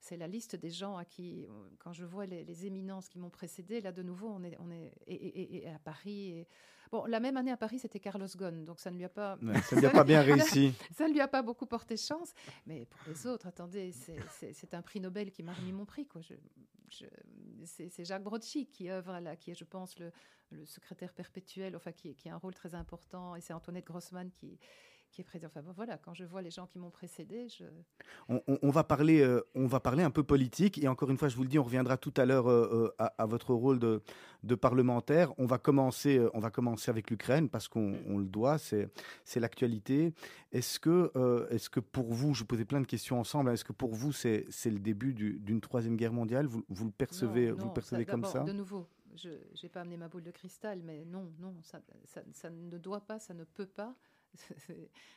c'est 0.00 0.16
la 0.16 0.26
liste 0.28 0.56
des 0.56 0.70
gens 0.70 0.96
à 0.96 1.04
qui, 1.04 1.44
euh, 1.46 1.48
quand 1.78 1.92
je 1.92 2.04
vois 2.04 2.26
les, 2.26 2.44
les 2.44 2.66
éminences 2.66 3.08
qui 3.08 3.18
m'ont 3.18 3.30
précédé, 3.30 3.80
là 3.80 3.92
de 3.92 4.02
nouveau, 4.02 4.28
on 4.28 4.42
est, 4.44 4.56
on 4.60 4.70
est 4.70 4.92
et, 5.06 5.14
et- 5.14 5.40
et- 5.56 5.62
et 5.64 5.68
à 5.68 5.78
Paris. 5.78 6.30
Et... 6.30 6.48
Bon, 6.92 7.04
la 7.06 7.18
même 7.18 7.36
année 7.36 7.50
à 7.50 7.56
Paris, 7.56 7.80
c'était 7.80 7.98
Carlos 7.98 8.28
Ghosn, 8.36 8.64
donc 8.64 8.78
ça 8.78 8.90
ne 8.92 8.96
lui 8.96 9.04
a 9.04 9.08
pas, 9.08 9.36
Ouais, 9.42 9.60
ça 9.62 9.80
n'a 9.80 9.90
pas 9.90 10.04
bien 10.04 10.22
réussi. 10.22 10.72
ça 10.94 11.08
ne 11.08 11.12
lui 11.12 11.20
a 11.20 11.26
pas 11.28 11.42
beaucoup 11.42 11.66
porté 11.66 11.96
chance. 11.96 12.32
Mais 12.66 12.84
pour 12.86 13.00
les 13.08 13.26
autres, 13.26 13.46
attendez, 13.48 13.90
c'est- 13.92 14.74
un 14.74 14.82
prix 14.82 15.00
Nobel 15.00 15.32
qui 15.32 15.42
m'a 15.42 15.52
remis 15.52 15.72
mon 15.72 15.84
prix. 15.84 16.06
quoi. 16.06 16.20
Je- 16.20 16.34
je- 16.88 17.06
c'est 17.64 18.04
Jacques 18.04 18.22
Brodsky 18.22 18.66
qui 18.66 18.88
œuvre 18.90 19.18
là, 19.18 19.34
qui 19.34 19.50
est, 19.50 19.54
je 19.54 19.64
pense, 19.64 19.98
le, 19.98 20.12
le 20.50 20.64
secrétaire 20.64 21.12
perpétuel, 21.12 21.74
enfin, 21.74 21.90
qui, 21.90 22.14
qui 22.14 22.28
a 22.28 22.34
un 22.34 22.38
rôle 22.38 22.54
très 22.54 22.74
important. 22.76 23.34
Et 23.34 23.40
c'est 23.40 23.52
Antoinette 23.52 23.86
Grossman 23.86 24.30
qui, 24.30 24.58
qui 25.16 25.22
est 25.22 25.24
président. 25.24 25.48
Enfin, 25.48 25.62
bon, 25.62 25.72
voilà, 25.72 25.96
quand 25.96 26.12
je 26.12 26.24
vois 26.24 26.42
les 26.42 26.50
gens 26.50 26.66
qui 26.66 26.78
m'ont 26.78 26.90
précédé, 26.90 27.48
je... 27.48 27.64
On, 28.28 28.42
on- 28.46 28.58
on 28.60 28.70
va 28.70 28.84
parler, 28.84 29.20
euh, 29.22 29.40
on 29.54 29.66
va 29.66 29.80
parler 29.80 30.02
un 30.02 30.10
peu 30.10 30.22
politique 30.22 30.76
et 30.76 30.88
encore 30.88 31.10
une 31.10 31.16
fois, 31.16 31.28
je 31.28 31.36
vous 31.36 31.42
le 31.42 31.48
dis, 31.48 31.58
on 31.58 31.62
reviendra 31.64 31.96
tout 31.96 32.12
à 32.18 32.26
l'heure 32.26 32.48
euh, 32.50 32.68
euh, 32.70 32.94
à, 32.98 33.06
à 33.22 33.24
votre 33.26 33.54
rôle 33.54 33.78
de, 33.78 34.02
de 34.42 34.54
parlementaire. 34.54 35.32
On 35.38 35.46
va 35.46 35.56
commencer, 35.58 36.18
euh, 36.18 36.28
on 36.34 36.40
va 36.40 36.50
commencer 36.50 36.90
avec 36.90 37.10
l'Ukraine 37.10 37.48
parce 37.48 37.66
qu'on 37.66 37.92
Mm. 37.92 38.18
le 38.20 38.26
doit, 38.26 38.58
c'est 38.58 38.90
c'est 39.24 39.40
l'actualité. 39.40 40.12
Est-ce 40.52 40.78
que, 40.78 41.10
est-ce 41.50 41.70
que 41.70 41.80
pour 41.80 42.12
vous, 42.12 42.34
je 42.34 42.40
vous 42.40 42.46
posais 42.46 42.64
plein 42.66 42.80
de 42.82 42.86
questions 42.86 43.18
ensemble, 43.18 43.50
est-ce 43.52 43.64
que 43.64 43.72
pour 43.72 43.94
vous 43.94 44.12
c'est 44.12 44.44
le 44.66 44.78
début 44.78 45.14
du- 45.14 45.38
d'une 45.40 45.60
troisième 45.62 45.96
guerre 45.96 46.12
mondiale? 46.12 46.46
Vous, 46.46 46.62
vous 46.68 46.84
le 46.84 46.90
percevez, 46.90 47.48
Non, 47.48 47.54
vous 47.54 47.60
non, 47.62 47.66
le 47.68 47.72
percevez 47.72 48.04
ça- 48.04 48.10
comme 48.10 48.24
ça? 48.24 48.40
De 48.40 48.52
nouveau, 48.52 48.86
je 49.16 49.30
n'ai 49.62 49.68
pas 49.70 49.80
amené 49.80 49.96
ma 49.96 50.08
boule 50.08 50.22
de 50.24 50.30
cristal, 50.30 50.82
mais 50.84 51.04
non, 51.06 51.30
non, 51.38 51.54
ça, 51.62 51.80
ça- 52.04 52.22
ça 52.32 52.50
ne 52.50 52.76
doit 52.78 53.00
pas, 53.00 53.18
ça 53.18 53.32
ne 53.34 53.44
peut 53.44 53.66
pas 53.66 53.94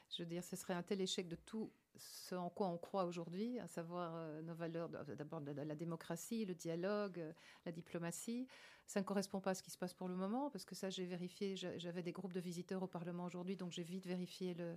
je 0.10 0.24
veux 0.24 0.26
dire, 0.26 0.44
ce 0.44 0.56
serait 0.56 0.74
un 0.74 0.84
tel 0.84 1.02
échec 1.02 1.28
de 1.28 1.36
tout 1.36 1.72
ce 1.96 2.36
en 2.36 2.50
quoi 2.50 2.68
on 2.68 2.78
croit 2.78 3.06
aujourd'hui, 3.06 3.60
à 3.60 3.68
savoir 3.68 4.14
euh, 4.16 4.42
nos 4.42 4.54
valeurs, 4.54 4.90
d'abord 4.90 5.42
la 5.42 5.76
démocratie, 5.76 6.46
le 6.46 6.56
dialogue, 6.56 7.20
euh, 7.20 7.34
la 7.66 7.72
diplomatie. 7.72 8.48
Ça 8.86 9.00
ne 9.00 9.06
correspond 9.06 9.40
pas 9.40 9.52
à 9.52 9.54
ce 9.54 9.64
qui 9.64 9.72
se 9.72 9.78
passe 9.78 9.94
pour 9.94 10.08
le 10.08 10.16
moment, 10.16 10.50
parce 10.50 10.66
que 10.66 10.76
ça, 10.76 10.90
j'ai 10.90 11.06
vérifié, 11.06 11.56
j'avais 11.56 12.02
des 12.02 12.12
groupes 12.12 12.34
de 12.34 12.40
visiteurs 12.40 12.82
au 12.82 12.88
Parlement 12.88 13.26
aujourd'hui, 13.26 13.56
donc 13.56 13.72
j'ai 13.72 13.84
vite 13.84 14.08
vérifié 14.08 14.56
euh, 14.60 14.76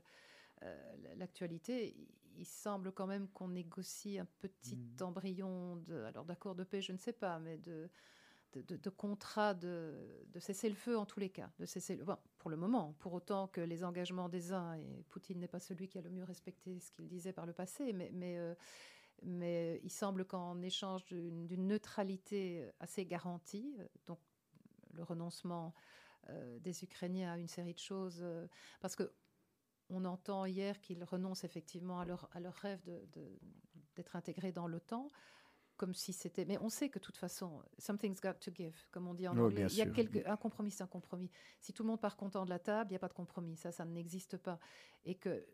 l'actualité. 1.17 1.97
Il 2.37 2.47
semble 2.47 2.93
quand 2.93 3.07
même 3.07 3.29
qu'on 3.29 3.49
négocie 3.49 4.19
un 4.19 4.27
petit 4.41 4.77
mmh. 4.77 5.03
embryon 5.03 5.77
de, 5.77 6.03
alors 6.03 6.25
d'accord 6.25 6.55
de 6.55 6.65
paix, 6.65 6.83
je 6.83 6.93
ne 6.93 6.99
sais 6.99 7.13
pas, 7.13 7.39
mais 7.39 7.59
de 7.59 7.89
de, 8.55 8.91
contrat 8.91 9.55
de, 9.55 9.95
cessez-le-feu 10.39 10.99
en 10.99 11.07
tous 11.07 11.21
les 11.21 11.31
cas, 11.31 11.51
de 11.59 11.67
cesser 11.67 11.97
bon, 11.97 12.17
pour 12.39 12.51
le 12.51 12.57
moment, 12.57 12.95
pour 12.99 13.13
autant 13.13 13.49
que 13.49 13.61
les 13.61 13.85
engagements 13.85 14.29
des 14.29 14.53
uns, 14.53 14.75
et 14.75 15.05
Poutine 15.09 15.41
n'est 15.41 15.49
pas 15.49 15.61
celui 15.61 15.89
qui 15.89 15.99
a 15.99 16.03
le 16.03 16.11
mieux 16.11 16.25
respecté 16.25 16.79
ce 16.81 16.91
qu'il 16.93 17.09
disait 17.09 17.33
par 17.33 17.47
le 17.47 17.53
passé, 17.53 17.93
mais, 17.93 18.11
mais, 18.13 18.39
euh, 18.39 18.55
mais 19.23 19.81
il 19.83 19.91
semble 19.91 20.25
qu'en 20.25 20.61
échange 20.63 21.05
d'une 21.07 21.67
neutralité 21.67 22.69
assez 22.81 23.07
garantie, 23.07 23.75
donc 24.07 24.19
le 24.93 25.03
renoncement 25.03 25.73
euh, 26.31 26.59
des 26.61 26.85
Ukrainiens 26.85 27.33
à 27.33 27.39
une 27.39 27.49
série 27.49 27.75
de 27.75 27.81
choses, 27.81 28.21
euh, 28.23 28.47
parce 28.81 28.95
que 28.95 29.13
on 29.89 30.05
entend 30.05 30.47
hier 30.47 30.81
qu'ils 30.81 31.05
renoncent 31.05 31.45
effectivement 31.45 32.01
à 32.01 32.05
leur, 32.05 32.29
à 32.33 32.41
leur 32.41 32.55
rêve 32.55 32.81
d'être 33.97 34.17
intégrés 34.17 34.53
dans 34.53 34.67
l'OTAN 34.67 35.09
comme 35.83 35.95
si 35.95 36.13
c'était. 36.13 36.45
Mais 36.45 36.59
on 36.59 36.69
sait 36.69 36.89
que 36.89 37.01
de 37.01 37.05
toute 37.05 37.17
façon, 37.17 37.61
something's 37.77 38.21
got 38.21 38.35
to 38.35 38.53
give, 38.55 38.87
comme 38.93 39.09
on 39.09 39.15
dit 39.15 39.27
en 39.27 39.37
anglais. 39.37 39.67
Il 39.69 39.75
y 39.75 39.83
a 39.83 39.87
quelque... 39.87 40.25
un 40.29 40.37
compromis, 40.37 40.71
c'est 40.71 40.85
un 40.85 40.87
compromis. 40.87 41.29
Si 41.61 41.73
tout 41.73 41.83
le 41.83 41.89
monde 41.89 42.01
part 42.01 42.17
content 42.17 42.45
de 42.45 42.51
la 42.51 42.61
table, 42.61 42.91
il 42.91 42.93
n'y 42.93 42.97
a 42.97 43.01
pas 43.01 43.09
de 43.09 43.15
compromis. 43.15 43.57
Ça, 43.57 43.73
ça 43.73 43.85
n'existe 43.85 44.37
pas. 44.37 44.61
Et 45.05 45.17
que, 45.17 45.45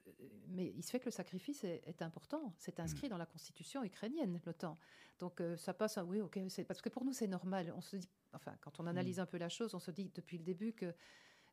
mais 0.48 0.70
il 0.76 0.82
se 0.82 0.90
fait 0.90 1.00
que 1.00 1.06
le 1.06 1.12
sacrifice 1.12 1.64
est, 1.64 2.02
important. 2.02 2.52
C'est 2.58 2.78
inscrit 2.78 3.06
mm. 3.06 3.10
dans 3.10 3.16
la 3.16 3.24
constitution 3.24 3.82
ukrainienne, 3.82 4.38
l'OTAN. 4.44 4.76
Donc 5.18 5.40
euh, 5.40 5.56
ça 5.56 5.72
passe. 5.72 5.98
Oui, 6.04 6.20
ok. 6.20 6.38
Parce 6.66 6.82
que 6.82 6.90
pour 6.90 7.06
nous, 7.06 7.14
c'est 7.14 7.26
normal. 7.26 7.72
On 7.74 7.80
se 7.80 7.96
dit, 7.96 8.10
enfin, 8.34 8.54
quand 8.60 8.80
on 8.80 8.86
analyse 8.86 9.16
mm. 9.16 9.22
un 9.22 9.26
peu 9.26 9.38
la 9.38 9.48
chose, 9.48 9.72
on 9.72 9.80
se 9.80 9.90
dit 9.90 10.12
depuis 10.14 10.36
le 10.36 10.44
début 10.44 10.74
que 10.74 10.92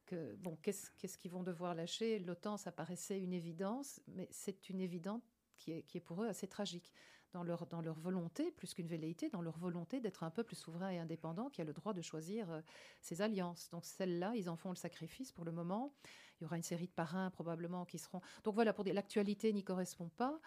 que 0.05 0.35
bon, 0.35 0.57
qu'est-ce 0.61 1.17
qu'ils 1.17 1.31
vont 1.31 1.43
devoir 1.43 1.75
lâcher? 1.75 2.19
L'OTAN, 2.19 2.57
ça 2.57 2.73
paraissait 2.73 3.19
une 3.19 3.33
évidence, 3.33 4.01
mais 4.07 4.27
c'est 4.31 4.69
une 4.69 4.81
évidence 4.81 5.23
qui 5.55 5.71
est, 5.71 5.81
qui 5.83 5.97
est 5.97 6.01
pour 6.01 6.21
eux 6.21 6.27
assez 6.27 6.47
tragique 6.47 6.91
dans 7.33 7.43
leur, 7.43 7.65
dans 7.67 7.81
leur 7.81 7.99
volonté, 7.99 8.51
plus 8.51 8.73
qu'une 8.73 8.87
velléité, 8.87 9.29
dans 9.29 9.41
leur 9.41 9.57
volonté 9.57 9.99
d'être 9.99 10.23
un 10.23 10.31
peuple 10.31 10.55
souverain 10.55 10.89
et 10.89 10.99
indépendant 10.99 11.49
qui 11.49 11.61
a 11.61 11.63
le 11.63 11.73
droit 11.73 11.93
de 11.93 12.01
choisir 12.01 12.49
euh, 12.51 12.61
ses 13.01 13.21
alliances. 13.21 13.69
Donc 13.69 13.85
celles-là, 13.85 14.33
ils 14.35 14.49
en 14.49 14.55
font 14.55 14.69
le 14.69 14.75
sacrifice 14.75 15.31
pour 15.31 15.45
le 15.45 15.51
moment. 15.51 15.93
Il 16.39 16.43
y 16.43 16.45
aura 16.45 16.57
une 16.57 16.63
série 16.63 16.87
de 16.87 16.93
parrains 16.93 17.29
probablement 17.31 17.85
qui 17.85 17.97
seront... 17.97 18.21
Donc 18.43 18.55
voilà, 18.55 18.73
pour 18.73 18.85
l'actualité 18.85 19.51
n'y 19.53 19.63
correspond 19.63 20.09
pas. 20.09 20.39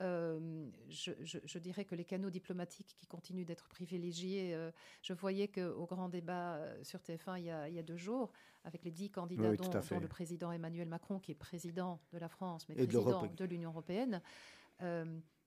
Euh, 0.00 0.66
je, 0.88 1.58
dirais 1.58 1.84
que 1.84 1.94
les 1.94 2.06
canaux 2.06 2.30
diplomatiques 2.30 2.94
qui 2.96 3.06
continuent 3.06 3.44
d'être 3.44 3.68
privilégiés, 3.68 4.54
euh, 4.54 4.70
je 5.02 5.12
voyais 5.12 5.48
qu'au 5.48 5.84
grand 5.84 6.08
débat 6.08 6.58
sur 6.82 7.00
TF1 7.00 7.38
il 7.38 7.44
y, 7.44 7.50
a, 7.50 7.68
il 7.68 7.74
y 7.74 7.78
a 7.78 7.82
deux 7.82 7.98
jours, 7.98 8.32
avec 8.64 8.82
les 8.82 8.90
dix 8.90 9.10
candidats, 9.10 9.54
dont, 9.56 10.00
le 10.00 10.08
président 10.08 10.52
Emmanuel 10.52 10.88
Macron, 10.88 11.18
qui 11.18 11.32
est 11.32 11.34
président 11.34 12.00
de 12.12 12.18
la 12.18 12.30
France, 12.30 12.66
mais 12.68 12.76
président 12.76 13.26
de 13.26 13.44
l'Union 13.44 13.70
européenne, 13.70 14.22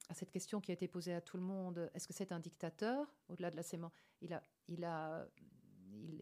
à 0.09 0.13
cette 0.13 0.31
question 0.31 0.59
qui 0.59 0.71
a 0.71 0.73
été 0.73 0.87
posée 0.87 1.13
à 1.13 1.21
tout 1.21 1.37
le 1.37 1.43
monde, 1.43 1.89
est-ce 1.93 2.07
que 2.07 2.13
c'est 2.13 2.31
un 2.31 2.39
dictateur? 2.39 3.07
Au-delà 3.29 3.51
de 3.51 3.55
la 3.55 3.63
sémence, 3.63 3.91
il 4.21 4.33
a, 4.33 4.41
il 4.67 4.83
a, 4.83 5.27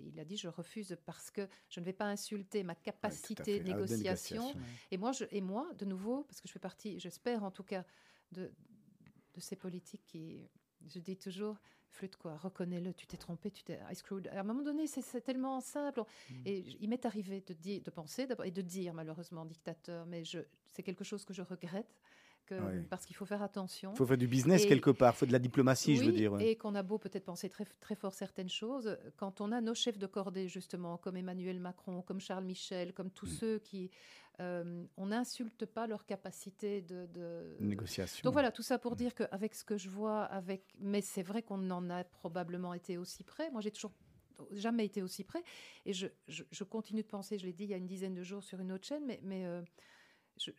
il, 0.06 0.20
a 0.20 0.26
dit 0.26 0.38
je 0.38 0.48
refuse 0.48 0.98
parce 1.06 1.32
que 1.32 1.48
je 1.70 1.80
ne 1.80 1.86
vais 1.86 1.94
pas 1.94 2.06
insulter 2.06 2.63
ma 2.63 2.76
capacité 2.76 3.60
de 3.60 3.65
négociation. 3.65 4.54
Et 4.91 4.98
moi, 4.98 5.12
je, 5.12 5.26
et 5.32 5.41
moi, 5.41 5.72
de 5.78 5.86
nouveau, 5.86 6.24
parce 6.24 6.41
que 6.41 6.48
je 6.48 6.54
fais 6.54 6.60
partie, 6.60 7.00
j'espère 7.00 7.44
en 7.44 7.52
tout 7.52 7.63
cas, 7.63 7.86
de, 8.32 8.52
de 9.34 9.39
ces 9.39 9.56
politiques 9.56 10.06
qui, 10.06 10.48
je 10.88 11.00
dis 11.00 11.17
toujours, 11.17 11.58
flûte 11.89 12.15
quoi, 12.15 12.38
reconnais-le, 12.38 12.94
tu 12.94 13.06
t'es 13.06 13.17
trompé, 13.17 13.52
tu 13.52 13.63
t'es 13.63 13.80
screwed. 13.94 14.28
À 14.28 14.39
un 14.39 14.44
moment 14.44 14.63
donné, 14.63 14.88
c'est 14.88 15.22
tellement 15.22 15.60
simple. 15.60 16.02
Mm. 16.02 16.34
Et 16.46 16.60
il 16.80 16.89
m'est 16.89 17.06
arrivé 17.06 17.41
de, 17.41 17.54
dire, 17.54 17.82
de 17.82 17.91
penser 17.91 18.28
et 18.44 18.52
de 18.52 18.62
dire 18.62 18.94
malheureusement 18.94 19.46
dictateur, 19.46 20.06
mais 20.06 20.24
c'est 20.70 20.84
quelque 20.84 21.04
chose 21.04 21.26
que 21.26 21.34
je 21.34 21.41
regrette 21.41 22.00
parce 22.89 23.06
qu'il 23.06 23.15
faut 23.15 23.25
faire 23.25 23.41
attention. 23.41 23.91
Il 23.93 23.97
faut 23.97 24.06
faire 24.06 24.17
du 24.17 24.27
business 24.27 24.65
quelque 24.65 24.91
part, 24.91 25.13
il 25.15 25.17
faut 25.17 25.25
de 25.25 25.32
la 25.32 25.39
diplomatie, 25.39 25.95
je 25.95 26.06
veux 26.06 26.12
dire. 26.12 26.39
Et 26.39 26.56
qu'on 26.56 26.75
a 26.75 26.84
beau 26.84 26.97
peut-être 26.97 27.25
penser 27.25 27.49
très, 27.49 27.65
très 27.80 27.95
fort 27.95 28.13
certaines 28.13 28.49
choses, 28.49 28.97
quand 29.17 29.41
on 29.41 29.51
a 29.51 29.62
nos 29.62 29.73
chefs 29.73 29.97
de 29.97 30.08
cordée, 30.08 30.47
justement, 30.47 30.97
comme 30.97 31.17
Emmanuel 31.17 31.60
Macron, 31.60 32.01
comme 32.01 32.19
Charles 32.19 32.45
Michel, 32.45 32.93
comme 32.93 33.12
tous 33.12 33.27
mm. 33.27 33.38
ceux 33.39 33.60
qui. 33.60 33.91
Euh, 34.39 34.86
on 34.97 35.08
n'insulte 35.08 35.65
pas 35.65 35.86
leur 35.86 36.06
capacité 36.06 36.82
de, 36.82 37.06
de, 37.08 37.58
Négociation. 37.60 38.21
Donc 38.23 38.34
voilà, 38.34 38.49
tout 38.51 38.63
ça 38.63 38.80
pour 38.80 38.93
mm. 38.93 38.95
dire 38.95 39.13
qu'avec 39.13 39.54
ce 39.54 39.63
que 39.63 39.77
je 39.77 39.89
vois, 39.89 40.23
avec... 40.23 40.73
mais 40.80 41.01
c'est 41.01 41.21
vrai 41.21 41.43
qu'on 41.43 41.69
en 41.69 41.89
a 41.89 42.04
probablement 42.06 42.73
été 42.73 42.97
aussi 42.97 43.23
près. 43.23 43.51
Moi, 43.51 43.62
j'ai 43.62 43.71
toujours 43.71 43.91
jamais 44.51 44.86
été 44.86 45.01
aussi 45.01 45.23
près. 45.23 45.43
Et 45.86 45.93
je, 45.93 46.08
je, 46.27 46.63
continue 46.63 47.04
de 47.04 47.08
penser, 47.08 47.38
je 47.38 47.45
l'ai 47.45 47.54
dit 47.54 47.65
il 47.65 47.69
y 47.69 47.73
a 47.73 47.77
une 47.77 47.88
dizaine 47.88 48.15
de 48.15 48.23
jours 48.23 48.43
sur 48.43 48.60
une 48.60 48.71
autre 48.71 48.88
chaîne, 48.88 49.06
mais, 49.06 49.19
mais 49.21 49.45
euh, 49.45 49.62
je, 50.38 50.51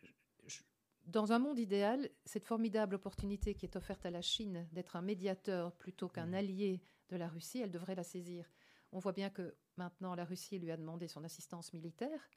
dans 1.05 1.31
un 1.33 1.39
monde 1.39 1.59
idéal, 1.59 2.09
cette 2.25 2.45
formidable 2.45 2.95
opportunité 2.95 3.55
qui 3.55 3.65
est 3.65 3.75
offerte 3.75 4.05
à 4.05 4.11
la 4.11 4.21
Chine 4.21 4.67
d'être 4.71 4.95
un 4.95 5.01
médiateur 5.01 5.73
plutôt 5.73 6.07
qu'un 6.07 6.27
mmh. 6.27 6.33
allié 6.33 6.83
de 7.09 7.17
la 7.17 7.27
Russie, 7.27 7.59
elle 7.59 7.71
devrait 7.71 7.95
la 7.95 8.03
saisir. 8.03 8.49
On 8.91 8.99
voit 8.99 9.11
bien 9.11 9.29
que 9.29 9.55
maintenant 9.77 10.15
la 10.15 10.25
Russie 10.25 10.59
lui 10.59 10.71
a 10.71 10.77
demandé 10.77 11.07
son 11.07 11.23
assistance 11.23 11.73
militaire 11.73 12.29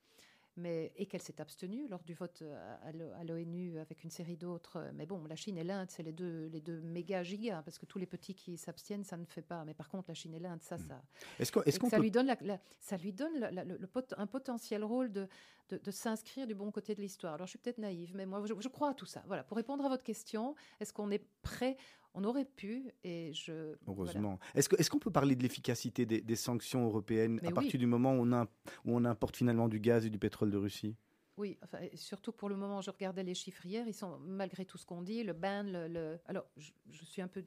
mais, 0.57 0.93
et 0.97 1.07
qu'elle 1.07 1.23
s'est 1.23 1.41
abstenue 1.41 1.87
lors 1.89 2.03
du 2.03 2.15
vote 2.15 2.43
à 2.83 3.25
l'ONU 3.25 3.79
avec 3.79 4.05
une 4.05 4.11
série 4.11 4.37
d'autres. 4.37 4.91
Mais 4.95 5.07
bon, 5.07 5.25
la 5.27 5.37
Chine 5.37 5.59
et 5.59 5.65
l'Inde, 5.65 5.89
c'est 5.91 6.03
les 6.03 6.13
deux, 6.13 6.47
les 6.47 6.61
deux 6.61 6.81
méga 6.81 7.23
gigas, 7.23 7.63
parce 7.63 7.79
que 7.79 7.87
tous 7.87 7.99
les 7.99 8.07
petits 8.07 8.35
qui 8.35 8.57
s'abstiennent, 8.57 9.05
ça 9.05 9.17
ne 9.17 9.25
fait 9.25 9.43
pas. 9.43 9.65
Mais 9.65 9.75
par 9.75 9.89
contre, 9.89 10.09
la 10.09 10.15
Chine 10.15 10.35
et 10.35 10.39
l'Inde, 10.39 10.63
ça, 10.63 10.77
hmm. 10.77 10.89
ça. 10.89 11.03
Est-ce 11.39 11.89
ça, 11.89 11.99
lui 11.99 12.11
donne 12.11 12.35
ça 12.81 12.97
lui 12.97 13.13
donne 13.13 13.39
le, 13.39 13.89
un 14.17 14.27
potentiel 14.27 14.85
rôle 14.85 15.13
de, 15.13 15.29
de, 15.71 15.91
s'inscrire 15.91 16.47
du 16.47 16.55
bon 16.55 16.71
côté 16.71 16.95
de 16.95 17.01
l'histoire. 17.01 17.35
Alors, 17.35 17.47
je 17.47 17.51
suis 17.51 17.59
peut-être 17.59 17.79
naïve, 17.79 18.15
mais 18.15 18.27
moi, 18.27 18.43
je, 18.45 18.55
je, 18.59 18.69
crois 18.69 18.91
à 18.91 18.95
tout 18.95 19.07
ça. 19.07 19.23
Voilà. 19.27 19.43
Pour 19.43 19.57
répondre 19.57 19.85
à 19.85 19.89
votre 19.89 20.05
question, 20.05 20.55
est-ce 20.81 20.93
qu'on 20.93 21.11
est 21.11 21.25
prêt 21.43 21.77
on 22.17 22.25
aurait 22.25 22.47
pu, 22.47 22.91
et 23.05 23.33
je. 23.35 23.77
Heureusement. 23.87 24.41
Est-ce 24.55 24.69
qu'on 24.69 24.97
est 24.97 25.01
peut 25.01 25.13
parler 25.13 25.37
de 25.37 25.43
l'efficacité 25.43 26.07
des, 26.07 26.37
sanctions 26.37 26.85
européennes 26.85 27.41
à 27.47 27.51
partir 27.53 27.79
du 27.79 27.87
moment 27.87 28.15
où 28.15 28.27
on, 28.27 28.43
où 28.43 28.97
on 28.97 29.05
importe 29.05 29.37
finalement 29.37 29.69
du 29.69 29.79
gaz 29.79 30.07
et 30.07 30.11
du 30.11 30.19
pétrole 30.19 30.51
de 30.51 30.57
Russie? 30.57 30.97
Oui, 31.37 31.59
enfin, 31.63 31.79
surtout 31.95 32.33
pour 32.33 32.49
le 32.49 32.57
moment, 32.57 32.81
je 32.81 32.91
regardais 32.91 33.23
les 33.23 33.35
chiffres 33.35 33.65
hier, 33.67 33.87
ils 33.87 33.95
sont, 33.95 34.19
malgré 34.21 34.65
tout 34.65 34.79
ce 34.79 34.87
qu'on 34.87 35.03
dit, 35.03 35.23
le 35.23 35.35
ban, 35.35 35.65
le, 35.65 36.19
alors 36.27 36.47
je, 36.57 37.05
suis 37.05 37.21
un 37.21 37.29
peu 37.29 37.45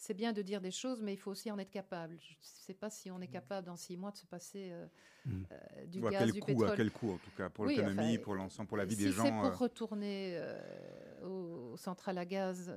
c'est 0.00 0.14
bien 0.14 0.32
de 0.32 0.40
dire 0.40 0.62
des 0.62 0.70
choses, 0.70 1.02
mais 1.02 1.12
il 1.12 1.18
faut 1.18 1.30
aussi 1.30 1.50
en 1.50 1.58
être 1.58 1.70
capable. 1.70 2.16
Je 2.22 2.32
ne 2.32 2.36
sais 2.40 2.72
pas 2.72 2.88
si 2.88 3.10
on 3.10 3.20
est 3.20 3.28
mm. 3.28 3.32
capable 3.32 3.66
dans 3.66 3.76
six 3.76 3.98
mois 3.98 4.10
de 4.10 4.16
se 4.16 4.24
passer 4.24 4.70
euh, 4.72 4.86
mm. 5.26 5.42
euh, 5.52 5.86
du 5.86 6.00
gaz, 6.00 6.14
quel 6.18 6.32
du 6.32 6.40
coût, 6.40 6.46
pétrole. 6.46 6.70
À 6.70 6.76
quel 6.76 6.90
coût, 6.90 7.10
en 7.12 7.18
tout 7.18 7.30
cas, 7.36 7.50
pour 7.50 7.66
l'économie, 7.66 8.16
pour 8.16 8.34
l'ensemble, 8.34 8.66
pour 8.66 8.78
la 8.78 8.86
vie 8.86 8.96
des 8.96 9.12
gens. 9.12 9.24
Si 9.24 9.28
c'est 9.28 9.38
pour 9.38 9.58
retourner 9.58 10.38
euh, 10.38 11.26
aux, 11.26 11.76
centrales 11.76 12.16
à 12.16 12.24
gaz 12.24 12.74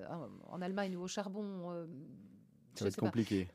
en, 0.50 0.62
Allemagne 0.62 0.98
ou 0.98 1.02
au 1.02 1.08
charbon, 1.08 1.88
ça 2.76 2.84
va 2.84 2.90
être 2.90 2.98
compliqué. 2.98 3.48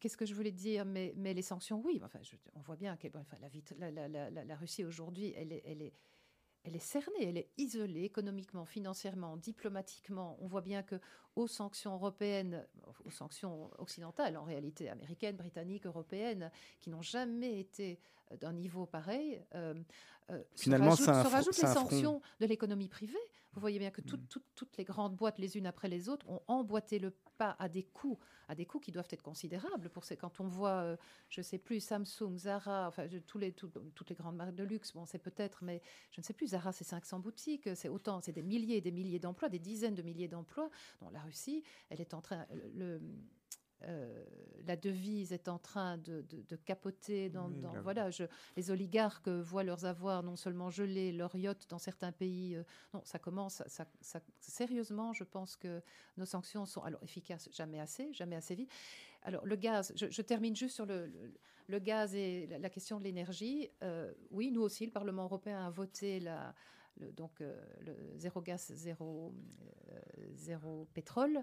Qu'est-ce 0.00 0.16
que 0.16 0.26
je 0.26 0.34
voulais 0.34 0.50
dire? 0.50 0.84
Mais, 0.84 1.14
mais 1.16 1.34
les 1.34 1.42
sanctions, 1.42 1.80
oui. 1.84 2.00
Enfin, 2.04 2.18
on 2.56 2.60
voit 2.62 2.76
bien 2.76 2.96
que 2.96 3.06
enfin, 3.14 3.36
la, 3.78 3.90
la, 3.92 4.08
la, 4.08 4.44
la, 4.44 4.56
Russie 4.56 4.84
aujourd'hui, 4.84 5.34
elle 5.36 5.52
est, 5.52 5.62
elle 5.64 5.82
est 5.82 5.92
elle 6.64 6.76
est 6.76 6.80
cernée, 6.80 7.28
elle 7.28 7.38
est 7.38 7.50
isolée 7.56 8.04
économiquement, 8.04 8.64
financièrement, 8.64 9.36
diplomatiquement. 9.36 10.36
On 10.40 10.46
voit 10.46 10.60
bien 10.60 10.82
que 10.82 11.00
aux 11.36 11.46
sanctions 11.46 11.94
européennes, 11.94 12.66
aux 13.04 13.10
sanctions 13.10 13.70
occidentales, 13.78 14.36
en 14.36 14.44
réalité 14.44 14.88
américaines, 14.88 15.36
britanniques, 15.36 15.86
européennes, 15.86 16.50
qui 16.80 16.90
n'ont 16.90 17.02
jamais 17.02 17.60
été 17.60 18.00
d'un 18.40 18.52
niveau 18.52 18.86
pareil, 18.86 19.42
euh, 19.54 19.74
euh, 20.30 20.42
Finalement, 20.54 20.94
se 20.94 21.04
rajoutent, 21.04 21.56
les 21.56 21.68
sanctions 21.68 22.20
de 22.40 22.46
l'économie 22.46 22.88
privée. 22.88 23.18
Vous 23.54 23.60
voyez 23.60 23.78
bien 23.78 23.90
que 23.90 24.02
mm. 24.02 24.26
toutes 24.54 24.76
les 24.76 24.84
grandes 24.84 25.16
boîtes, 25.16 25.38
les 25.38 25.56
unes 25.56 25.66
après 25.66 25.88
les 25.88 26.08
autres, 26.08 26.28
ont 26.28 26.42
emboîté 26.48 26.98
le 26.98 27.12
pas 27.38 27.56
à 27.58 27.68
des 27.68 27.84
coûts, 27.84 28.18
à 28.48 28.54
des 28.54 28.66
coûts 28.66 28.80
qui 28.80 28.92
doivent 28.92 29.08
être 29.10 29.22
considérables. 29.22 29.88
Pour 29.88 30.04
ces, 30.04 30.16
quand 30.16 30.40
on 30.40 30.48
voit, 30.48 30.96
je 31.28 31.40
ne 31.40 31.44
sais 31.44 31.58
plus, 31.58 31.80
Samsung, 31.80 32.36
Zara, 32.36 32.88
enfin, 32.88 33.06
tous 33.26 33.38
les, 33.38 33.52
toutes 33.52 34.10
les 34.10 34.16
grandes 34.16 34.36
marques 34.36 34.54
de 34.54 34.64
luxe, 34.64 34.92
bon, 34.92 35.06
c'est 35.06 35.18
peut-être, 35.18 35.62
mais 35.62 35.80
je 36.10 36.20
ne 36.20 36.24
sais 36.24 36.34
plus, 36.34 36.48
Zara, 36.48 36.72
c'est 36.72 36.84
500 36.84 37.20
boutiques, 37.20 37.68
c'est 37.74 37.88
autant, 37.88 38.20
c'est 38.20 38.32
des 38.32 38.42
milliers 38.42 38.76
et 38.76 38.80
des 38.80 38.90
milliers 38.90 39.20
d'emplois, 39.20 39.48
des 39.48 39.60
dizaines 39.60 39.94
de 39.94 40.02
milliers 40.02 40.28
d'emplois. 40.28 40.68
dont 41.00 41.10
la 41.10 41.20
Russie, 41.20 41.62
elle 41.90 42.00
est 42.00 42.12
en 42.12 42.20
train. 42.20 42.44
Le, 42.74 43.00
euh, 43.84 44.24
la 44.66 44.76
devise 44.76 45.32
est 45.32 45.48
en 45.48 45.58
train 45.58 45.98
de, 45.98 46.24
capoter. 46.64 47.30
Dans, 47.30 47.50
voilà, 47.82 48.10
je, 48.10 48.24
les 48.56 48.70
oligarques 48.70 49.28
voient 49.28 49.62
leurs 49.62 49.84
avoirs 49.84 50.22
non 50.22 50.36
seulement 50.36 50.68
gelés, 50.68 51.12
leurs 51.12 51.34
yachts 51.36 51.68
dans 51.70 51.78
certains 51.78 52.12
pays. 52.12 52.56
Euh, 52.56 52.64
non, 52.92 53.00
ça 53.04 53.18
commence. 53.18 53.62
Ça, 53.66 53.86
sérieusement, 54.40 55.12
je 55.12 55.24
pense 55.24 55.56
que 55.56 55.80
nos 56.16 56.26
sanctions 56.26 56.66
sont 56.66 56.82
alors 56.82 57.02
efficaces, 57.02 57.48
jamais 57.52 57.80
assez, 57.80 58.12
jamais 58.12 58.36
assez 58.36 58.54
vite. 58.54 58.70
Alors 59.22 59.44
le 59.46 59.56
gaz, 59.56 59.92
je, 59.96 60.22
termine 60.22 60.54
juste 60.54 60.74
sur 60.74 60.86
le, 60.86 61.10
le 61.66 61.78
gaz 61.78 62.14
et 62.14 62.46
la, 62.46 62.70
question 62.70 62.98
de 62.98 63.04
l'énergie, 63.04 63.68
oui, 64.30 64.50
nous 64.52 64.62
aussi, 64.62 64.86
le 64.86 64.92
Parlement 64.92 65.24
européen 65.24 65.66
a 65.66 65.70
voté 65.70 66.20
la, 66.20 66.54
le, 66.98 67.10
donc 67.12 67.40
le 67.40 67.96
zéro 68.16 68.40
gaz, 68.40 68.72
zéro, 68.74 69.34
zéro 70.34 70.86
pétrole 70.94 71.42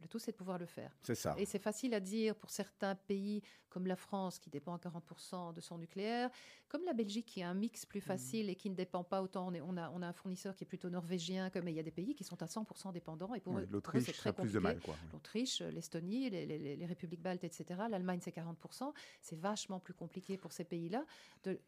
le 0.00 0.08
tout, 0.08 0.18
c'est 0.18 0.32
de 0.32 0.36
pouvoir 0.36 0.58
le 0.58 0.66
faire. 0.66 0.90
C'est 1.02 1.14
ça. 1.14 1.34
Et 1.38 1.46
c'est 1.46 1.58
facile 1.58 1.94
à 1.94 2.00
dire 2.00 2.34
pour 2.34 2.50
certains 2.50 2.94
pays 2.94 3.42
comme 3.70 3.86
la 3.86 3.96
France, 3.96 4.38
qui 4.38 4.50
dépend 4.50 4.74
à 4.74 4.78
40% 4.78 5.54
de 5.54 5.60
son 5.60 5.78
nucléaire, 5.78 6.28
comme 6.68 6.82
la 6.84 6.92
Belgique, 6.92 7.26
qui 7.26 7.42
a 7.42 7.48
un 7.48 7.54
mix 7.54 7.86
plus 7.86 8.00
facile 8.00 8.50
et 8.50 8.56
qui 8.56 8.68
ne 8.68 8.74
dépend 8.74 9.04
pas 9.04 9.22
autant. 9.22 9.48
On, 9.48 9.54
on, 9.54 9.76
a, 9.76 9.90
on 9.90 10.02
a 10.02 10.08
un 10.08 10.12
fournisseur 10.12 10.56
qui 10.56 10.64
est 10.64 10.66
plutôt 10.66 10.90
norvégien, 10.90 11.50
mais 11.62 11.72
il 11.72 11.76
y 11.76 11.80
a 11.80 11.84
des 11.84 11.92
pays 11.92 12.14
qui 12.14 12.24
sont 12.24 12.42
à 12.42 12.46
100% 12.46 12.92
dépendants. 12.92 13.32
Et 13.34 13.40
pour 13.40 13.54
oui, 13.54 13.62
l'Autriche, 13.70 14.04
c'est 14.04 14.12
très 14.12 14.32
plus 14.32 14.52
de 14.52 14.58
mal. 14.58 14.80
L'Autriche, 15.12 15.60
l'Estonie, 15.60 16.28
les, 16.30 16.46
les, 16.46 16.86
républiques 16.86 17.22
baltes, 17.22 17.44
etc. 17.44 17.82
L'Allemagne, 17.88 18.18
c'est 18.20 18.34
40%. 18.34 18.92
C'est 19.22 19.38
vachement 19.38 19.78
plus 19.78 19.94
compliqué 19.94 20.36
pour 20.36 20.52
ces 20.52 20.64
pays-là 20.64 21.04
de, 21.44 21.60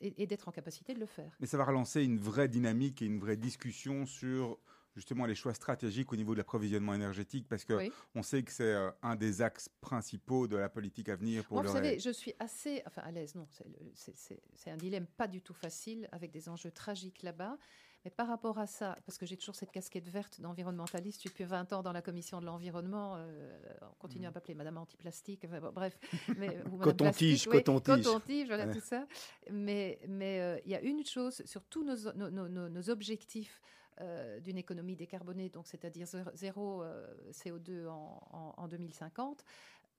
et 0.00 0.26
d'être 0.26 0.48
en 0.48 0.52
capacité 0.52 0.92
de 0.92 1.00
le 1.00 1.06
faire. 1.06 1.34
Mais 1.40 1.46
ça 1.46 1.56
va 1.56 1.64
relancer 1.64 2.02
une 2.02 2.18
vraie 2.18 2.48
dynamique 2.48 3.00
et 3.00 3.06
une 3.06 3.18
vraie 3.18 3.36
discussion 3.36 4.04
sur 4.04 4.58
justement 4.96 5.26
les 5.26 5.34
choix 5.34 5.54
stratégiques 5.54 6.12
au 6.12 6.16
niveau 6.16 6.32
de 6.32 6.38
l'approvisionnement 6.38 6.94
énergétique 6.94 7.46
Parce 7.48 7.64
que 7.64 7.90
on 8.14 8.22
sait 8.22 8.42
que 8.42 8.50
c'est 8.50 8.74
euh, 8.74 8.90
un 9.02 9.14
des 9.14 9.42
axes 9.42 9.68
principaux 9.80 10.48
de 10.48 10.56
la 10.56 10.68
politique 10.68 11.08
à 11.08 11.16
venir 11.16 11.44
pour 11.44 11.58
Moi, 11.58 11.62
Vous 11.62 11.72
savez, 11.72 11.98
je 12.00 12.10
suis 12.10 12.34
assez 12.38 12.82
enfin, 12.86 13.02
à 13.02 13.12
l'aise. 13.12 13.34
Non, 13.34 13.46
c'est 13.94 14.70
un 14.70 14.76
dilemme 14.76 15.06
pas 15.06 15.28
du 15.28 15.42
tout 15.42 15.54
facile 15.54 16.08
avec 16.10 16.32
des 16.32 16.48
enjeux 16.48 16.72
tragiques 16.72 17.22
là-bas. 17.22 17.56
Mais 18.04 18.10
par 18.10 18.28
rapport 18.28 18.58
à 18.58 18.68
ça, 18.68 18.96
parce 19.04 19.18
que 19.18 19.26
j'ai 19.26 19.36
toujours 19.36 19.56
cette 19.56 19.72
casquette 19.72 20.08
verte 20.08 20.40
d'environnementaliste, 20.40 21.24
depuis 21.24 21.42
20 21.42 21.72
ans 21.72 21.82
dans 21.82 21.92
la 21.92 22.02
commission 22.02 22.40
de 22.40 22.46
l'environnement, 22.46 23.16
euh, 23.16 23.58
on 23.82 23.94
continue 23.98 24.26
à 24.26 24.30
m'appeler 24.30 24.54
Madame 24.54 24.78
Antiplastique, 24.78 25.44
bref. 25.74 25.98
Mais, 26.38 26.56
coton-tige, 26.80 27.46
coton-tige. 27.46 28.04
Coton-tige, 28.04 28.46
voilà 28.46 28.72
tout 28.72 28.80
ça. 28.80 29.08
Mais 29.50 29.98
il 30.04 30.10
mais, 30.10 30.40
euh, 30.40 30.60
il 30.64 30.70
y 30.70 30.76
a 30.76 30.80
une 30.82 31.04
chose 31.04 31.42
sur 31.46 31.64
tous 31.64 31.82
nos, 31.82 32.12
nos, 32.12 32.30
nos, 32.48 32.68
nos 32.68 32.90
objectifs 32.90 33.60
euh, 34.00 34.40
d'une 34.40 34.58
économie 34.58 34.94
décarbonée, 34.94 35.48
donc 35.48 35.66
c'est-à-dire 35.66 36.06
zéro 36.34 36.82
euh, 36.82 37.06
CO2 37.30 37.88
en, 37.88 38.68
2050. 38.68 39.44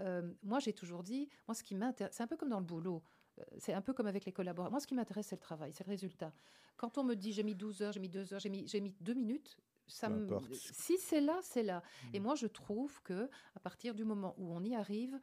Euh, 0.01 0.31
moi, 0.43 0.59
j'ai 0.59 0.73
toujours 0.73 1.01
dit, 1.01 1.29
moi, 1.47 1.55
ce 1.55 1.63
qui 1.63 1.73
m'intéresse, 1.73 2.13
c'est 2.15 2.23
un 2.23 2.27
peu 2.27 2.37
comme 2.37 2.49
dans 2.49 2.59
le 2.59 2.65
boulot. 2.65 3.01
C'est 3.57 3.73
un 3.73 3.81
peu 3.81 3.93
comme 3.93 4.07
avec 4.07 4.25
les 4.25 4.31
collaborateurs. 4.31 4.71
Moi, 4.71 4.79
ce 4.79 4.87
qui 4.87 4.95
m'intéresse, 4.95 5.27
c'est 5.27 5.35
le 5.35 5.41
travail, 5.41 5.71
c'est 5.71 5.85
le 5.85 5.91
résultat. 5.91 6.31
Quand 6.75 6.97
on 6.97 7.03
me 7.03 7.15
dit 7.15 7.33
j'ai 7.33 7.43
mis 7.43 7.55
12 7.55 7.81
heures, 7.81 7.93
j'ai 7.93 7.99
mis 7.99 8.09
2 8.09 8.33
heures, 8.33 8.39
j'ai 8.39 8.49
mis, 8.49 8.67
j'ai 8.67 8.81
mis 8.81 8.95
2 9.01 9.13
minutes, 9.13 9.57
ça 9.87 10.09
me... 10.09 10.27
si 10.53 10.97
c'est 10.97 11.21
là, 11.21 11.39
c'est 11.41 11.63
là. 11.63 11.81
Mmh. 11.81 12.15
Et 12.15 12.19
moi, 12.19 12.35
je 12.35 12.45
trouve 12.45 13.01
que 13.03 13.29
à 13.55 13.59
partir 13.59 13.95
du 13.95 14.03
moment 14.03 14.35
où 14.37 14.53
on 14.53 14.63
y 14.63 14.75
arrive, 14.75 15.19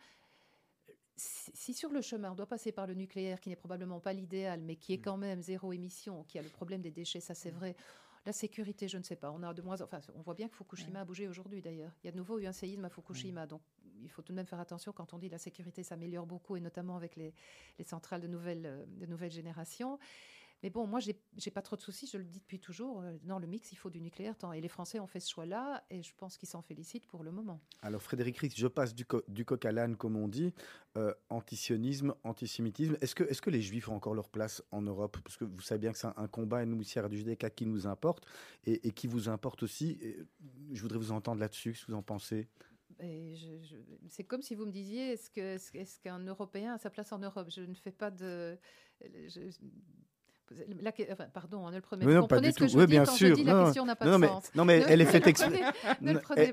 si 1.16 1.72
sur 1.74 1.90
le 1.90 2.00
chemin 2.00 2.32
on 2.32 2.34
doit 2.34 2.48
passer 2.48 2.72
par 2.72 2.88
le 2.88 2.94
nucléaire, 2.94 3.40
qui 3.40 3.48
n'est 3.48 3.56
probablement 3.56 4.00
pas 4.00 4.12
l'idéal, 4.12 4.60
mais 4.62 4.76
qui 4.76 4.94
est 4.94 4.98
mmh. 4.98 5.02
quand 5.02 5.16
même 5.16 5.42
zéro 5.42 5.72
émission, 5.72 6.24
qui 6.24 6.38
a 6.38 6.42
le 6.42 6.48
problème 6.48 6.82
des 6.82 6.90
déchets, 6.90 7.20
ça 7.20 7.34
c'est 7.34 7.52
mmh. 7.52 7.56
vrai, 7.56 7.76
la 8.26 8.32
sécurité, 8.32 8.88
je 8.88 8.98
ne 8.98 9.02
sais 9.02 9.16
pas. 9.16 9.30
On 9.30 9.42
a 9.42 9.52
de 9.52 9.62
moins, 9.62 9.80
enfin, 9.82 10.00
on 10.14 10.22
voit 10.22 10.34
bien 10.34 10.48
que 10.48 10.56
Fukushima 10.56 11.00
a 11.00 11.04
bougé 11.04 11.28
aujourd'hui 11.28 11.60
d'ailleurs. 11.60 11.92
Il 12.02 12.06
y 12.06 12.08
a 12.08 12.12
de 12.12 12.16
nouveau 12.16 12.38
eu 12.38 12.46
un 12.46 12.52
séisme 12.52 12.84
à 12.84 12.88
Fukushima, 12.88 13.46
donc 13.46 13.60
il 14.02 14.10
faut 14.10 14.22
tout 14.22 14.32
de 14.32 14.36
même 14.36 14.46
faire 14.46 14.60
attention 14.60 14.92
quand 14.92 15.12
on 15.14 15.18
dit 15.18 15.28
la 15.28 15.38
sécurité 15.38 15.82
s'améliore 15.82 16.26
beaucoup 16.26 16.56
et 16.56 16.60
notamment 16.60 16.96
avec 16.96 17.16
les, 17.16 17.34
centrales 17.84 18.20
de 18.20 18.26
nouvelle, 18.26 18.86
de 18.88 19.06
nouvelle 19.06 19.30
génération. 19.30 19.98
Mais 20.62 20.70
bon, 20.70 20.86
moi, 20.86 20.98
j'ai 21.00 21.50
pas 21.50 21.60
trop 21.60 21.76
de 21.76 21.82
soucis, 21.82 22.06
je 22.10 22.16
le 22.16 22.24
dis 22.24 22.38
depuis 22.38 22.58
toujours. 22.58 23.02
Euh, 23.02 23.18
dans 23.24 23.38
le 23.38 23.46
mix, 23.46 23.70
il 23.72 23.76
faut 23.76 23.90
du 23.90 24.00
nucléaire. 24.00 24.34
Tant, 24.36 24.50
et 24.52 24.62
les 24.62 24.68
Français 24.68 24.98
ont 24.98 25.06
fait 25.06 25.20
ce 25.20 25.30
choix-là, 25.30 25.84
et 25.90 26.02
je 26.02 26.14
pense 26.16 26.38
qu'ils 26.38 26.48
s'en 26.48 26.62
félicitent 26.62 27.06
pour 27.06 27.22
le 27.22 27.32
moment. 27.32 27.60
Alors, 27.82 28.00
Frédéric 28.00 28.38
Ries, 28.38 28.52
je 28.56 28.66
passe 28.66 28.94
du, 28.94 29.04
du 29.28 29.44
coq 29.44 29.62
à 29.66 29.72
l'âne, 29.72 29.96
comme 29.96 30.16
on 30.16 30.26
dit. 30.26 30.54
Euh, 30.96 31.12
antisionisme, 31.28 32.14
antisémitisme. 32.24 32.96
Est-ce 33.02 33.14
que, 33.14 33.24
est 33.24 33.38
que 33.38 33.50
les 33.50 33.60
Juifs 33.60 33.90
ont 33.90 33.96
encore 33.96 34.14
leur 34.14 34.30
place 34.30 34.62
en 34.70 34.80
Europe? 34.80 35.18
Parce 35.22 35.36
que 35.36 35.44
vous 35.44 35.60
savez 35.60 35.80
bien 35.80 35.92
que 35.92 35.98
c'est 35.98 36.06
un, 36.16 36.28
combat, 36.28 36.64
nous, 36.64 36.80
ici 36.80 36.98
à 36.98 37.06
du 37.08 37.18
JDK, 37.18 37.54
qui 37.54 37.66
nous 37.66 37.86
importe, 37.86 38.24
et, 38.64 38.90
qui 38.92 39.06
vous 39.06 39.28
importe 39.28 39.64
aussi. 39.64 39.98
je 40.72 40.80
voudrais 40.80 40.98
vous 40.98 41.12
entendre 41.12 41.40
là-dessus, 41.40 41.74
ce 41.74 41.84
que 41.84 41.92
vous 41.92 41.98
en 41.98 42.02
pensez. 42.02 42.48
c'est 44.08 44.24
comme 44.24 44.40
si 44.40 44.54
vous 44.54 44.64
me 44.64 44.72
disiez, 44.72 45.12
est-ce 45.12 45.28
qu'un 45.28 45.56
est, 45.78 46.00
qu'un 46.00 46.20
Européen 46.20 46.72
a 46.72 46.78
sa 46.78 46.88
place 46.88 47.12
en 47.12 47.18
Europe? 47.18 47.48
Je 47.50 47.60
ne 47.60 47.74
fais 47.74 47.92
pas 47.92 48.10
de... 48.10 48.56
La, 50.80 50.92
enfin, 51.10 51.26
pardon, 51.32 51.60
on 51.60 51.68
hein, 51.68 51.70
ne 51.72 51.76
le. 51.76 52.06
Mais 52.06 52.14
non, 52.14 52.26
pas 52.26 52.38
du 52.38 52.52
tout. 52.52 52.66
oui, 52.76 52.86
bien 52.86 53.06
sûr. 53.06 53.34
Dis, 53.34 53.44
la 53.44 53.64
question 53.64 53.86
n'a 53.86 53.96
pas 53.96 54.04
non, 54.04 54.12
de 54.12 54.18
mais, 54.18 54.26
sens. 54.26 54.54
Non, 54.54 54.64
mais 54.64 54.84
elle 54.86 55.00
est 55.00 55.06
faite 55.06 55.26
exprès. 55.26 55.62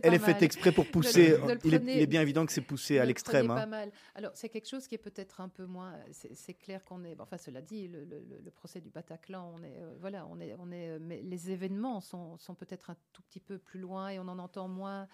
elle, 0.04 0.14
est 0.14 0.20
faite 0.20 0.42
exprès 0.42 0.72
pour 0.72 0.86
pousser. 0.90 1.38
il, 1.66 1.74
est, 1.74 2.08
bien 2.08 2.22
évident 2.22 2.46
que 2.46 2.54
c'est 2.54 2.62
poussé 2.62 3.00
à 3.00 3.06
l'extrême. 3.06 3.52
Hein. 3.52 3.56
Pas 3.56 3.66
mal. 3.66 3.92
Alors, 4.16 4.32
c'est 4.34 4.48
quelque 4.50 4.70
chose 4.70 4.88
qui 4.88 4.96
est 4.96 5.00
peut-être 5.00 5.42
un 5.42 5.50
peu 5.50 5.66
moins. 5.66 5.94
C'est 6.12 6.54
clair 6.54 6.84
qu'on 6.86 7.04
est. 7.04 7.20
Enfin, 7.20 7.38
cela 7.38 7.62
dit, 7.62 7.90
le, 7.90 8.06
le, 8.06 8.52
procès 8.52 8.80
du 8.80 8.90
Bataclan, 8.90 9.54
on 9.58 9.64
est. 9.64 9.82
Euh, 9.82 9.96
voilà, 10.00 10.26
on 10.32 10.40
est, 10.40 10.56
on 10.58 10.72
est. 10.72 10.98
Mais 11.00 11.22
les 11.22 11.52
événements 11.52 12.00
sont, 12.00 12.38
sont 12.38 12.56
peut-être 12.56 12.92
un 12.92 12.96
tout 13.12 13.22
petit 13.24 13.42
peu 13.42 13.58
plus 13.58 13.80
loin 13.80 14.10
et 14.10 14.20
on 14.20 14.28
en 14.28 14.40
entend 14.40 14.70
moins. 14.70 15.08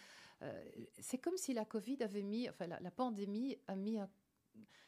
Euh, 0.44 0.64
c'est 1.00 1.18
comme 1.18 1.38
si 1.38 1.54
la 1.54 1.66
Covid 1.66 1.98
avait 2.02 2.22
mis. 2.22 2.48
Enfin, 2.48 2.68
la, 2.68 2.80
la 2.80 2.92
pandémie 2.92 3.58
a 3.68 3.76
mis 3.76 3.98
un 3.98 4.08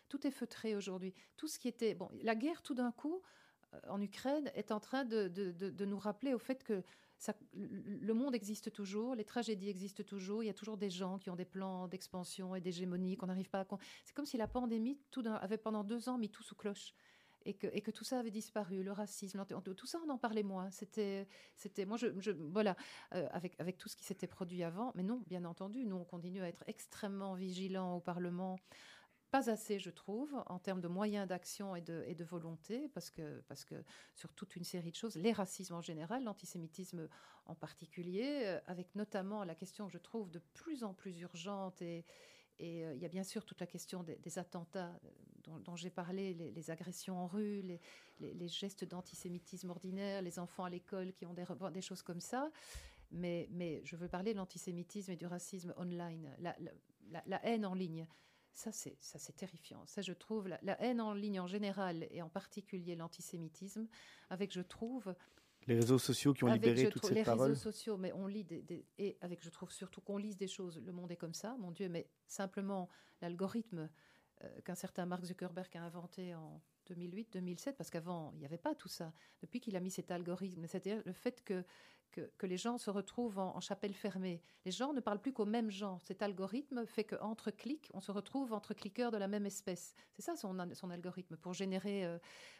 tout 0.09 0.25
est 0.27 0.31
feutré 0.31 0.75
aujourd'hui. 0.75 1.13
Tout 1.37 1.47
ce 1.47 1.57
qui 1.59 1.67
était 1.67 1.93
bon, 1.93 2.09
la 2.23 2.35
guerre, 2.35 2.61
tout 2.61 2.73
d'un 2.73 2.91
coup, 2.91 3.21
euh, 3.21 3.48
en 3.87 4.01
Ukraine 4.01 4.51
est 4.55 4.71
en 4.71 4.79
train 4.79 5.05
de, 5.05 5.85
nous 5.85 5.99
rappeler 5.99 6.33
au 6.33 6.39
fait 6.39 6.63
que 6.63 6.83
le 7.53 8.13
monde 8.13 8.33
existe 8.33 8.71
toujours, 8.71 9.15
les 9.15 9.25
tragédies 9.25 9.69
existent 9.69 10.03
toujours, 10.03 10.43
il 10.43 10.47
y 10.47 10.49
a 10.49 10.53
toujours 10.53 10.77
des 10.77 10.89
gens 10.89 11.17
qui 11.17 11.29
ont 11.29 11.35
des 11.35 11.45
plans 11.45 11.87
d'expansion 11.87 12.55
et 12.55 12.61
d'hégémonie 12.61 13.17
qu'on 13.17 13.27
n'arrive 13.27 13.49
pas 13.49 13.61
à... 13.61 13.67
C'est 14.05 14.15
comme 14.15 14.25
si 14.25 14.37
la 14.37 14.47
pandémie 14.47 14.99
tout 15.11 15.23
avait 15.25 15.57
pendant 15.57 15.83
deux 15.83 16.07
ans 16.07 16.17
mis 16.17 16.29
tout 16.29 16.43
sous 16.43 16.55
cloche. 16.55 16.93
Et 17.45 17.53
que, 17.53 17.67
et 17.71 17.81
que, 17.81 17.89
tout 17.89 18.03
ça 18.03 18.19
avait 18.19 18.31
disparu, 18.31 18.83
le 18.83 18.91
racisme, 18.91 19.43
tout 19.45 19.85
ça, 19.87 19.97
on 20.05 20.09
en 20.09 20.17
parlait 20.17 20.43
moins. 20.43 20.69
C'était, 20.71 21.25
c'était, 21.55 21.85
moi, 21.85 21.95
je, 21.95 22.31
voilà, 22.31 22.75
euh, 23.15 23.27
avec, 23.31 23.55
avec 23.59 23.77
tout 23.77 23.87
ce 23.87 23.95
qui 23.95 24.03
s'était 24.03 24.27
produit 24.27 24.61
avant. 24.61 24.91
Mais 24.95 25.03
non, 25.03 25.23
bien 25.25 25.45
entendu, 25.45 25.85
nous, 25.85 25.95
on 25.95 26.03
continue 26.03 26.41
à 26.41 26.49
être 26.49 26.65
extrêmement 26.67 27.35
vigilants 27.35 27.95
au 27.95 28.01
Parlement 28.01 28.59
pas 29.31 29.49
assez, 29.49 29.79
je 29.79 29.89
trouve, 29.89 30.35
en 30.47 30.59
termes 30.59 30.81
de 30.81 30.87
moyens 30.87 31.27
d'action 31.27 31.75
et 31.75 31.81
de, 31.81 32.23
volonté, 32.23 32.89
parce 32.89 33.09
que, 33.09 33.41
que 33.67 33.83
sur 34.15 34.33
toute 34.33 34.55
une 34.55 34.63
série 34.63 34.91
de 34.91 34.95
choses, 34.95 35.15
les 35.15 35.31
racismes 35.31 35.75
en 35.75 35.81
général, 35.81 36.23
l'antisémitisme 36.23 37.07
en 37.45 37.55
particulier, 37.55 38.41
euh, 38.43 38.59
avec 38.67 38.95
notamment 38.95 39.43
la 39.43 39.55
question, 39.55 39.87
je 39.89 39.97
trouve, 39.97 40.31
de 40.31 40.39
plus 40.53 40.83
en 40.83 40.93
plus 40.93 41.19
urgente 41.19 41.81
et, 41.81 42.05
euh, 42.61 42.93
il 42.93 43.01
y 43.01 43.05
a 43.05 43.09
bien 43.09 43.23
sûr 43.23 43.45
toute 43.45 43.61
la 43.61 43.67
question 43.67 44.03
des, 44.03 44.39
attentats 44.39 44.99
euh, 45.05 45.59
dont, 45.59 45.75
j'ai 45.77 45.89
parlé, 45.89 46.33
les, 46.33 46.71
agressions 46.71 47.17
en 47.17 47.27
rue, 47.27 47.61
les, 48.19 48.47
gestes 48.47 48.83
d'antisémitisme 48.83 49.69
ordinaire, 49.69 50.21
les 50.21 50.39
enfants 50.39 50.65
à 50.65 50.69
l'école 50.69 51.13
qui 51.13 51.25
ont 51.25 51.33
des, 51.33 51.81
choses 51.81 52.01
comme 52.01 52.19
ça. 52.19 52.51
Mais, 53.11 53.47
je 53.85 53.95
veux 53.95 54.09
parler 54.09 54.33
de 54.33 54.37
l'antisémitisme 54.39 55.11
et 55.11 55.15
du 55.15 55.25
racisme 55.25 55.73
online, 55.77 56.35
la, 56.39 56.55
la 57.25 57.45
haine 57.45 57.65
en 57.65 57.73
ligne. 57.73 58.05
Ça, 58.53 58.71
c'est, 58.71 58.97
ça, 58.99 59.19
c'est 59.19 59.35
terrifiant. 59.35 59.85
Ça, 59.85 60.01
je 60.01 60.13
trouve, 60.13 60.47
la, 60.47 60.81
haine 60.81 60.99
en 60.99 61.13
ligne 61.13 61.39
en 61.39 61.47
général 61.47 62.07
et 62.11 62.21
en 62.21 62.29
particulier 62.29 62.95
l'antisémitisme, 62.95 63.87
avec, 64.29 64.53
je 64.53 64.61
trouve... 64.61 65.15
Les 65.67 65.75
réseaux 65.75 65.99
sociaux 65.99 66.33
qui 66.33 66.43
ont 66.43 66.51
libéré 66.51 66.89
toutes 66.89 67.05
ces 67.05 67.23
paroles. 67.23 67.49
Les 67.49 67.53
réseaux 67.53 67.71
sociaux, 67.71 67.97
mais 67.97 68.11
on 68.13 68.27
lit 68.27 68.43
des, 68.43 68.85
et 68.97 69.17
avec, 69.21 69.43
je 69.43 69.49
trouve 69.49 69.71
surtout 69.71 70.01
qu'on 70.01 70.17
lise 70.17 70.37
des 70.37 70.47
choses. 70.47 70.81
Le 70.83 70.91
monde 70.91 71.11
est 71.11 71.17
comme 71.17 71.33
ça, 71.33 71.55
mon 71.59 71.71
Dieu, 71.71 71.89
mais 71.89 72.09
simplement 72.27 72.89
l'algorithme 73.21 73.89
euh, 74.43 74.61
qu'un 74.61 74.75
certain 74.75 75.05
Mark 75.05 75.23
Zuckerberg 75.25 75.69
a 75.75 75.83
inventé 75.83 76.33
en 76.33 76.61
2008-2007, 76.89 77.73
parce 77.73 77.89
qu'avant, 77.89 78.31
il 78.33 78.39
n'y 78.39 78.45
avait 78.45 78.57
pas 78.57 78.73
tout 78.73 78.87
ça. 78.87 79.13
Depuis 79.41 79.59
qu'il 79.59 79.75
a 79.75 79.79
mis 79.79 79.91
cet 79.91 80.11
algorithme, 80.11 80.65
c'est-à-dire 80.65 81.01
le 81.05 81.13
fait 81.13 81.43
que 81.43 81.63
que, 82.11 82.45
les 82.45 82.57
gens 82.57 82.77
se 82.77 82.89
retrouvent 82.89 83.39
en, 83.39 83.59
chapelle 83.59 83.93
fermée. 83.93 84.41
Les 84.65 84.71
gens 84.71 84.93
ne 84.93 84.99
parlent 84.99 85.21
plus 85.21 85.33
qu'au 85.33 85.45
même 85.45 85.69
genre. 85.69 86.01
Cet 86.01 86.21
algorithme 86.21 86.85
fait 86.85 87.03
qu'entre 87.03 87.51
clics, 87.51 87.89
on 87.93 88.01
se 88.01 88.11
retrouve 88.11 88.53
entre 88.53 88.73
cliqueurs 88.73 89.11
de 89.11 89.17
la 89.17 89.27
même 89.27 89.45
espèce. 89.45 89.95
C'est 90.13 90.21
ça 90.21 90.35
son, 90.35 90.55
son 90.73 90.89
algorithme 90.89 91.37
pour 91.37 91.53
générer, 91.53 92.05
euh, 92.05 92.17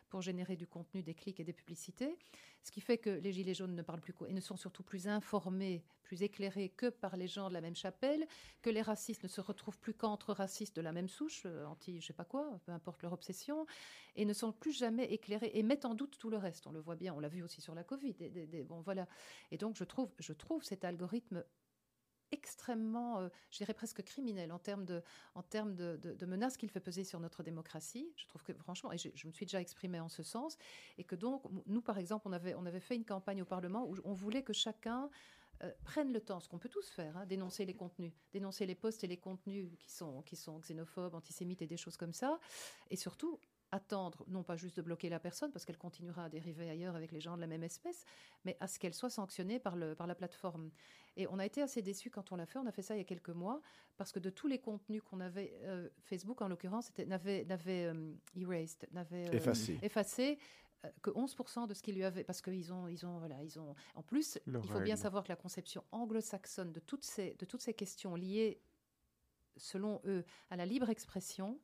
pour 0.10 0.22
générer 0.22 0.56
du 0.56 0.68
contenu, 0.68 1.04
des 1.04 1.14
clics 1.14 1.39
et 1.39 1.43
des 1.43 1.54
publicités. 1.54 2.18
Ce 2.64 2.72
qui 2.72 2.82
fait 2.82 2.97
que 2.97 3.10
les 3.10 3.32
Gilets 3.32 3.54
jaunes 3.54 3.76
ne 3.76 3.82
parlent 3.82 4.02
plus 4.02 4.14
et 4.28 4.34
ne 4.34 4.41
sont 4.41 4.58
surtout 4.58 4.84
plus 4.84 5.08
informés, 5.08 5.84
plus 6.04 6.24
éclairés 6.24 6.70
que 6.70 6.88
par 6.88 7.16
les 7.16 7.28
gens 7.28 7.50
de 7.50 7.54
la 7.54 7.62
même 7.62 7.76
chapelle, 7.76 8.28
que 8.62 8.70
les 8.70 8.82
racistes 8.82 9.24
ne 9.24 9.28
se 9.28 9.41
retrouvent 9.41 9.78
plus 9.78 9.93
qu'entre 9.93 10.34
racistes 10.34 10.76
de 10.76 10.82
la 10.82 10.91
même 10.91 11.08
souche, 11.08 11.43
euh, 11.45 11.66
anti 11.66 12.02
je 12.02 12.08
sais 12.08 12.14
pas 12.14 12.26
quoi, 12.26 12.60
peu 12.66 12.72
importe 12.72 13.04
leur 13.04 13.14
obsession, 13.14 13.66
et 14.16 14.26
ne 14.26 14.34
sont 14.34 14.52
plus 14.52 14.72
jamais 14.72 15.06
éclairés 15.06 15.52
et 15.54 15.64
mettent 15.64 15.86
en 15.86 15.93
doute 15.93 16.18
tout 16.18 16.30
le 16.30 16.38
reste. 16.38 16.68
On 16.68 16.72
le 16.72 16.80
voit 16.80 16.95
bien, 16.95 17.14
on 17.14 17.20
l'a 17.20 17.30
vu 17.30 17.43
aussi 17.43 17.62
sur 17.62 17.76
la 17.76 17.84
Covid. 17.84 18.16
bon, 18.68 18.82
voilà. 18.82 19.08
Et 19.52 19.58
donc, 19.58 19.76
je 19.76 19.84
trouve, 19.84 20.12
je 20.20 20.34
trouve 20.34 20.64
cet 20.64 20.84
algorithme 20.84 21.44
extrêmement, 22.32 23.20
euh, 23.20 23.30
je 23.50 23.58
dirais 23.58 23.74
presque 23.74 24.04
criminel 24.04 24.52
en 24.52 24.60
termes 24.60 24.86
de, 24.86 25.02
en 25.36 25.42
de, 25.42 25.98
de, 25.98 26.26
menaces 26.26 26.58
qu'il 26.58 26.70
fait 26.70 26.80
peser 26.80 27.04
sur 27.04 27.20
notre 27.20 27.44
démocratie. 27.44 28.12
Je 28.16 28.28
trouve 28.28 28.44
que 28.44 28.54
franchement, 28.54 28.92
et 28.92 28.98
je, 28.98 29.28
me 29.28 29.32
suis 29.32 29.46
déjà 29.46 29.62
exprimée 29.62 30.00
en 30.00 30.10
ce 30.10 30.24
sens, 30.24 30.58
et 30.98 31.04
que 31.04 31.16
donc 31.16 31.44
nous, 31.66 31.82
par 31.82 31.98
exemple, 31.98 32.28
on 32.28 32.34
avait, 32.34 32.56
on 32.56 32.66
avait 32.66 32.80
fait 32.80 32.96
une 32.96 33.06
campagne 33.06 33.42
au 33.42 33.46
Parlement 33.46 33.88
où 33.88 33.96
on 34.04 34.14
voulait 34.14 34.44
que 34.44 34.54
chacun 34.54 35.10
euh, 35.64 35.72
prennent 35.84 36.14
le 36.14 36.22
temps, 36.22 36.40
ce 36.40 36.48
qu'on 36.48 36.60
peut 36.60 36.70
tous 36.70 36.90
faire, 36.90 37.18
hein, 37.18 37.26
dénoncer 37.26 37.66
les 37.66 37.76
contenus, 37.76 38.14
dénoncer 38.32 38.66
les 38.66 38.76
posts 38.76 39.04
et 39.04 39.08
les 39.08 39.18
contenus 39.18 39.68
qui 39.80 39.92
sont, 39.92 40.22
qui 40.22 40.36
sont 40.36 40.60
xénophobes, 40.60 41.16
antisémites 41.16 41.62
et 41.62 41.68
des 41.68 41.78
choses 41.78 41.98
comme 41.98 42.14
ça, 42.14 42.40
et 42.90 42.96
surtout 42.96 43.40
attendre, 43.72 44.26
non 44.28 44.43
pas 44.43 44.55
juste 44.55 44.78
de 44.78 44.82
bloquer 44.82 45.09
la 45.09 45.20
personne, 45.20 45.51
parce 45.51 45.65
qu'elle 45.65 45.78
continuera 45.78 46.26
à 46.26 46.30
dériver 46.30 46.70
ailleurs 46.70 46.95
avec 46.95 47.11
les 47.11 47.22
gens 47.22 47.36
de 47.36 47.41
la 47.41 47.47
même 47.47 47.63
espèce, 47.63 48.05
mais 48.45 48.57
à 48.59 48.67
ce 48.67 48.80
qu'elle 48.80 48.93
soit 48.93 49.09
sanctionnée 49.09 49.59
par, 49.59 49.76
le, 49.76 49.95
par 49.95 50.07
la 50.07 50.15
plateforme. 50.15 50.72
Et 51.17 51.28
on 51.28 51.39
a 51.39 51.45
été 51.45 51.61
assez 51.61 51.82
déçus 51.82 52.09
quand 52.09 52.32
on 52.32 52.36
l'a 52.36 52.45
fait, 52.45 52.59
on 52.59 52.65
a 52.65 52.72
fait 52.72 52.82
ça 52.82 52.95
il 52.95 52.99
y 52.99 53.01
a 53.01 53.05
quelques 53.05 53.30
mois, 53.30 53.61
parce 53.97 54.11
que 54.11 54.20
de 54.20 54.30
tous 54.30 54.47
les 54.47 54.59
contenus 54.59 55.01
qu'on 55.03 55.20
avait, 55.20 55.53
euh, 55.63 55.89
Facebook 56.01 56.41
en 56.41 56.47
l'occurrence, 56.47 56.91
n'avait 56.97 57.45
euh, 57.49 58.13
erased, 58.36 58.88
n'avait 58.91 59.36
effacé, 59.36 59.80
effacé 59.82 60.39
que 61.01 61.11
11% 61.11 61.67
de 61.67 61.74
ce 61.74 61.82
qu'il 61.82 61.95
lui 61.95 62.03
avait, 62.03 62.24
parce 62.24 62.41
qu'ils 62.41 62.72
ont, 62.72 62.88
ils 62.88 63.05
ont, 63.05 63.17
voilà, 63.20 63.43
ils 63.43 63.59
ont. 63.59 63.76
En 63.95 64.01
plus, 64.01 64.39
il 64.47 64.70
faut 64.70 64.80
bien 64.80 64.95
savoir 64.95 65.24
que 65.24 65.30
la 65.30 65.36
conception 65.36 65.84
anglo-saxonne 65.91 66.72
de 66.72 66.80
toutes 66.80 67.03
ces, 67.03 67.36
de 67.36 67.45
toutes 67.45 67.61
ces 67.61 67.74
questions 67.74 68.15
liées, 68.15 68.61
selon 69.57 70.01
eux, 70.05 70.24
à 70.49 70.55
la 70.55 70.65
libre 70.65 70.89
expression, 70.89 71.59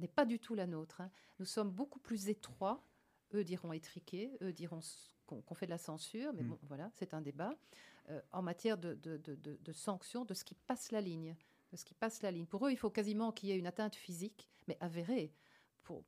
n'est 0.00 0.08
pas 0.08 0.24
du 0.24 0.38
tout 0.38 0.54
la 0.54 0.66
nôtre. 0.66 1.00
Hein. 1.00 1.10
Nous 1.38 1.46
sommes 1.46 1.70
beaucoup 1.70 1.98
plus 1.98 2.28
étroits. 2.28 2.84
Eux 3.34 3.44
diront 3.44 3.72
étriqués, 3.72 4.36
eux 4.40 4.52
diront 4.52 4.80
qu'on 5.26 5.54
fait 5.54 5.66
de 5.66 5.70
la 5.70 5.78
censure, 5.78 6.32
mais 6.32 6.42
mm. 6.42 6.48
bon, 6.48 6.58
voilà, 6.62 6.90
c'est 6.94 7.12
un 7.12 7.20
débat 7.20 7.54
euh, 8.08 8.20
en 8.32 8.40
matière 8.40 8.78
de, 8.78 8.94
de, 8.94 9.18
de, 9.18 9.34
de 9.34 9.72
sanctions, 9.72 10.24
de 10.24 10.32
ce 10.32 10.44
qui 10.44 10.54
passe 10.54 10.92
la 10.92 11.02
ligne, 11.02 11.36
de 11.70 11.76
ce 11.76 11.84
qui 11.84 11.94
passe 11.94 12.22
la 12.22 12.30
ligne. 12.30 12.46
Pour 12.46 12.66
eux, 12.66 12.70
il 12.70 12.78
faut 12.78 12.90
quasiment 12.90 13.32
qu'il 13.32 13.50
y 13.50 13.52
ait 13.52 13.58
une 13.58 13.66
atteinte 13.66 13.94
physique, 13.94 14.48
mais 14.66 14.78
avérée 14.80 15.34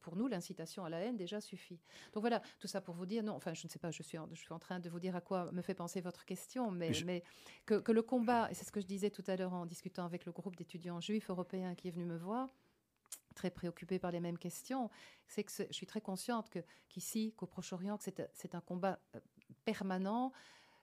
pour, 0.01 0.16
nous, 0.16 0.28
l'incitation 0.28 0.84
à 0.84 0.91
la 0.91 1.01
haine 1.01 1.16
déjà 1.16 1.41
suffit. 1.41 1.80
Donc 2.12 2.22
voilà, 2.22 2.43
tout 2.59 2.66
ça 2.66 2.80
pour 2.80 2.95
vous 2.95 3.07
dire, 3.07 3.22
non, 3.22 3.34
enfin, 3.34 3.55
je 3.55 3.66
ne 3.66 3.70
sais 3.70 3.78
pas, 3.78 3.91
je 3.91 4.03
suis 4.03 4.18
en, 4.18 4.28
je 4.32 4.41
suis 4.41 4.53
en 4.53 4.59
train 4.59 4.80
de 4.80 4.91
vous 4.91 5.01
dire 5.01 5.16
à 5.16 5.20
quoi 5.20 5.51
me 5.53 5.62
fait 5.62 5.74
penser 5.74 6.01
votre 6.01 6.24
question, 6.24 6.70
mais, 6.70 6.93
mais 7.05 7.22
que, 7.66 7.91
le 7.91 8.03
combat, 8.03 8.51
et 8.51 8.55
c'est 8.55 8.64
ce 8.64 8.72
que 8.72 8.80
je 8.80 8.86
disais 8.86 9.11
tout 9.11 9.24
à 9.26 9.36
l'heure 9.36 9.53
en 9.53 9.66
discutant 9.66 10.05
avec 10.05 10.26
le 10.26 10.32
groupe 10.32 10.57
d'étudiants 10.57 11.01
juifs 11.01 11.30
européens 11.30 11.74
qui 11.74 11.88
est 11.88 11.91
venu 11.91 12.05
me 12.05 12.16
voir, 12.16 12.55
très 13.41 13.51
préoccupé 13.51 13.99
par 13.99 14.11
les 14.11 14.20
mêmes 14.20 14.36
questions, 14.36 14.91
c'est 15.26 15.45
que 15.45 15.51
je 15.51 15.72
suis 15.72 15.86
très 15.86 16.03
consciente 16.03 16.51
qu'ici, 16.91 17.32
qu'au 17.38 17.47
Proche-Orient, 17.47 17.97
que 17.97 18.05
c'est, 18.34 18.55
un 18.55 18.61
combat 18.61 19.01
euh, 19.14 19.20
permanent, 19.64 20.30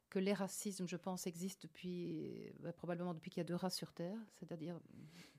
que 0.10 0.18
les 0.18 0.34
racismes, 0.34 0.88
je 0.88 0.96
pense, 0.96 1.28
existent 1.28 1.60
depuis, 1.62 2.52
euh, 2.66 2.72
probablement 2.72 3.14
depuis 3.14 3.30
qu'il 3.30 3.42
y 3.42 3.46
a 3.46 3.50
deux 3.52 3.56
races 3.56 3.76
sur 3.76 3.94
Terre, 3.94 4.18
c'est-à-dire 4.32 4.80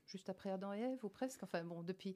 juste 0.05 0.29
après 0.29 0.49
Adam 0.49 0.71
et 0.73 0.79
Ève, 0.79 1.03
ou 1.03 1.09
presque, 1.09 1.43
enfin 1.43 1.61
bon, 1.65 1.83
depuis, 1.83 2.15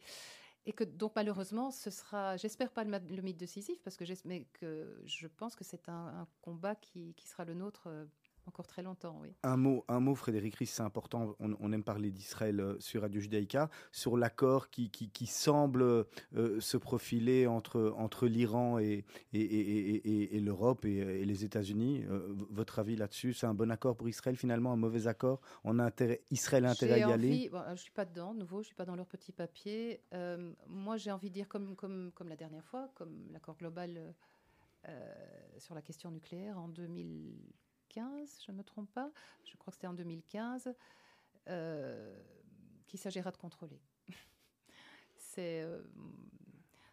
et 0.65 0.71
que 0.71 0.85
donc 0.85 1.11
malheureusement, 1.17 1.69
ce 1.69 1.89
sera, 1.89 2.37
j'espère 2.37 2.71
pas 2.71 2.85
le, 2.85 3.21
mythe 3.21 3.37
de 3.37 3.45
Sisyphe, 3.45 3.81
parce 3.83 3.97
que, 3.97 4.05
je 4.05 5.27
pense 5.27 5.53
que 5.57 5.65
c'est 5.65 5.89
un, 5.89 6.25
combat 6.41 6.75
qui, 6.75 7.13
qui, 7.15 7.27
sera 7.27 7.43
le 7.43 7.55
nôtre 7.55 7.87
euh, 7.87 8.05
encore 8.47 8.67
très 8.67 8.83
longtemps, 8.83 9.17
oui. 9.21 9.33
Un 9.43 9.57
mot, 9.57 9.85
un 9.87 9.99
mot 9.99 10.15
Frédéric 10.15 10.55
Ries, 10.55 10.65
c'est 10.65 10.83
important. 10.83 11.35
On, 11.39 11.71
aime 11.71 11.83
parler 11.83 12.11
d'Israël 12.11 12.59
euh, 12.59 12.79
sur 12.79 13.01
Radio 13.01 13.21
Judaïka, 13.21 13.69
sur 13.91 14.17
l'accord 14.17 14.69
qui, 14.69 14.89
qui, 14.89 15.09
qui, 15.09 15.27
semble 15.27 15.81
euh, 15.83 16.59
se 16.59 16.77
profiler 16.77 17.47
entre, 17.47 17.93
entre 17.97 18.27
l'Iran 18.27 18.79
et, 18.79 19.05
et, 19.33 19.39
et, 19.39 20.35
et 20.35 20.39
l'Europe 20.39 20.85
et, 20.85 21.25
les 21.25 21.45
États-Unis. 21.45 22.03
Euh, 22.09 22.35
votre 22.49 22.79
avis 22.79 22.95
là-dessus 22.95 23.33
C'est 23.33 23.47
un 23.47 23.53
bon 23.53 23.71
accord 23.71 23.95
pour 23.95 24.09
Israël 24.09 24.35
finalement, 24.35 24.73
un 24.73 24.77
mauvais 24.77 25.07
accord? 25.07 25.39
On 25.63 25.79
a 25.79 25.83
intérêt, 25.83 26.21
Israël 26.31 26.65
a 26.65 26.71
intérêt 26.71 27.01
à 27.01 27.09
y 27.09 27.11
aller? 27.11 27.49
Je 27.51 27.71
ne 27.71 27.75
suis 27.75 27.91
pas 27.91 28.05
dedans, 28.05 28.33
nouveau, 28.33 28.57
je 28.57 28.63
ne 28.63 28.67
suis 28.67 28.75
pas 28.75 28.85
dans 28.85 28.95
leur 28.95 29.07
petit 29.07 29.31
papier. 29.31 30.01
moi, 30.67 30.97
j'ai 30.97 31.11
envie 31.11 31.29
de 31.29 31.33
dire, 31.33 31.47
comme, 31.47 31.75
comme, 31.75 32.11
comme 32.13 32.27
la 32.27 32.35
dernière 32.35 32.65
fois, 32.65 32.89
comme 32.95 33.27
l'accord 33.31 33.57
global 33.57 34.13
sur 35.57 35.75
la 35.75 35.81
question 35.81 36.11
nucléaire 36.11 36.59
en 36.59 36.67
2000 36.67 37.37
je 38.01 38.51
ne 38.51 38.57
me 38.57 38.63
trompe 38.63 38.91
pas, 38.91 39.11
je 39.45 39.55
crois 39.57 39.71
que 39.71 39.75
c'était 39.75 39.87
en 39.87 39.93
2015, 39.93 40.73
euh, 41.49 42.17
qu'il 42.87 42.99
s'agira 42.99 43.31
de 43.31 43.37
contrôler. 43.37 43.79
C'est 45.15 45.61
euh, 45.61 45.81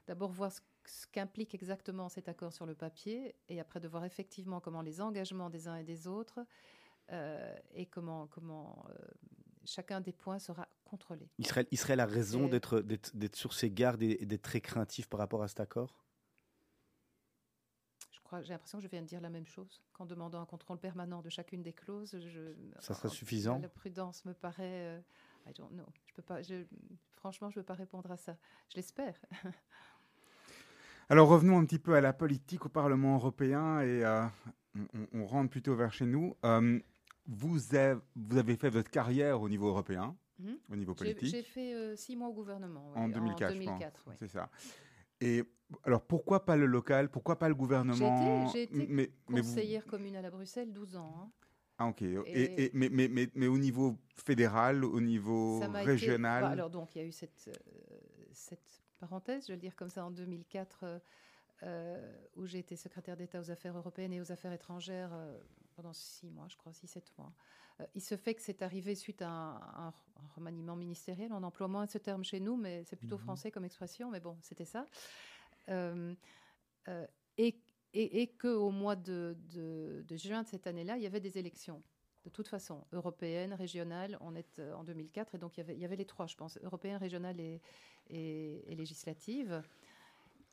d'abord 0.07 0.30
voir 0.30 0.53
ce, 0.53 0.61
qu'implique 1.12 1.55
exactement 1.55 2.09
cet 2.09 2.28
accord 2.28 2.53
sur 2.53 2.66
le 2.66 2.74
papier 2.74 3.34
et 3.48 3.61
après 3.61 3.80
de 3.80 3.88
voir 3.88 4.05
effectivement 4.05 4.61
comment 4.61 4.82
les 4.82 5.01
engagements 5.01 5.51
des 5.51 5.68
uns 5.68 5.76
et 5.76 5.84
des 5.84 6.07
autres 6.09 6.40
euh, 7.12 7.55
et 7.74 7.86
comment, 7.86 8.26
comment 8.26 8.86
chacun 9.64 10.01
des 10.01 10.12
points 10.12 10.38
sera 10.38 10.68
contrôlé. 10.84 11.28
Israël 11.70 12.01
a 12.01 12.07
raison 12.07 12.48
d'être 12.48 12.82
sur 13.34 13.53
ses 13.53 13.70
gardes 13.70 14.03
et 14.03 14.26
d'être 14.26 14.42
très 14.42 14.61
craintif 14.61 15.09
par 15.09 15.20
rapport 15.20 15.42
à 15.42 15.48
cet 15.48 15.61
accord? 15.61 15.94
J'ai 18.42 18.52
l'impression 18.52 18.78
que 18.78 18.84
je 18.84 18.88
viens 18.88 19.02
de 19.02 19.06
dire 19.06 19.20
la 19.20 19.30
même 19.30 19.46
chose. 19.46 19.82
Qu'en 19.92 20.06
demandant 20.06 20.40
un 20.40 20.46
contrôle 20.46 20.78
permanent 20.78 21.22
de 21.22 21.28
chacune 21.28 21.62
des 21.62 21.72
clauses, 21.72 22.16
je, 22.18 22.52
ça 22.78 22.94
serait 22.94 23.08
suffisant. 23.08 23.58
La 23.60 23.68
prudence 23.68 24.24
me 24.24 24.32
paraît. 24.32 24.98
Euh, 24.98 25.00
I 25.48 25.52
don't 25.54 25.70
know. 25.70 25.86
Je 26.06 26.14
peux 26.14 26.22
pas. 26.22 26.42
Je, 26.42 26.64
franchement, 27.12 27.50
je 27.50 27.58
ne 27.58 27.62
peux 27.62 27.66
pas 27.66 27.74
répondre 27.74 28.10
à 28.10 28.16
ça. 28.16 28.36
Je 28.70 28.76
l'espère. 28.76 29.14
Alors 31.08 31.28
revenons 31.28 31.58
un 31.58 31.64
petit 31.64 31.80
peu 31.80 31.94
à 31.94 32.00
la 32.00 32.12
politique 32.12 32.66
au 32.66 32.68
Parlement 32.68 33.16
européen 33.16 33.80
et 33.80 34.04
euh, 34.04 34.24
on, 35.12 35.26
rentre 35.26 35.50
plutôt 35.50 35.74
vers 35.74 35.92
chez 35.92 36.06
nous. 36.06 36.36
Euh, 36.44 36.78
vous, 37.26 37.74
avez, 37.74 38.00
vous 38.14 38.36
avez 38.36 38.56
fait 38.56 38.70
votre 38.70 38.90
carrière 38.90 39.40
au 39.40 39.48
niveau 39.48 39.66
européen, 39.66 40.16
mhm. 40.38 40.56
au 40.70 40.76
niveau 40.76 40.94
politique. 40.94 41.30
J'ai 41.30 41.42
fait 41.42 41.96
six 41.96 42.14
mois 42.14 42.28
au 42.28 42.32
gouvernement. 42.32 42.92
en 42.94 43.08
2004, 43.08 43.50
en 43.50 43.54
2004 43.54 44.08
C'est 44.20 44.28
ça. 44.28 44.48
Et 45.20 45.44
alors 45.84 46.02
pourquoi 46.02 46.44
pas 46.44 46.56
le 46.56 46.66
local? 46.66 47.10
Pourquoi 47.10 47.38
pas 47.38 47.48
le 47.48 47.54
gouvernement? 47.54 48.48
J'ai 48.48 48.62
été, 48.64 48.86
mais, 48.88 49.10
conseillère 49.26 49.84
commune 49.86 50.16
à 50.16 50.30
Bruxelles 50.30 50.72
12 50.72 50.96
ans. 50.96 51.14
Hein. 51.22 51.30
Ah 51.78 51.86
ok. 51.86 52.02
Et, 52.02 52.70
mais, 52.74 52.90
mais, 52.90 53.08
mais, 53.08 53.30
mais, 53.34 53.46
au 53.46 53.56
niveau 53.56 53.96
fédéral, 54.14 54.84
au 54.84 55.00
niveau 55.00 55.60
régional? 55.60 56.42
Bah, 56.42 56.50
Alors 56.50 56.70
donc 56.70 56.94
il 56.94 56.98
y 56.98 57.04
a 57.04 57.06
eu 57.06 57.12
cette, 57.12 57.48
euh, 57.48 57.96
cette 58.32 58.82
parenthèse, 58.98 59.44
je 59.44 59.48
vais 59.48 59.54
le 59.54 59.60
dire 59.60 59.74
comme 59.74 59.88
ça, 59.88 60.04
en 60.04 60.10
2004, 60.10 60.84
euh, 60.84 60.98
euh, 61.62 62.16
où 62.36 62.46
j'ai 62.46 62.58
été 62.58 62.76
secrétaire 62.76 63.16
d'État 63.16 63.40
aux 63.40 63.50
affaires 63.50 63.76
européennes 63.76 64.12
et 64.12 64.20
aux 64.20 64.30
affaires 64.30 64.52
étrangères 64.52 65.12
pendant 65.80 65.94
six 65.94 66.28
mois, 66.28 66.46
je 66.48 66.56
crois, 66.58 66.74
six, 66.74 66.86
sept 66.86 67.10
mois. 67.16 67.32
il 67.94 68.02
se 68.02 68.14
fait 68.14 68.34
que 68.34 68.42
c'est 68.42 68.60
arrivé 68.60 68.94
suite 68.94 69.22
à 69.22 69.30
un, 69.30 69.94
remaniement 70.36 70.76
ministériel. 70.76 71.32
On 71.32 71.42
emploie 71.42 71.68
moins 71.68 71.86
ce 71.86 71.96
terme 71.96 72.22
chez 72.22 72.38
nous, 72.38 72.54
mais 72.54 72.84
c'est 72.84 72.96
plutôt 72.96 73.16
mhm. 73.16 73.24
français 73.24 73.50
comme 73.50 73.64
expression. 73.64 74.10
Mais 74.10 74.20
bon, 74.20 74.36
c'était 74.42 74.66
ça. 74.66 74.84
Euh, 75.70 76.14
euh, 76.88 77.06
et, 77.38 77.58
et, 77.94 78.20
et 78.20 78.26
qu'au 78.26 78.70
mois 78.70 78.94
de, 78.94 79.34
de, 79.54 80.16
juin 80.16 80.42
de 80.42 80.48
cette 80.48 80.66
année-là, 80.66 80.98
il 80.98 81.02
y 81.02 81.06
avait 81.06 81.20
des 81.20 81.38
élections 81.38 81.82
de 82.24 82.28
toute 82.28 82.48
façon, 82.48 82.84
européenne, 82.92 83.54
régionale, 83.54 84.18
on 84.20 84.34
est 84.34 84.58
euh, 84.58 84.74
en 84.74 84.84
2004, 84.84 85.36
et 85.36 85.38
donc 85.38 85.56
il 85.56 85.60
y 85.60 85.62
avait, 85.62 85.74
il 85.74 85.80
y 85.80 85.86
avait 85.86 85.96
les 85.96 86.04
trois, 86.04 86.26
je 86.26 86.36
pense, 86.36 86.58
européenne, 86.62 86.98
régionale 86.98 87.40
et, 87.40 87.62
et, 88.10 88.74
législative. 88.74 89.62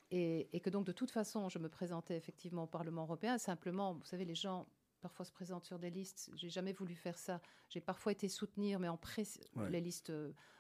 Et, 0.10 0.48
et, 0.54 0.62
que 0.62 0.70
donc, 0.70 0.86
de 0.86 0.94
toute 0.94 1.12
façon, 1.12 1.50
je 1.50 1.60
me 1.60 1.68
présentais 1.68 2.16
effectivement 2.16 2.64
au 2.64 2.68
Parlement 2.68 3.02
européen. 3.02 3.38
Simplement, 3.38 3.96
vous 3.96 4.06
savez, 4.06 4.24
les 4.24 4.36
gens 4.36 4.66
parfois 5.02 5.26
se 5.26 5.32
présentent 5.32 5.66
sur 5.66 5.80
des 5.80 5.90
listes. 5.90 6.30
J'ai 6.36 6.50
jamais 6.50 6.74
voulu 6.74 6.96
faire 6.96 7.18
ça. 7.18 7.42
J'ai 7.70 7.82
parfois 7.82 8.12
été 8.12 8.30
soutenir, 8.30 8.80
mais 8.80 8.88
en 8.88 8.98
pré 8.98 9.24
les 9.70 9.82
listes 9.82 10.12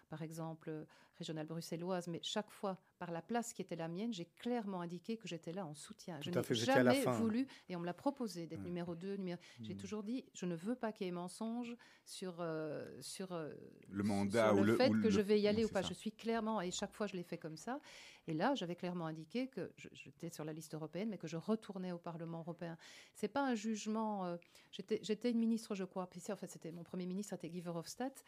par 0.09 0.21
exemple, 0.21 0.69
euh, 0.69 0.85
régionale 1.17 1.47
bruxelloise, 1.47 2.07
mais 2.07 2.19
chaque 2.21 2.49
fois, 2.51 2.77
par 2.99 3.11
la 3.11 3.21
place 3.21 3.53
qui 3.53 3.61
était 3.61 3.75
la 3.75 3.87
mienne, 3.87 4.13
j'ai 4.13 4.25
clairement 4.25 4.81
indiqué 4.81 5.17
que 5.17 5.27
j'étais 5.27 5.51
là 5.51 5.65
en 5.65 5.73
soutien. 5.73 6.19
je 6.21 6.29
n'ai 6.29 6.55
jamais 6.55 7.03
voulu, 7.05 7.47
et 7.69 7.75
on 7.75 7.79
me 7.79 7.85
l'a 7.85 7.93
proposé 7.93 8.45
d'être 8.45 8.63
numéro 8.63 8.95
2, 8.95 9.17
numéro... 9.17 9.39
j'ai 9.61 9.73
hmm. 9.73 9.77
toujours 9.77 10.03
dit, 10.03 10.25
je 10.33 10.45
ne 10.45 10.55
veux 10.55 10.75
pas 10.75 10.91
qu'il 10.91 11.05
y 11.05 11.09
ait 11.09 11.13
mensonge 11.13 11.75
sur, 12.05 12.35
euh, 12.39 12.85
sur, 13.01 13.31
euh, 13.31 13.53
le 13.89 14.03
mandat 14.03 14.53
ou 14.53 14.63
le, 14.63 14.75
fait 14.75 14.89
que 14.89 15.09
je 15.09 15.21
vais 15.21 15.39
y 15.39 15.47
aller 15.47 15.65
ou 15.65 15.69
pas. 15.69 15.81
Je 15.81 15.93
suis 15.93 16.11
clairement, 16.11 16.61
et 16.61 16.71
chaque 16.71 16.93
fois 16.93 17.07
je 17.07 17.15
l'ai 17.15 17.23
fait 17.23 17.37
comme 17.37 17.57
ça, 17.57 17.79
et 18.27 18.33
là 18.33 18.55
j'avais 18.55 18.75
clairement 18.75 19.07
indiqué 19.07 19.47
que 19.47 19.71
j'étais 19.93 20.29
sur 20.29 20.45
la 20.45 20.53
liste 20.53 20.73
européenne, 20.73 21.09
mais 21.09 21.17
que 21.17 21.27
je 21.27 21.37
retournais 21.37 21.91
au 21.91 21.97
Parlement 21.99 22.39
européen. 22.39 22.77
C'est 23.13 23.27
pas 23.27 23.45
un 23.45 23.55
jugement, 23.55 24.37
j'étais 24.71 25.31
une 25.31 25.39
ministre, 25.39 25.75
je 25.75 25.83
crois, 25.83 26.07
puis 26.07 26.21
en 26.29 26.35
fait 26.35 26.49
c'était 26.49 26.71
mon 26.71 26.83
premier 26.83 27.05
ministre, 27.05 27.31
c'était 27.31 27.49
Guy 27.49 27.61
Verhofstadt, 27.61 28.23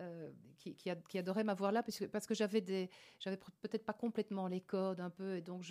euh, 0.00 0.30
qui, 0.58 1.18
adorait 1.18 1.44
m'avoir 1.44 1.72
là 1.72 1.82
parce 1.82 1.98
que, 1.98 2.04
parce 2.06 2.26
que 2.26 2.34
j'avais 2.34 2.60
des 2.60 2.88
j'avais 3.20 3.36
peut-être 3.36 3.84
pas 3.84 3.92
complètement 3.92 4.48
les 4.48 4.60
codes 4.60 5.00
un 5.00 5.10
peu 5.10 5.36
et 5.36 5.42
donc 5.42 5.62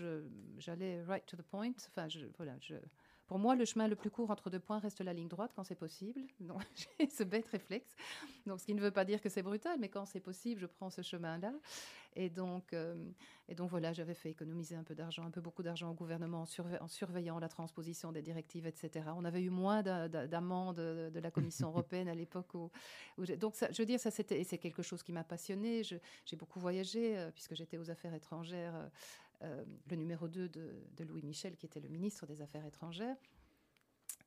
j'allais 0.59 1.01
right 1.03 1.25
to 1.25 1.35
the 1.35 1.41
point. 1.41 1.71
Enfin 1.89 2.07
voilà 2.37 2.55
je 2.59 2.75
pour 3.33 3.39
moi, 3.39 3.55
le 3.55 3.65
chemin 3.65 3.87
le 3.87 3.95
plus 3.95 4.11
court 4.11 4.29
entre 4.29 4.51
deux 4.51 4.59
points 4.59 4.77
reste 4.77 5.01
la 5.01 5.11
ligne 5.11 5.27
droite 5.27 5.53
quand 5.55 5.63
c'est 5.63 5.73
possible. 5.73 6.21
Donc, 6.39 6.61
j'ai 6.99 7.09
ce 7.09 7.23
bête 7.23 7.47
réflexe. 7.47 7.95
Donc, 8.45 8.59
ce 8.59 8.65
qui 8.67 8.75
ne 8.75 8.79
veut 8.79 8.91
pas 8.91 9.05
dire 9.05 9.23
que 9.23 9.27
c'est 9.27 9.41
brutal, 9.41 9.79
mais 9.79 9.89
quand 9.89 10.05
c'est 10.05 10.19
possible, 10.19 10.61
je 10.61 10.67
prends 10.67 10.91
ce 10.91 11.01
chemin-là. 11.01 11.51
Et 12.15 12.29
donc, 12.29 12.73
euh, 12.73 12.95
et 13.49 13.55
donc 13.55 13.69
voilà, 13.69 13.91
j'avais 13.91 14.13
fait 14.13 14.29
économiser 14.29 14.75
un 14.75 14.83
peu 14.83 14.95
d'argent, 14.95 15.25
un 15.25 15.31
peu 15.31 15.41
beaucoup 15.41 15.63
d'argent 15.63 15.89
au 15.89 15.93
gouvernement 15.93 16.45
en, 16.81 16.87
surveillant 16.87 17.39
la 17.39 17.49
transposition 17.49 18.11
des 18.11 18.21
directives, 18.21 18.67
etc. 18.67 19.07
On 19.15 19.25
avait 19.25 19.41
eu 19.41 19.49
moins 19.49 19.81
d'amendes 19.81 20.75
de, 20.75 21.19
la 21.19 21.31
Commission 21.31 21.67
européenne 21.69 22.07
à 22.07 22.15
l'époque 22.15 22.53
où, 22.53 22.69
donc 23.37 23.55
ça, 23.55 23.71
je 23.71 23.81
veux 23.81 23.85
dire, 23.85 23.99
ça 23.99 24.11
c'était, 24.11 24.43
c'est 24.43 24.59
quelque 24.59 24.83
chose 24.83 25.03
qui 25.03 25.11
m'a 25.11 25.23
passionné. 25.23 25.83
J'ai 25.83 26.35
beaucoup 26.37 26.59
voyagé 26.59 27.17
euh, 27.17 27.31
puisque 27.31 27.55
j'étais 27.55 27.77
aux 27.77 27.89
affaires 27.89 28.13
étrangères. 28.13 28.75
Euh, 29.43 29.63
le 29.89 29.95
numéro 29.95 30.27
2 30.27 30.49
de, 30.49 31.03
Louis 31.03 31.23
Michel, 31.23 31.57
qui 31.57 31.65
était 31.65 31.79
le 31.79 31.89
ministre 31.89 32.25
des 32.25 32.41
Affaires 32.41 32.65
étrangères. 32.65 33.17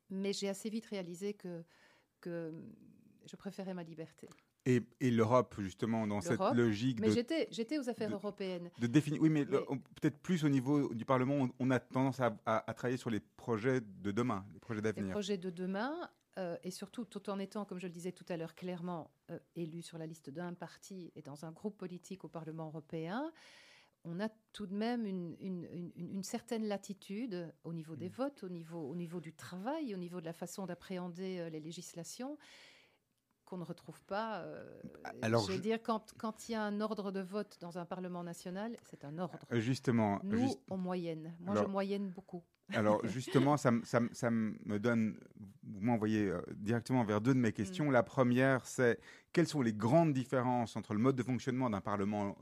Mais 0.09 0.31
j'ai 0.31 0.47
assez 0.47 0.69
vite 0.69 0.85
réalisé 0.85 1.33
que, 1.33 1.63
que 2.21 2.53
je 3.25 3.35
préférais 3.35 3.73
ma 3.73 3.83
liberté. 3.83 4.29
Et, 4.65 4.81
et 4.99 5.11
l'Europe, 5.11 5.55
justement, 5.59 6.05
dans 6.05 6.21
cette 6.21 6.39
logique 6.53 6.99
mais 6.99 7.09
j'étais, 7.11 7.79
aux 7.79 7.89
affaires 7.89 8.11
européennes. 8.11 8.69
De 8.79 8.87
définir, 8.87 9.21
oui, 9.21 9.29
mais, 9.29 9.45
peut-être 9.45 10.19
plus 10.19 10.43
au 10.43 10.49
niveau 10.49 10.93
du 10.93 11.05
Parlement, 11.05 11.49
on, 11.59 11.71
a 11.71 11.79
tendance 11.79 12.19
à, 12.19 12.37
à, 12.45 12.73
travailler 12.73 12.97
sur 12.97 13.09
les 13.09 13.21
projets 13.21 13.81
de 13.81 14.11
demain, 14.11 14.45
les 14.53 14.59
projets 14.59 14.81
d'avenir. 14.81 15.07
Les 15.07 15.11
projets 15.11 15.37
de 15.37 15.49
demain, 15.49 16.09
euh, 16.37 16.55
et 16.63 16.71
surtout 16.71 17.05
tout 17.05 17.29
en 17.29 17.39
étant, 17.39 17.65
comme 17.65 17.79
je 17.79 17.87
le 17.87 17.93
disais 17.93 18.11
tout 18.11 18.25
à 18.29 18.37
l'heure, 18.37 18.53
clairement 18.53 19.09
euh, 19.31 19.39
élu 19.55 19.81
sur 19.81 19.97
la 19.97 20.05
liste 20.05 20.29
d'un 20.29 20.53
parti 20.53 21.11
et 21.15 21.21
dans 21.21 21.45
un 21.45 21.51
groupe 21.51 21.77
politique 21.77 22.23
au 22.25 22.27
Parlement 22.27 22.67
européen, 22.67 23.31
on 24.07 24.19
a 24.19 24.29
tout 24.53 24.65
de 24.65 24.73
même 24.73 25.05
une, 25.05 25.35
une, 25.39 25.91
une, 25.95 26.23
certaine 26.23 26.65
latitude 26.65 27.53
au 27.63 27.73
niveau 27.73 27.95
des 27.95 28.09
mmh. 28.09 28.13
votes, 28.13 28.43
au 28.43 28.49
niveau, 28.49 28.79
au 28.79 28.95
niveau 28.95 29.19
du 29.19 29.33
travail, 29.33 29.93
au 29.93 29.97
niveau 29.97 30.19
de 30.21 30.25
la 30.25 30.33
façon 30.33 30.65
d'appréhender 30.65 31.39
euh, 31.39 31.49
les 31.49 31.59
législations 31.59 32.37
qu'on 33.45 33.57
ne 33.57 33.63
retrouve 33.63 34.01
pas. 34.03 34.41
Euh, 34.41 34.81
Alors, 35.21 35.47
je 35.47 35.53
veux 35.53 35.59
dire, 35.59 35.81
quand, 35.81 36.13
quand 36.17 36.47
il 36.47 36.51
y 36.51 36.55
a 36.55 36.61
un 36.61 36.81
ordre 36.81 37.11
de 37.11 37.21
vote 37.21 37.57
dans 37.61 37.77
un 37.77 37.85
Parlement 37.85 38.23
national, 38.23 38.75
c'est 38.83 39.05
un 39.05 39.17
ordre. 39.17 39.39
Euh, 39.51 39.59
justement. 39.59 40.19
Nous, 40.23 40.53
en 40.69 40.77
moyenne. 40.77 41.33
Moi, 41.39 41.55
je 41.55 41.63
moyenne 41.63 42.09
beaucoup. 42.09 42.43
Alors, 42.73 43.01
justement, 43.07 43.57
ça, 43.57 43.71
ça, 43.83 44.01
ça, 44.11 44.29
me 44.29 44.77
donne. 44.77 45.17
Vous 45.63 45.81
m'envoyez 45.81 46.27
euh, 46.27 46.41
directement 46.55 47.03
vers 47.03 47.21
deux 47.21 47.33
de 47.33 47.39
mes 47.39 47.51
questions. 47.51 47.89
Mm. 47.89 47.91
La 47.91 48.03
première, 48.03 48.65
c'est 48.65 48.99
quelles 49.33 49.47
sont 49.47 49.61
les 49.61 49.73
grandes 49.73 50.13
différences 50.13 50.75
entre 50.75 50.93
le 50.93 50.99
mode 50.99 51.15
de 51.15 51.23
fonctionnement 51.23 51.69
d'un 51.69 51.81
Parlement 51.81 52.37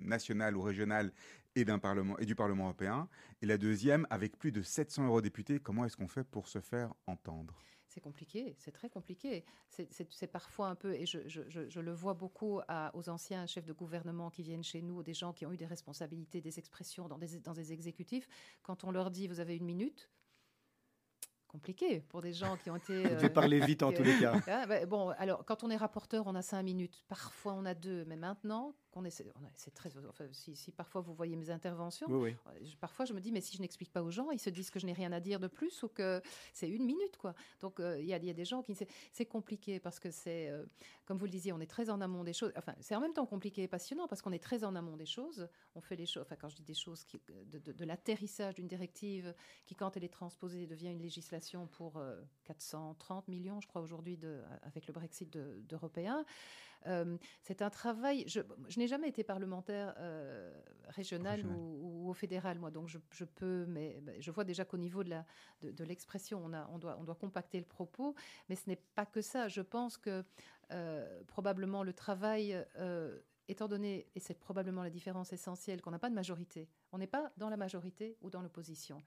national 0.00 0.56
ou 0.56 0.62
régional 0.62 1.12
et, 1.54 1.64
parlement, 1.64 2.18
et 2.18 2.26
du 2.26 2.34
Parlement 2.34 2.64
européen? 2.64 3.08
Et 3.42 3.46
la 3.46 3.58
deuxième, 3.58 4.06
avec 4.10 4.38
plus 4.38 4.52
de 4.52 4.62
700 4.62 5.06
eurodéputés, 5.06 5.58
comment 5.60 5.84
est-ce 5.84 5.96
qu'on 5.96 6.08
fait 6.08 6.24
pour 6.24 6.48
se 6.48 6.60
faire 6.60 6.92
entendre? 7.06 7.54
C'est 7.96 8.02
compliqué, 8.02 8.54
c'est 8.58 8.72
très 8.72 8.90
compliqué. 8.90 9.42
C'est 9.70 10.26
parfois 10.26 10.68
un 10.68 10.74
peu, 10.74 10.92
et 10.92 11.06
je, 11.06 11.80
le 11.80 11.92
vois 11.92 12.12
beaucoup 12.12 12.60
aux 12.92 13.08
anciens 13.08 13.46
chefs 13.46 13.64
de 13.64 13.72
gouvernement 13.72 14.28
qui 14.28 14.42
viennent 14.42 14.62
chez 14.62 14.82
nous, 14.82 15.02
des 15.02 15.14
gens 15.14 15.32
qui 15.32 15.46
ont 15.46 15.52
eu 15.52 15.56
des 15.56 15.64
responsabilités, 15.64 16.42
des 16.42 16.58
expressions 16.58 17.08
dans 17.08 17.16
des, 17.16 17.72
exécutifs, 17.72 18.28
quand 18.62 18.84
on 18.84 18.90
leur 18.90 19.10
dit 19.10 19.28
vous 19.28 19.40
avez 19.40 19.56
une 19.56 19.64
minute, 19.64 20.10
compliqué 21.56 22.00
pour 22.00 22.20
des 22.20 22.34
gens 22.34 22.56
qui 22.58 22.70
ont 22.70 22.76
été. 22.76 23.02
Vous 23.02 23.14
devez 23.14 23.30
parler 23.30 23.60
vite 23.60 23.82
en 23.82 23.92
tous 23.96 24.02
les 24.02 24.18
cas. 24.18 24.34
Ah, 24.46 24.66
bah, 24.66 24.84
bon, 24.84 25.08
alors 25.18 25.44
quand 25.44 25.64
on 25.64 25.70
est 25.70 25.76
rapporteur, 25.76 26.24
on 26.26 26.34
a 26.34 26.42
cinq 26.42 26.62
minutes. 26.62 27.02
Parfois 27.08 27.54
on 27.54 27.64
a 27.64 27.74
deux, 27.74 28.04
mais 28.06 28.16
maintenant, 28.16 28.74
c'est 29.54 29.74
très. 29.74 29.90
si, 30.32 30.72
parfois 30.72 31.00
vous 31.00 31.14
voyez 31.14 31.36
mes 31.36 31.50
interventions, 31.50 32.08
parfois 32.80 33.04
je 33.04 33.12
me 33.12 33.20
dis, 33.20 33.32
mais 33.32 33.40
si 33.40 33.56
je 33.56 33.62
n'explique 33.62 33.92
pas 33.92 34.02
aux 34.02 34.10
gens, 34.10 34.30
ils 34.30 34.38
se 34.38 34.50
disent 34.50 34.70
que 34.70 34.80
je 34.80 34.86
n'ai 34.86 34.92
rien 34.92 35.12
à 35.12 35.20
dire 35.20 35.38
de 35.38 35.48
plus 35.48 35.82
ou 35.82 35.88
que 35.88 36.22
c'est 36.52 36.68
une 36.68 36.84
minute, 36.84 37.16
quoi. 37.18 37.34
Donc 37.60 37.80
euh, 37.80 38.00
il 38.00 38.06
y, 38.06 38.14
a, 38.14 38.18
des 38.18 38.44
gens 38.44 38.62
qui. 38.62 38.74
C'est 39.12 39.26
compliqué 39.26 39.80
parce 39.80 39.98
que 39.98 40.10
c'est, 40.10 40.48
euh, 40.48 40.64
comme 41.04 41.18
vous 41.18 41.26
le 41.26 41.30
disiez, 41.30 41.52
on 41.52 41.60
est 41.60 41.66
très 41.66 41.90
en 41.90 42.00
amont 42.00 42.24
des 42.24 42.32
choses. 42.32 42.52
Enfin, 42.56 42.74
c'est 42.80 42.94
en 42.94 43.00
même 43.00 43.12
temps 43.12 43.26
compliqué 43.26 43.62
et 43.62 43.68
passionnant 43.68 44.08
parce 44.08 44.22
qu'on 44.22 44.32
est 44.32 44.42
très 44.42 44.64
en 44.64 44.74
amont 44.74 44.96
des 44.96 45.06
choses. 45.06 45.48
On 45.74 45.80
fait 45.80 45.96
les 45.96 46.06
choses. 46.06 46.22
Enfin, 46.22 46.36
quand 46.36 46.48
je 46.48 46.56
dis 46.56 46.64
des 46.64 46.74
choses, 46.74 47.04
qui, 47.04 47.20
de, 47.28 47.84
l'atterrissage 47.84 48.54
d'une 48.54 48.68
directive 48.68 49.34
qui, 49.66 49.74
quand 49.74 49.96
elle 49.96 50.04
est 50.04 50.12
transposée, 50.12 50.66
devient 50.66 50.90
une 50.90 51.02
législation 51.02 51.45
pour 51.72 52.02
430 52.44 53.28
euh, 53.28 53.30
millions, 53.30 53.60
je 53.60 53.68
crois, 53.68 53.82
aujourd'hui, 53.82 54.18
avec 54.62 54.86
le 54.86 54.92
Brexit 54.92 55.30
d'Européens. 55.30 56.24
Euh, 56.86 57.16
c'est 57.42 57.62
un 57.62 57.70
travail. 57.70 58.24
Je, 58.26 58.40
n'ai 58.76 58.86
jamais 58.86 59.08
été 59.08 59.24
parlementaire 59.24 59.94
euh, 59.98 60.52
régional, 60.88 61.44
Ou, 61.46 62.10
au 62.10 62.14
fédéral, 62.14 62.58
moi, 62.58 62.70
donc 62.70 62.88
je, 62.88 63.24
peux, 63.24 63.66
mais 63.66 64.00
je 64.20 64.30
vois 64.30 64.44
déjà 64.44 64.64
qu'au 64.64 64.76
niveau 64.76 65.02
de, 65.02 65.10
la, 65.10 65.24
de, 65.62 65.84
l'expression, 65.84 66.40
on, 66.44 66.52
a, 66.52 66.68
on, 66.72 66.78
doit, 66.78 66.96
on 67.00 67.04
doit 67.04 67.14
compacter 67.14 67.58
le 67.58 67.66
propos, 67.66 68.14
mais 68.48 68.56
ce 68.56 68.68
n'est 68.68 68.80
pas 68.94 69.06
que 69.06 69.20
ça. 69.20 69.48
Je 69.48 69.62
pense 69.62 69.96
que 69.96 70.24
euh, 70.72 71.22
probablement 71.24 71.82
le 71.82 71.92
travail 71.92 72.56
étant 73.48 73.68
donné, 73.68 74.08
et 74.14 74.20
c'est 74.20 74.38
probablement 74.38 74.82
la 74.82 74.90
différence 74.90 75.32
essentielle, 75.32 75.80
qu'on 75.80 75.92
n'a 75.92 75.98
pas 75.98 76.10
de 76.10 76.14
majorité. 76.14 76.68
On 76.92 76.98
n'est 76.98 77.06
pas 77.06 77.32
dans 77.36 77.48
la 77.48 77.56
majorité 77.56 78.16
ou 78.20 78.30
dans 78.30 78.42
l'opposition. 78.42 79.02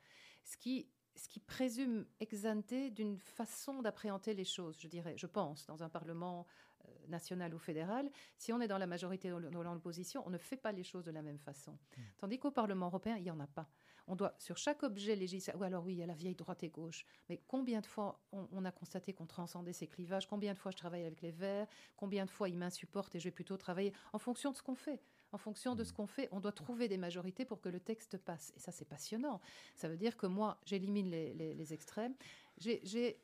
Ce 0.45 0.57
qui, 0.57 0.87
ce 1.19 1.27
qui 1.27 1.39
présume 1.39 2.05
exempté 2.19 2.89
d'une 2.89 3.17
façon 3.19 3.81
d'appréhender 3.81 4.33
les 4.33 4.45
choses, 4.45 4.77
je 4.79 4.87
dirais, 4.87 5.15
je 5.17 5.27
pense, 5.27 5.65
dans 5.65 5.83
un 5.83 5.89
Parlement 5.89 6.47
euh, 6.85 6.89
national 7.09 7.53
ou 7.53 7.59
fédéral, 7.59 8.09
si 8.37 8.53
on 8.53 8.61
est 8.61 8.67
dans 8.67 8.77
la 8.77 8.87
majorité 8.87 9.31
ou 9.31 9.39
dans 9.39 9.73
l'opposition, 9.73 10.23
on 10.25 10.29
ne 10.29 10.37
fait 10.37 10.57
pas 10.57 10.71
les 10.71 10.83
choses 10.83 11.03
de 11.03 11.11
la 11.11 11.21
même 11.21 11.39
façon. 11.39 11.73
Hmm. 11.73 12.01
Tandis 12.17 12.39
qu'au 12.39 12.51
Parlement 12.51 12.87
européen, 12.87 13.17
il 13.17 13.23
n'y 13.23 13.31
en 13.31 13.39
a 13.39 13.47
pas. 13.47 13.69
On 14.07 14.15
doit, 14.15 14.33
sur 14.39 14.57
chaque 14.57 14.81
objet 14.81 15.15
législatif, 15.15 15.59
ou 15.59 15.63
alors 15.63 15.83
oui, 15.85 15.93
il 15.93 15.99
y 15.99 16.03
a 16.03 16.07
la 16.07 16.15
vieille 16.15 16.35
droite 16.35 16.63
et 16.63 16.69
gauche, 16.69 17.05
mais 17.27 17.41
combien 17.47 17.81
de 17.81 17.85
fois 17.85 18.19
on, 18.31 18.65
a 18.65 18.71
constaté 18.71 19.13
qu'on 19.13 19.27
transcendait 19.27 19.73
ces 19.73 19.87
clivages? 19.87 20.27
Combien 20.27 20.53
de 20.53 20.57
fois 20.57 20.71
je 20.71 20.77
travaille 20.77 21.05
avec 21.05 21.21
les 21.21 21.31
Verts? 21.31 21.67
Combien 21.95 22.25
de 22.25 22.31
fois 22.31 22.49
ils 22.49 22.57
m'insupportent 22.57 23.13
et 23.15 23.19
je 23.19 23.25
vais 23.25 23.31
plutôt 23.31 23.57
travailler 23.57 23.93
en 24.13 24.17
fonction 24.17 24.51
de 24.51 24.57
ce 24.57 24.63
qu'on 24.63 24.73
fait? 24.73 24.99
En 25.31 25.37
fonction 25.37 25.75
de 25.75 25.83
ce 25.83 25.91
hmm. 25.91 25.95
qu'on 25.95 26.07
fait, 26.07 26.29
on 26.31 26.39
doit 26.39 26.51
trouver 26.51 26.87
des 26.87 26.97
majorités 26.97 27.45
pour 27.45 27.61
que 27.61 27.69
le 27.69 27.79
texte 27.79 28.17
passe. 28.17 28.51
Et 28.55 28.59
ça, 28.59 28.71
c'est 28.71 28.85
passionnant. 28.85 29.41
Ça 29.75 29.87
veut 29.87 29.97
dire 29.97 30.17
que 30.17 30.27
moi, 30.27 30.59
j'élimine 30.65 31.09
les, 31.09 31.33
les 31.33 31.73
extrêmes. 31.73 32.15
J'ai 32.57 33.17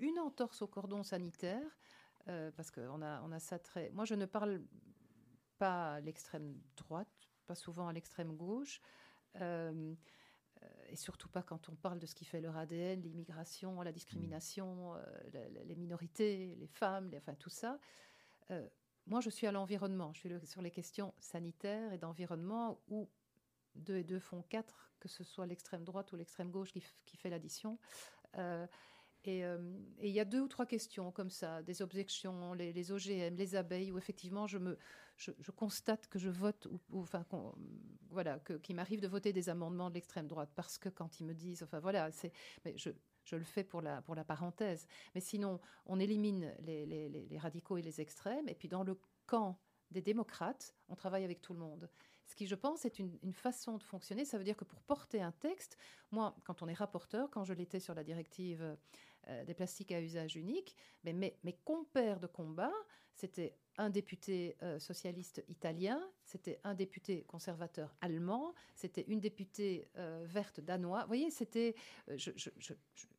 une 0.00 0.18
entorse 0.18 0.62
au 0.62 0.66
cordon 0.66 1.02
sanitaire 1.02 1.62
euh, 2.28 2.50
parce 2.52 2.70
qu'on 2.70 3.02
a, 3.02 3.22
on 3.22 3.32
a 3.32 3.38
ça 3.38 3.58
très. 3.58 3.90
Moi, 3.90 4.04
je 4.04 4.14
ne 4.14 4.26
parle 4.26 4.62
pas 5.58 5.94
à 5.94 6.00
l'extrême 6.00 6.58
droite, 6.76 7.08
pas 7.46 7.54
souvent 7.54 7.88
à 7.88 7.92
l'extrême 7.92 8.36
gauche. 8.36 8.80
Euh, 9.40 9.94
et 10.88 10.96
surtout 10.96 11.28
pas 11.28 11.42
quand 11.42 11.70
on 11.70 11.74
parle 11.74 11.98
de 11.98 12.04
ce 12.04 12.14
qui 12.14 12.26
fait 12.26 12.40
leur 12.40 12.56
ADN, 12.56 13.00
l'immigration, 13.00 13.80
la 13.80 13.92
discrimination, 13.92 14.94
euh, 14.94 15.62
les 15.64 15.74
minorités, 15.74 16.54
les 16.56 16.66
femmes, 16.66 17.08
les, 17.08 17.18
enfin 17.18 17.34
tout 17.34 17.48
ça. 17.48 17.78
Moi, 19.10 19.20
je 19.20 19.28
suis 19.28 19.46
à 19.46 19.52
l'environnement. 19.52 20.12
Je 20.14 20.20
suis 20.20 20.46
sur 20.46 20.62
les 20.62 20.70
questions 20.70 21.12
sanitaires 21.18 21.92
et 21.92 21.98
d'environnement 21.98 22.80
où 22.88 23.08
deux 23.74 23.96
et 23.96 24.04
deux 24.04 24.20
font 24.20 24.42
quatre, 24.42 24.92
que 25.00 25.08
ce 25.08 25.24
soit 25.24 25.46
l'extrême 25.46 25.84
droite 25.84 26.12
ou 26.12 26.16
l'extrême 26.16 26.50
gauche 26.50 26.72
qui, 26.72 27.16
fait 27.16 27.28
l'addition. 27.28 27.78
Euh, 28.36 28.66
et 29.24 29.42
il 30.00 30.12
y 30.12 30.20
a 30.20 30.24
deux 30.24 30.40
ou 30.40 30.48
trois 30.48 30.64
questions 30.64 31.12
comme 31.12 31.28
ça, 31.28 31.62
des 31.62 31.82
objections, 31.82 32.54
les, 32.54 32.92
OGM, 32.92 33.36
les 33.36 33.54
abeilles, 33.54 33.92
où 33.92 33.98
effectivement 33.98 34.46
je, 34.46 34.58
constate 35.54 36.08
que 36.08 36.18
je 36.18 36.30
vote, 36.30 36.68
enfin, 36.94 37.26
voilà, 38.08 38.40
qu'il 38.62 38.76
m'arrive 38.76 39.00
de 39.00 39.08
voter 39.08 39.34
des 39.34 39.50
amendements 39.50 39.90
de 39.90 39.94
l'extrême 39.94 40.26
droite, 40.26 40.50
parce 40.54 40.78
que 40.78 40.88
quand 40.88 41.20
ils 41.20 41.26
me 41.26 41.34
disent, 41.34 41.62
enfin 41.62 41.80
voilà, 41.80 42.10
c'est, 42.12 42.32
je 43.30 43.36
le 43.36 43.44
fais 43.44 43.64
pour 43.64 43.80
la, 43.80 44.02
pour 44.02 44.14
la 44.14 44.24
parenthèse. 44.24 44.86
Mais 45.14 45.20
sinon, 45.20 45.60
on 45.86 46.00
élimine 46.00 46.52
les, 46.60 46.84
les, 46.84 47.08
les 47.08 47.38
radicaux 47.38 47.78
et 47.78 47.82
les 47.82 48.00
extrêmes, 48.00 48.48
et 48.48 48.54
puis 48.54 48.68
dans 48.68 48.82
le 48.82 48.98
camp 49.26 49.58
des 49.90 50.02
démocrates, 50.02 50.74
on 50.88 50.94
travaille 50.94 51.24
avec 51.24 51.40
tout 51.40 51.52
le 51.52 51.60
monde. 51.60 51.88
Ce 52.26 52.34
qui, 52.36 52.46
je 52.46 52.54
pense, 52.54 52.84
est 52.84 52.98
une, 53.00 53.32
façon 53.32 53.76
de 53.76 53.82
fonctionner. 53.82 54.24
Ça 54.24 54.38
veut 54.38 54.44
dire 54.44 54.56
que 54.56 54.64
pour 54.64 54.80
porter 54.82 55.20
un 55.20 55.32
texte, 55.32 55.76
moi, 56.12 56.36
quand 56.44 56.62
on 56.62 56.68
est 56.68 56.74
rapporteur, 56.74 57.28
quand 57.30 57.44
je 57.44 57.52
l'étais 57.52 57.80
sur 57.80 57.94
la 57.94 58.04
directive 58.04 58.76
euh, 59.28 59.44
des 59.44 59.54
plastiques 59.54 59.90
à 59.90 60.00
usage 60.00 60.36
unique, 60.36 60.76
mais 61.02 61.12
mes, 61.12 61.36
mes 61.42 61.54
compères 61.64 62.20
de 62.20 62.28
combat, 62.28 62.72
c'était 63.20 63.54
un 63.78 63.90
député 63.90 64.56
euh, 64.62 64.78
socialiste 64.78 65.42
italien, 65.48 66.00
c'était 66.24 66.58
un 66.64 66.74
député 66.74 67.24
conservateur 67.24 67.94
allemand, 68.00 68.54
c'était 68.74 69.04
une 69.08 69.20
députée 69.20 69.88
euh, 69.96 70.24
verte 70.26 70.60
danoise. 70.60 71.02
Vous 71.02 71.08
voyez, 71.08 71.30
c'était, 71.30 71.74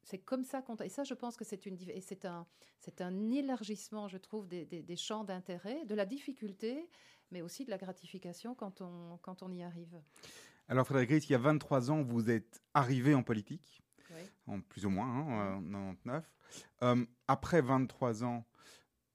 c'est 0.03 0.19
comme 0.19 0.43
ça 0.43 0.61
qu'on. 0.61 0.75
Et 0.77 0.89
ça, 0.89 1.03
je 1.03 1.13
pense 1.13 1.37
que 1.37 1.45
c'est 1.45 1.65
une, 1.65 1.77
et 1.89 2.01
c'est 2.01 2.25
un, 2.25 2.45
c'est 2.79 3.01
un 3.01 3.29
élargissement, 3.29 4.07
je 4.07 4.17
trouve, 4.17 4.47
des, 4.47 4.65
des 4.65 4.95
champs 4.95 5.23
d'intérêt, 5.23 5.85
de 5.85 5.95
la 5.95 6.05
difficulté 6.05 6.89
mais 7.31 7.41
aussi 7.41 7.65
de 7.65 7.69
la 7.69 7.77
gratification 7.77 8.55
quand 8.55 8.81
on, 8.81 9.17
quand 9.21 9.41
on 9.41 9.51
y 9.51 9.63
arrive. 9.63 9.99
Alors 10.67 10.85
Frédéric 10.85 11.09
Ries, 11.09 11.29
il 11.29 11.31
y 11.31 11.35
a 11.35 11.39
23 11.39 11.91
ans, 11.91 12.01
vous 12.01 12.29
êtes 12.29 12.61
arrivé 12.73 13.13
en 13.13 13.23
politique, 13.23 13.81
en 14.47 14.61
plus 14.61 14.85
ou 14.85 14.89
moins, 14.89 15.07
hein, 15.07 15.55
en 15.57 15.95
99. 15.95 16.31
Euh, 16.83 17.05
après 17.27 17.61
23 17.61 18.23
ans, 18.23 18.45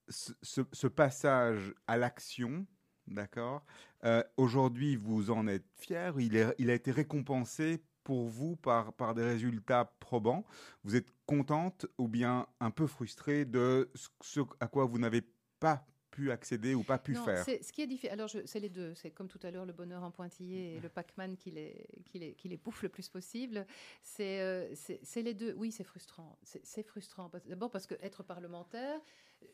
ce, 0.08 0.86
passage 0.86 1.74
à 1.86 1.96
l'action, 1.96 2.66
d'accord, 3.06 3.64
euh, 4.04 4.22
aujourd'hui 4.36 4.96
vous 4.96 5.30
en 5.30 5.46
êtes 5.46 5.66
fier, 5.76 6.14
il, 6.18 6.36
est, 6.36 6.54
il 6.58 6.70
a 6.70 6.74
été 6.74 6.90
récompensé 6.90 7.82
pour 8.04 8.28
vous 8.28 8.54
par, 8.54 8.92
par 8.92 9.14
des 9.14 9.24
résultats 9.24 9.92
probants. 9.98 10.44
Vous 10.84 10.94
êtes 10.94 11.08
contente 11.26 11.86
ou 11.98 12.06
bien 12.06 12.46
un 12.60 12.70
peu 12.70 12.86
frustrée 12.86 13.44
de 13.44 13.90
ce 14.20 14.40
à 14.60 14.68
quoi 14.68 14.84
vous 14.84 14.98
n'avez 14.98 15.22
pas 15.58 15.84
pu 16.16 16.30
accéder 16.30 16.74
ou 16.74 16.82
pas 16.82 16.98
pu 16.98 17.14
faire? 17.14 17.44
Ce 17.44 17.72
qui 17.72 17.82
est 17.82 17.86
difficile, 17.86 18.10
alors 18.10 18.30
c'est 18.30 18.60
les 18.60 18.70
deux. 18.70 18.94
C'est 18.94 19.10
comme 19.10 19.28
tout 19.28 19.40
à 19.42 19.50
l'heure 19.50 19.66
le 19.66 19.72
bonheur 19.72 20.02
en 20.02 20.10
pointillé 20.10 20.76
et 20.76 20.80
le 20.80 20.88
Pac-Man 20.88 21.36
qui 21.36 21.50
les, 21.50 21.86
qui, 22.04 22.18
les, 22.18 22.34
qui 22.34 22.48
les 22.48 22.56
bouffe 22.56 22.82
le 22.82 22.88
plus 22.88 23.08
possible. 23.08 23.66
C'est 24.02 24.40
euh, 24.40 24.72
c'est 24.74 25.22
les 25.22 25.34
deux. 25.34 25.54
Oui, 25.58 25.72
c'est 25.72 25.84
frustrant. 25.84 26.38
C'est 26.42 26.82
frustrant. 26.82 27.30
D'abord 27.46 27.70
parce 27.70 27.86
que 27.86 27.94
être 28.00 28.22
parlementaire, 28.22 29.00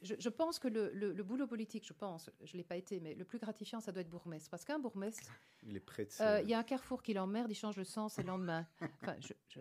je, 0.02 0.28
pense 0.28 0.58
que 0.58 0.68
le, 0.68 0.90
le, 0.92 1.22
boulot 1.22 1.46
politique, 1.46 1.86
je 1.86 1.92
pense, 1.92 2.30
je 2.44 2.52
ne 2.54 2.58
l'ai 2.58 2.64
pas 2.64 2.76
été, 2.76 3.00
mais 3.00 3.14
le 3.14 3.24
plus 3.24 3.38
gratifiant, 3.38 3.80
ça 3.80 3.92
doit 3.92 4.02
être 4.02 4.10
bourgmestre. 4.10 4.50
Parce 4.50 4.64
qu'un 4.64 4.78
bourgmestre, 4.78 5.30
il 5.66 5.76
est 5.76 5.80
prêt 5.80 6.08
euh, 6.20 6.40
Il 6.42 6.50
y 6.50 6.54
a 6.54 6.58
un 6.58 6.62
carrefour 6.64 7.02
qui 7.02 7.14
l'emmerde, 7.14 7.50
il 7.50 7.54
change 7.54 7.76
le 7.76 7.84
sens 7.84 8.18
et 8.18 8.22
le 8.22 8.28
lendemain. 8.28 8.66
Enfin, 9.02 9.16
je, 9.20 9.32
je 9.48 9.60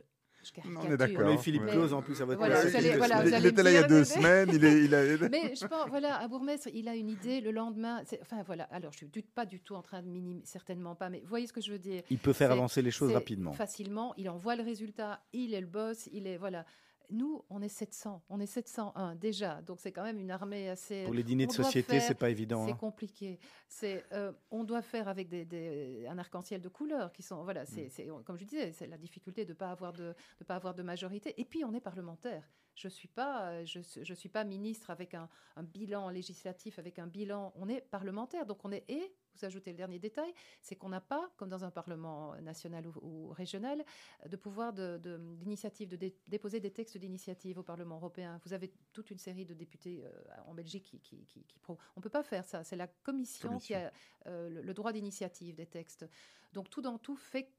Non, 0.66 0.82
on 0.84 0.92
est 0.92 0.98
d'accord. 0.98 1.30
Eu 1.32 1.38
Philippe 1.38 1.64
Ouais. 1.64 1.72
Claus 1.72 1.94
en 1.94 2.02
plus 2.02 2.20
à 2.22 2.26
votre 2.26 2.40
Voilà, 2.40 2.56
place. 2.60 2.72
vous 2.72 2.76
allez- 2.78 2.90
Il- 2.90 2.98
voilà, 2.98 3.18
il, 3.18 3.22
vous 3.22 3.28
il 3.30 3.34
allez 3.36 3.50
était 3.50 3.64
là 3.64 3.72
il 3.72 3.74
y 3.76 3.78
a 3.78 3.84
me 3.84 3.88
deux 3.88 4.04
semaines. 4.04 4.50
Il 4.54 4.66
est, 4.66 4.84
il 4.86 4.96
a- 4.96 5.30
Mais 5.30 5.56
je 5.56 5.68
pense, 5.68 5.88
voilà, 5.90 6.20
un 6.20 6.28
bourgmestre, 6.28 6.70
il 6.74 6.88
a 6.88 6.96
une 6.96 7.10
idée, 7.10 7.42
le 7.42 7.52
lendemain, 7.52 8.02
enfin 8.22 8.42
voilà, 8.44 8.64
alors 8.66 8.92
je 8.92 8.98
suis 8.98 9.08
du- 9.08 9.22
pas 9.22 9.46
du 9.46 9.60
tout 9.60 9.76
en 9.76 9.84
train 9.84 10.02
de 10.02 10.08
minimiser, 10.08 10.46
certainement 10.48 10.96
pas, 10.96 11.10
mais 11.10 11.20
vous 11.20 11.28
voyez 11.28 11.46
ce 11.46 11.54
que 11.54 11.62
je 11.62 11.72
veux 11.72 11.78
dire 11.80 12.02
Il 12.10 12.18
peut 12.18 12.34
faire 12.34 12.52
avancer 12.52 12.82
les 12.82 12.90
choses 12.92 13.12
rapidement. 13.14 13.52
Facilement, 13.54 14.16
il 14.18 14.30
envoie 14.30 14.56
le 14.56 14.64
résultat, 14.64 15.24
il 15.32 15.54
est 15.54 15.62
le 15.62 15.68
boss, 15.68 16.10
il 16.12 16.26
est, 16.26 16.38
voilà. 16.38 16.66
Nous, 17.12 17.44
on 17.50 17.62
est 17.62 17.68
700, 17.68 18.24
on 18.30 18.40
est 18.40 18.46
701 18.46 19.16
déjà, 19.16 19.62
donc 19.62 19.82
c'est 19.82 19.92
quand 19.92 20.04
même 20.04 20.18
une 20.18 20.32
armée 20.32 20.70
assez... 20.70 21.04
Pour 21.04 21.14
les 21.14 21.24
dîners 21.24 21.46
de 21.46 21.52
société, 21.52 22.00
c'est 22.00 22.16
pas 22.16 22.30
évident. 22.30 22.66
C'est 22.66 22.72
hein. 22.72 22.78
compliqué. 22.80 23.38
C'est, 23.68 24.06
euh, 24.14 24.32
on 24.50 24.64
doit 24.64 24.82
faire 24.82 25.10
avec 25.10 25.28
des, 25.28 25.44
des- 25.44 26.08
un 26.08 26.18
arc-en-ciel 26.18 26.62
de 26.62 26.70
couleurs 26.70 27.12
qui 27.12 27.22
sont, 27.22 27.44
voilà, 27.44 27.66
c'est, 27.66 27.90
c'est- 27.90 28.08
comme 28.26 28.38
je 28.38 28.46
disais, 28.46 28.72
c'est 28.72 28.88
la 28.88 28.98
difficulté 28.98 29.44
de 29.44 29.54
pas 29.54 29.72
avoir 29.72 29.92
de, 29.92 30.16
de 30.40 30.46
pas 30.46 30.56
avoir 30.56 30.74
de 30.74 30.84
majorité. 30.84 31.34
Et 31.40 31.44
puis 31.44 31.66
on 31.66 31.74
est 31.74 31.82
parlementaire. 31.82 32.50
Je 32.76 32.88
suis 32.88 33.08
pas, 33.08 33.50
euh, 33.50 33.66
je, 33.66 33.80
je 34.02 34.14
suis 34.14 34.30
pas 34.30 34.44
ministre 34.44 34.90
avec 34.90 35.14
un, 35.14 35.28
un 35.56 35.64
bilan 35.64 36.10
législatif, 36.10 36.80
avec 36.80 37.00
un 37.00 37.08
bilan. 37.08 37.52
On 37.56 37.68
est 37.68 37.82
parlementaire, 37.82 38.46
donc 38.46 38.64
on 38.66 38.72
est 38.72 38.86
et 38.90 39.14
vous 39.34 39.46
ajoutez 39.46 39.72
le 39.72 39.78
dernier 39.78 39.98
détail, 39.98 40.34
c'est 40.62 40.76
qu'on 40.76 40.90
n'a 40.90 41.00
pas, 41.00 41.32
comme 41.38 41.48
dans 41.48 41.64
un 41.64 41.72
parlement 41.72 42.36
national 42.42 42.86
ou, 42.86 42.94
ou 43.02 43.30
régional, 43.30 43.84
de 44.28 44.36
pouvoir 44.36 44.74
de, 44.74 44.98
de- 44.98 45.18
d'initiative, 45.38 45.88
de, 45.88 45.96
dé- 45.96 46.16
déposer 46.28 46.60
des 46.60 46.72
textes 46.72 46.98
d'initiative 46.98 47.58
au 47.58 47.64
Parlement 47.64 47.96
européen. 47.96 48.40
Vous 48.44 48.52
avez 48.52 48.74
toute 48.92 49.10
une 49.10 49.18
série 49.18 49.46
de 49.46 49.54
députés 49.54 50.04
euh, 50.04 50.12
en 50.48 50.54
Belgique 50.54 50.84
qui, 50.84 51.00
qui, 51.00 51.26
qui, 51.26 51.44
qui 51.46 51.60
pro- 51.60 51.78
On 51.96 52.00
ne 52.00 52.04
peut 52.04 52.10
pas 52.10 52.24
faire 52.24 52.44
ça. 52.44 52.64
C'est 52.66 52.76
la 52.76 52.88
commission, 52.88 53.58
qui 53.58 53.74
a 53.74 53.92
euh, 54.28 54.50
le, 54.50 54.62
le 54.62 54.74
droit 54.74 54.92
d'initiative 54.92 55.56
des 55.56 55.66
textes. 55.66 56.06
Donc 56.52 56.70
tout 56.70 56.82
dans 56.82 56.98
tout 56.98 57.16
fait 57.16 57.50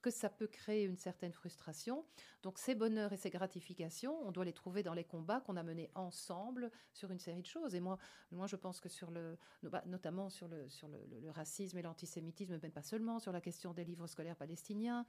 que 0.00 0.10
ça 0.10 0.28
peut 0.30 0.46
créer 0.46 0.84
une 0.84 0.96
certaine 0.96 1.32
frustration. 1.32 2.04
Donc 2.42 2.58
ces 2.58 2.74
bonheurs 2.74 3.12
et 3.12 3.16
ces 3.16 3.30
gratifications, 3.30 4.16
on 4.26 4.32
doit 4.32 4.44
les 4.44 4.52
trouver 4.52 4.82
dans 4.82 4.94
les 4.94 5.04
combats 5.04 5.40
qu'on 5.40 5.56
a 5.56 5.62
menés 5.62 5.90
ensemble 5.94 6.70
sur 6.92 7.10
une 7.10 7.18
série 7.18 7.42
de 7.42 7.46
choses. 7.46 7.74
Et 7.74 7.80
moi, 7.80 7.98
moi 8.30 8.46
je 8.46 8.56
pense 8.56 8.80
que 8.80 8.88
sur 8.88 9.10
le, 9.10 9.38
bah, 9.62 9.82
notamment 9.86 10.30
sur 10.30 10.48
le, 10.48 10.68
sur 10.68 10.88
le- 10.88 11.04
le 11.20 11.30
racisme 11.30 11.78
et 11.78 11.82
l'antisémitisme, 11.82 12.58
mais 12.62 12.70
pas 12.70 12.82
seulement, 12.82 13.18
sur 13.18 13.32
la 13.32 13.40
question 13.40 13.72
des 13.74 13.84
livres 13.84 14.06
scolaires 14.06 14.36
palestiniens, 14.36 15.06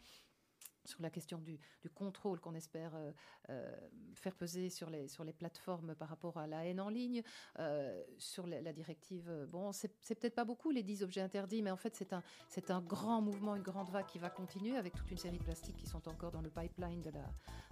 sur 0.86 1.01
la 1.01 1.09
question 1.09 1.38
du, 1.38 1.59
contrôle 1.93 2.39
qu'on 2.39 2.55
espère 2.55 2.95
euh, 2.95 3.11
euh, 3.49 3.75
faire 4.15 4.36
peser 4.36 4.69
sur 4.69 4.89
les, 4.89 5.07
sur 5.07 5.23
les 5.23 5.34
plateformes 5.34 5.95
par 5.95 6.09
rapport 6.09 6.38
à 6.38 6.47
la 6.47 6.65
haine 6.65 6.79
en 6.79 6.89
ligne, 6.89 7.21
euh, 7.59 8.03
sur 8.17 8.47
la, 8.47 8.73
directive. 8.73 9.29
Bon, 9.49 9.71
c'est 9.71 9.89
peut-être 10.19 10.36
pas 10.36 10.45
beaucoup 10.45 10.71
les 10.71 10.84
10 10.84 11.03
objets 11.03 11.21
interdits, 11.21 11.61
mais 11.61 11.71
en 11.71 11.77
fait, 11.77 11.95
c'est 11.95 12.13
un, 12.13 12.23
un 12.69 12.82
grand 12.82 13.21
mouvement, 13.21 13.55
une 13.55 13.63
grande 13.63 13.89
vague 13.89 14.05
qui 14.05 14.19
va 14.19 14.29
continuer 14.29 14.77
avec 14.77 14.93
toute 14.93 15.09
une 15.11 15.17
série 15.17 15.38
de 15.38 15.43
plastiques 15.43 15.77
qui 15.77 15.88
sont 15.88 16.07
encore 16.07 16.32
dans 16.32 16.41
le 16.41 16.49
pipeline 16.49 17.01
de 17.01 17.09
la, 17.09 17.25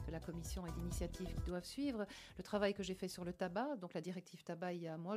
de 0.06 0.12
la 0.12 0.20
commission 0.20 0.66
et 0.68 0.72
d'initiatives 0.72 1.34
qui 1.34 1.42
doivent 1.46 1.66
suivre. 1.66 2.06
Le 2.38 2.44
travail 2.44 2.74
que 2.74 2.84
j'ai 2.84 2.96
fait 2.96 3.08
sur 3.08 3.24
le 3.24 3.34
tabac, 3.34 3.78
donc 3.78 3.94
la 3.94 4.02
directive 4.02 4.44
tabac, 4.44 4.74
il 4.74 4.84
y 4.84 4.88
a 4.88 4.98
moi, 4.98 5.16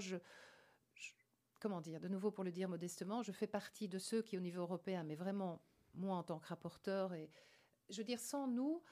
comment 1.60 1.80
dire, 1.80 2.00
de 2.00 2.08
nouveau 2.08 2.30
pour 2.30 2.44
le 2.44 2.52
dire 2.52 2.68
modestement, 2.68 3.22
je 3.22 3.32
fais 3.32 3.46
partie 3.46 3.88
de 3.88 3.98
ceux 3.98 4.22
qui, 4.22 4.36
au 4.36 4.40
niveau 4.40 4.62
européen, 4.62 5.04
mais 5.04 5.14
vraiment, 5.14 5.62
moi 5.94 6.16
en 6.16 6.22
tant 6.22 6.38
que 6.38 6.48
rapporteur, 6.48 7.14
et 7.14 7.30
je 7.92 7.98
veux 7.98 8.04
dire, 8.04 8.18
sans 8.18 8.48
nous, 8.48 8.82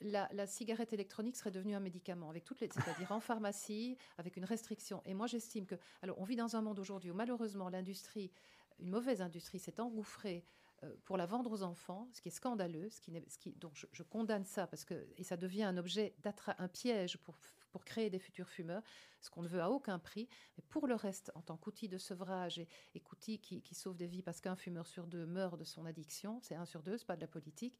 la, 0.00 0.46
cigarette 0.46 0.92
électronique 0.92 1.36
serait 1.36 1.50
devenue 1.50 1.74
un 1.74 1.80
médicament, 1.80 2.28
avec 2.28 2.44
toutes 2.44 2.60
les, 2.60 2.68
c'est-à-dire 2.68 3.12
en 3.12 3.20
pharmacie, 3.20 3.96
avec 4.18 4.36
une 4.36 4.44
restriction. 4.44 5.02
Et 5.04 5.14
moi, 5.14 5.26
j'estime 5.26 5.66
que, 5.66 5.74
alors, 6.02 6.18
on 6.18 6.24
vit 6.24 6.36
dans 6.36 6.56
un 6.56 6.62
monde 6.62 6.78
aujourd'hui 6.78 7.10
où 7.10 7.14
malheureusement 7.14 7.68
l'industrie, 7.68 8.30
une 8.78 8.90
mauvaise 8.90 9.22
industrie, 9.22 9.58
s'est 9.58 9.80
engouffrée 9.80 10.44
euh, 10.84 10.94
pour 11.04 11.16
la 11.16 11.24
vendre 11.24 11.50
aux 11.50 11.62
enfants, 11.62 12.08
ce 12.12 12.20
qui 12.20 12.28
est 12.28 12.32
scandaleux, 12.32 12.90
ce 12.90 13.00
qui, 13.00 13.52
donc 13.52 13.72
je, 13.74 14.02
condamne 14.02 14.44
ça 14.44 14.66
parce 14.66 14.84
que 14.84 15.08
et 15.16 15.24
ça 15.24 15.38
devient 15.38 15.62
un 15.62 15.78
objet 15.78 16.14
un 16.58 16.68
piège 16.68 17.16
pour 17.18 17.38
pour 17.70 17.84
créer 17.84 18.10
des 18.10 18.18
futurs 18.18 18.48
fumeurs, 18.48 18.82
ce 19.20 19.30
qu'on 19.30 19.42
ne 19.42 19.48
veut 19.48 19.60
à 19.60 19.70
aucun 19.70 19.98
prix. 19.98 20.28
Mais 20.56 20.64
pour 20.68 20.86
le 20.86 20.94
reste, 20.94 21.30
en 21.34 21.42
tant 21.42 21.56
qu'outil 21.56 21.88
de 21.88 21.98
sevrage 21.98 22.58
et, 22.94 23.00
qu'outil 23.00 23.38
qui, 23.38 23.74
sauve 23.74 23.96
des 23.96 24.06
vies, 24.06 24.22
parce 24.22 24.40
qu'un 24.40 24.56
fumeur 24.56 24.86
sur 24.86 25.06
deux 25.06 25.26
meurt 25.26 25.58
de 25.58 25.64
son 25.64 25.84
addiction, 25.86 26.40
c'est 26.42 26.54
un 26.54 26.64
sur 26.64 26.82
deux, 26.82 26.98
c'est 26.98 27.06
pas 27.06 27.16
de 27.16 27.20
la 27.20 27.26
politique. 27.26 27.78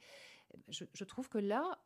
eh 0.54 0.56
ben, 0.58 0.86
Je, 0.92 1.04
trouve 1.04 1.28
que 1.28 1.38
là, 1.38 1.78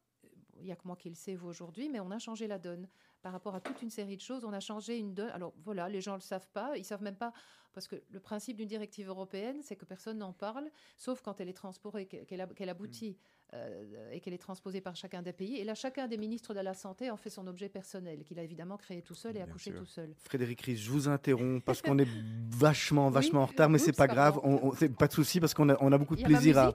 il 0.56 0.64
n'y 0.64 0.72
a 0.72 0.76
que 0.76 0.86
moi 0.86 0.96
qui 0.96 1.08
le 1.08 1.14
sais 1.14 1.34
vous 1.34 1.48
aujourd'hui, 1.48 1.88
mais 1.88 2.00
on 2.00 2.10
a 2.10 2.18
changé 2.18 2.46
la 2.46 2.58
donne 2.58 2.88
par 3.22 3.32
rapport 3.32 3.54
à 3.54 3.60
toute 3.60 3.82
une 3.82 3.90
série 3.90 4.16
de 4.16 4.22
choses. 4.22 4.44
On 4.44 4.52
a 4.52 4.60
changé 4.60 4.98
une 4.98 5.14
donne. 5.14 5.30
Alors 5.30 5.54
voilà, 5.64 5.88
les 5.88 6.00
gens 6.00 6.12
ne 6.12 6.18
le 6.18 6.22
savent 6.22 6.48
pas, 6.48 6.76
ils 6.76 6.84
savent 6.84 7.02
même 7.02 7.16
pas 7.16 7.32
parce 7.72 7.86
que 7.86 8.02
le 8.08 8.20
principe 8.20 8.56
d'une 8.56 8.68
directive 8.68 9.08
européenne, 9.08 9.62
c'est 9.62 9.76
que 9.76 9.84
personne 9.84 10.18
n'en 10.18 10.32
parle, 10.32 10.70
sauf 10.96 11.22
quand 11.22 11.40
elle 11.40 11.48
est 11.48 11.54
transposée, 11.54 12.06
qu'elle 12.06 12.68
aboutit 12.68 13.16
euh, 13.52 14.10
et 14.12 14.20
qu'elle 14.20 14.34
est 14.34 14.38
transposée 14.38 14.80
par 14.80 14.94
chacun 14.94 15.22
des 15.22 15.32
pays. 15.32 15.56
Et 15.56 15.64
là, 15.64 15.74
chacun 15.74 16.06
des 16.06 16.16
ministres 16.16 16.54
de 16.54 16.60
la 16.60 16.74
Santé 16.74 17.10
en 17.10 17.16
fait 17.16 17.30
son 17.30 17.46
objet 17.46 17.68
personnel, 17.68 18.22
qu'il 18.22 18.38
a 18.38 18.42
évidemment 18.42 18.76
créé 18.76 19.02
tout 19.02 19.14
seul 19.14 19.36
et 19.36 19.40
accouché 19.40 19.72
tout 19.72 19.86
seul. 19.86 20.14
Frédéric 20.24 20.60
Ries, 20.62 20.76
je 20.76 20.90
vous 20.90 21.08
interromps 21.08 21.62
parce 21.64 21.82
qu'on 21.82 21.98
est 21.98 22.08
vachement, 22.50 23.08
Oui. 23.08 23.14
vachement 23.14 23.42
en 23.42 23.46
retard, 23.46 23.68
mais 23.68 23.78
c'est 23.78 23.96
pas 23.96 24.06
grave. 24.06 24.38
On, 24.42 24.70
pas 24.98 25.08
de 25.08 25.12
souci 25.12 25.40
parce 25.40 25.54
qu'on 25.54 25.68
a, 25.68 25.76
on 25.80 25.90
a 25.92 25.98
beaucoup 25.98 26.16
de 26.16 26.22
plaisir 26.22 26.58
à. 26.58 26.74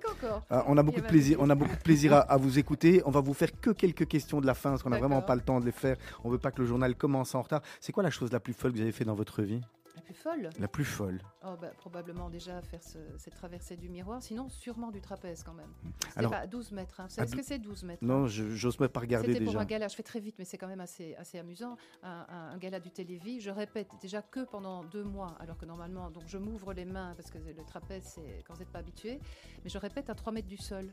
on 0.68 0.78
a 0.78 0.84
beaucoup 0.84 1.02
de 1.02 1.08
plaisir, 1.08 1.38
on 1.40 1.50
a 1.50 1.56
beaucoup 1.56 1.76
de 1.76 1.82
plaisir 1.82 2.14
à, 2.14 2.20
à 2.20 2.38
vous 2.38 2.60
écouter. 2.60 3.02
On 3.06 3.12
va 3.12 3.22
vous 3.22 3.34
faire 3.34 3.52
que 3.60 3.70
quelques 3.72 4.08
questions 4.08 4.42
de 4.42 4.46
la 4.46 4.54
fin 4.54 4.72
parce 4.72 4.84
qu'on 4.84 4.90
n'a 4.90 5.00
vraiment 5.00 5.22
pas 5.22 5.36
le 5.36 5.42
temps 5.42 5.60
de 5.60 5.66
les 5.66 5.72
faire. 5.72 5.98
On 6.24 6.30
veut 6.30 6.38
pas 6.40 6.52
que 6.52 6.62
le 6.62 6.68
journal 6.68 6.96
commence 6.96 7.36
en 7.36 7.42
retard. 7.42 7.62
C'est 7.80 7.92
quoi 7.92 8.04
la 8.04 8.12
chose 8.12 8.32
la 8.32 8.40
plus 8.40 8.54
folle 8.54 8.72
que 8.72 8.78
vous 8.78 8.84
avez 8.84 8.92
fait 8.92 9.06
dans 9.06 9.16
votre 9.16 9.42
vie? 9.44 9.62
La 9.96 10.02
plus 10.02 10.14
folle 10.14 10.50
La 10.60 10.68
plus 10.68 10.86
folle. 10.86 11.22
Oh, 11.46 11.56
bah, 11.60 11.72
Probablement 11.78 12.30
déjà 12.30 12.62
faire 12.62 12.84
ce- 12.84 12.98
cette 13.18 13.36
traversée 13.36 13.78
du 13.78 13.90
miroir, 13.90 14.22
sinon 14.22 14.50
sûrement 14.50 14.92
du 14.92 15.02
trapèze 15.02 15.44
quand 15.44 15.54
même. 15.54 15.72
Alors- 16.16 16.32
pas 16.32 16.40
à 16.40 16.48
12 16.48 16.72
mètres. 16.72 17.00
hein. 17.00 17.08
Est-ce 17.08 17.36
que 17.36 17.42
c'est 17.44 17.60
12 17.60 17.84
mètres 17.84 18.04
Non, 18.04 18.28
je 18.28 18.50
j'ose 18.52 18.80
même 18.80 18.90
pas 18.90 19.00
regarder 19.00 19.34
C'était 19.34 19.46
pour 19.46 19.58
un 19.58 19.66
gala, 19.66 19.88
je 19.88 19.96
fais 19.96 20.04
très 20.04 20.20
vite, 20.20 20.36
mais 20.38 20.46
c'est 20.46 20.58
quand 20.58 20.68
même 20.68 20.82
assez, 20.82 21.16
assez 21.16 21.40
amusant. 21.40 21.78
Un, 22.04 22.26
un- 22.30 22.50
un 22.54 22.58
gala 22.58 22.80
du 22.80 22.92
Télévis, 22.92 23.40
je 23.42 23.50
répète 23.52 23.90
déjà 24.02 24.22
que 24.22 24.44
pendant 24.46 24.84
deux 24.84 25.04
mois, 25.04 25.36
alors 25.40 25.58
que 25.58 25.66
normalement, 25.66 26.10
donc 26.12 26.24
je 26.28 26.38
m'ouvre 26.38 26.74
les 26.74 26.86
mains 26.86 27.14
parce 27.16 27.32
que 27.32 27.38
le 27.38 27.64
trapèze, 27.66 28.04
c'est 28.16 28.44
quand 28.48 28.54
vous 28.54 28.60
n'êtes 28.60 28.72
pas 28.72 28.80
habitué, 28.80 29.20
mais 29.64 29.70
je 29.70 29.78
répète 29.78 30.10
à 30.10 30.16
3 30.16 30.32
mètres 30.34 30.48
du 30.48 30.58
sol. 30.58 30.92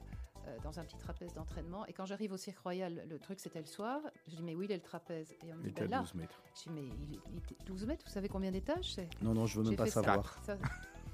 Euh, 0.48 0.56
dans 0.64 0.78
un 0.80 0.84
petit 0.84 0.96
trapèze 0.96 1.32
d'entraînement. 1.34 1.86
Et 1.86 1.92
quand 1.92 2.04
j'arrive 2.06 2.32
au 2.32 2.36
Cirque 2.36 2.58
Royal, 2.58 3.02
le 3.08 3.18
truc 3.18 3.38
c'était 3.40 3.60
le 3.60 3.66
soir. 3.66 4.00
Je 4.28 4.36
dis, 4.36 4.42
mais 4.42 4.54
où 4.54 4.62
il 4.62 4.70
est 4.72 4.76
le 4.76 4.82
trapèze? 4.82 5.30
Et 5.44 5.52
on 5.52 5.56
me 5.56 5.60
Il 5.60 5.62
dit, 5.64 5.68
était 5.70 5.80
ben 5.88 5.92
à 5.92 5.96
là. 5.96 6.02
12 6.02 6.14
mètres. 6.14 6.42
Je 6.56 6.62
dis, 6.62 6.70
mais 6.74 6.82
il, 6.82 7.20
il 7.32 7.38
était 7.38 7.56
12 7.66 7.86
mètres, 7.86 8.04
vous 8.06 8.12
savez 8.12 8.28
combien 8.28 8.50
d'étages 8.50 8.94
c'est? 8.94 9.08
Non, 9.22 9.34
non, 9.34 9.46
je 9.46 9.58
veux 9.60 9.68
même 9.68 9.76
pas 9.76 9.86
ça. 9.86 10.02
savoir. 10.02 10.38
Ça, 10.44 10.56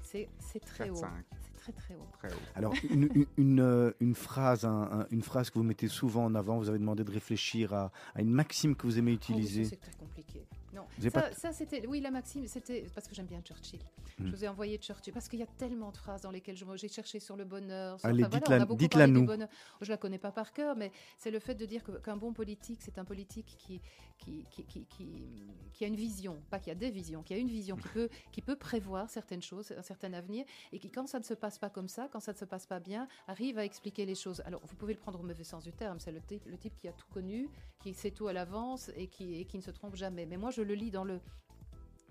C'est 0.03 0.27
très 0.65 0.85
4, 0.85 0.91
haut. 0.91 0.95
5, 0.95 1.09
C'est 1.39 1.53
très 1.59 1.71
très 1.73 1.95
haut. 1.95 2.07
très 2.17 2.29
haut. 2.33 2.39
Alors, 2.55 2.73
une, 2.89 3.09
une- 3.13 3.25
une, 3.37 3.59
euh, 3.59 3.91
une 3.99 4.15
phrase, 4.15 4.65
un- 4.65 5.01
un- 5.01 5.07
une 5.11 5.21
phrase 5.21 5.49
que 5.51 5.59
vous 5.59 5.63
mettez 5.63 5.87
souvent 5.87 6.25
en 6.25 6.33
avant, 6.35 6.57
vous 6.57 6.69
avez 6.69 6.79
demandé 6.79 7.03
de 7.03 7.11
réfléchir 7.11 7.73
à, 7.73 7.91
à 8.15 8.21
une 8.21 8.31
maxime 8.31 8.75
que 8.75 8.87
vous 8.87 8.97
aimez 8.97 9.11
oui, 9.11 9.17
utiliser. 9.17 9.65
c'est 9.65 9.77
très 9.77 9.91
compliqué. 9.93 10.45
Non, 10.73 10.83
ça, 11.33 11.51
c'était. 11.53 11.85
Oui, 11.87 11.99
la 12.01 12.11
Maxime, 12.11 12.47
c'était 12.47 12.85
parce 12.93 13.07
que 13.07 13.15
j'aime 13.15 13.25
bien 13.27 13.41
Churchill. 13.41 13.79
Hmm. 14.17 14.27
Je 14.27 14.31
vous 14.35 14.43
ai 14.43 14.47
envoyé 14.47 14.77
Churchill 14.77 15.13
parce 15.13 15.27
qu'il 15.29 15.39
y 15.39 15.43
a 15.43 15.47
tellement 15.57 15.91
de 15.91 15.97
phrases 15.97 16.21
dans 16.21 16.31
lesquelles 16.31 16.57
j'ai 16.75 16.87
cherché 16.89 17.19
sur 17.19 17.35
le 17.35 17.45
bonheur. 17.45 17.99
sur- 17.99 18.09
Allez, 18.09 18.23
voilà, 18.23 18.65
dites-la- 18.75 18.97
parlé 18.99 19.13
du 19.13 19.19
nous. 19.19 19.25
bonheur. 19.25 19.49
Je 19.81 19.89
la 19.89 19.97
connais 19.97 20.17
pas 20.17 20.31
par 20.31 20.51
cœur, 20.53 20.75
mais 20.75 20.91
c'est 21.17 21.31
le 21.31 21.39
fait 21.39 21.55
de 21.55 21.65
dire 21.65 21.81
qu'un 22.03 22.17
bon 22.17 22.33
politique, 22.33 22.81
c'est 22.81 22.97
un 22.97 23.05
politique 23.05 23.55
qui 23.57 23.81
qui, 24.17 24.43
qui, 24.51 24.65
qui, 24.65 24.85
qui- 24.87 25.47
qui 25.71 25.85
a 25.85 25.87
une 25.87 25.95
vision, 25.95 26.41
pas 26.49 26.59
qui 26.59 26.69
a 26.69 26.75
des 26.75 26.89
visions, 26.91 27.23
qui 27.23 27.33
a 27.33 27.37
une 27.37 27.47
vision, 27.47 27.77
qui 27.77 27.87
peut, 27.93 28.09
qui 28.33 28.41
peut 28.41 28.57
prévoir 28.57 29.09
certaines 29.09 29.41
choses, 29.41 29.71
un 29.77 29.81
certain 29.81 30.11
avenir, 30.11 30.43
et 30.73 30.79
qui, 30.79 30.91
quand 30.91 31.07
ça 31.07 31.19
ne 31.19 31.23
se 31.23 31.33
passe 31.33 31.57
pas 31.57 31.69
comme 31.69 31.87
ça, 31.87 32.09
quand 32.11 32.19
ça 32.19 32.33
ne 32.33 32.37
se 32.37 32.43
passe 32.43 32.65
pas 32.65 32.81
bien, 32.81 33.07
arrive 33.27 33.57
à 33.57 33.63
expliquer 33.63 34.05
les 34.05 34.15
choses. 34.15 34.41
Alors, 34.45 34.59
vous 34.65 34.75
pouvez 34.75 34.93
le 34.93 34.99
prendre 34.99 35.21
au 35.21 35.23
mauvais 35.23 35.45
sens 35.45 35.63
du 35.63 35.71
terme, 35.71 36.01
c'est 36.01 36.11
le 36.11 36.19
type, 36.19 36.43
le 36.47 36.57
type 36.57 36.75
qui 36.75 36.89
a 36.89 36.91
tout 36.91 37.07
connu, 37.13 37.47
qui 37.81 37.93
sait 37.93 38.11
tout 38.11 38.27
à 38.27 38.33
l'avance 38.33 38.91
et 38.97 39.07
qui, 39.07 39.39
et 39.39 39.45
qui 39.45 39.55
ne 39.55 39.63
se 39.63 39.71
trompe 39.71 39.95
jamais. 39.95 40.25
Mais 40.25 40.35
moi, 40.35 40.51
je 40.51 40.63
le 40.63 40.73
lis 40.73 40.88
dans 40.91 41.03
le, 41.03 41.19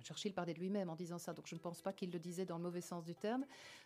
Churchill 0.03 0.33
parlait 0.33 0.55
de 0.55 0.61
lui-même 0.61 0.89
en 0.89 0.97
disant 0.97 1.18
ça, 1.18 1.35
donc 1.35 1.47
je 1.47 1.55
ne 1.55 1.61
pense 1.61 1.83
pas 1.83 1.93
qu'il 1.93 2.11
le 2.11 2.18
disait 2.18 2.47
dans 2.47 2.57
le 2.57 2.62
mauvais 2.62 2.81
sens 2.81 3.05
du 3.05 3.14
terme. 3.14 3.45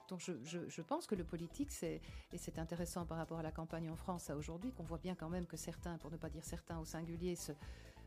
Donc 0.08 0.20
je, 0.20 0.32
je- 0.44 0.82
pense 0.82 1.06
que 1.06 1.14
le 1.14 1.24
politique, 1.24 1.72
c'est, 1.72 2.00
et 2.32 2.38
c'est 2.38 2.58
intéressant 2.58 3.06
par 3.06 3.18
rapport 3.18 3.38
à 3.38 3.42
la 3.42 3.50
campagne 3.52 3.90
en 3.90 3.96
France 3.96 4.30
à 4.30 4.36
aujourd'hui, 4.36 4.72
qu'on 4.72 4.84
voit 4.84 4.98
bien 4.98 5.14
quand 5.14 5.28
même 5.28 5.46
que 5.46 5.56
certains, 5.56 5.98
pour 5.98 6.10
ne 6.10 6.16
pas 6.16 6.28
dire 6.28 6.44
certains 6.44 6.78
au 6.78 6.84
singulier, 6.84 7.34
se, 7.34 7.52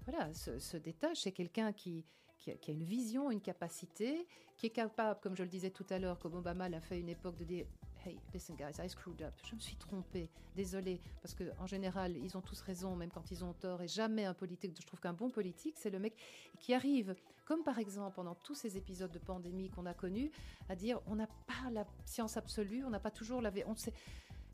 voilà, 0.06 0.34
se, 0.34 0.60
se 0.60 0.78
détachent. 0.78 1.22
C'est 1.22 1.32
quelqu'un 1.32 1.74
qui, 1.74 2.06
qui, 2.38 2.52
a, 2.52 2.72
une 2.72 2.84
vision, 2.84 3.32
une 3.32 3.42
capacité, 3.42 4.28
qui 4.58 4.68
est 4.68 4.72
capable, 4.72 5.20
comme 5.20 5.36
je 5.36 5.44
le 5.44 5.50
disais 5.50 5.72
tout 5.72 5.86
à 5.90 6.00
l'heure, 6.00 6.20
comme 6.20 6.36
Obama 6.36 6.70
l'a 6.70 6.82
fait 6.82 7.00
une 7.00 7.10
époque, 7.10 7.38
de 7.38 7.44
dire 7.44 7.66
Hey, 8.06 8.20
listen 8.36 8.56
guys, 8.56 8.80
I 8.80 8.88
screwed 8.88 9.24
up. 9.24 9.34
Je 9.50 9.56
me 9.56 9.60
suis 9.60 9.78
trompé. 9.78 10.30
Désolé. 10.56 11.02
Parce 11.24 11.34
qu'en 11.34 11.66
général, 11.66 12.16
ils 12.18 12.38
ont 12.38 12.42
tous 12.42 12.62
raison, 12.62 12.96
même 12.96 13.10
quand 13.10 13.32
ils 13.32 13.44
ont 13.44 13.54
tort. 13.54 13.82
Et 13.82 13.88
jamais 13.88 14.26
un 14.26 14.36
politique, 14.36 14.78
je 14.80 14.86
trouve 14.86 15.00
qu'un 15.00 15.14
bon 15.14 15.32
politique, 15.32 15.74
c'est 15.76 15.90
le 15.90 15.98
mec 15.98 16.14
qui 16.60 16.76
arrive, 16.76 17.16
comme 17.46 17.64
par 17.64 17.80
exemple 17.80 18.14
pendant 18.16 18.36
tous 18.36 18.54
ces 18.54 18.78
épisodes 18.78 19.12
de 19.12 19.18
pandémie 19.18 19.72
qu'on 19.72 19.88
a 19.88 19.96
connus, 19.96 20.30
à 20.70 20.76
dire 20.76 21.02
on 21.08 21.16
n'a 21.16 21.26
pas 21.26 21.72
la 21.72 21.84
science 22.06 22.38
absolue, 22.38 22.84
on 22.86 22.92
n'a 22.92 23.00
pas 23.00 23.10
toujours 23.10 23.42
la. 23.42 23.52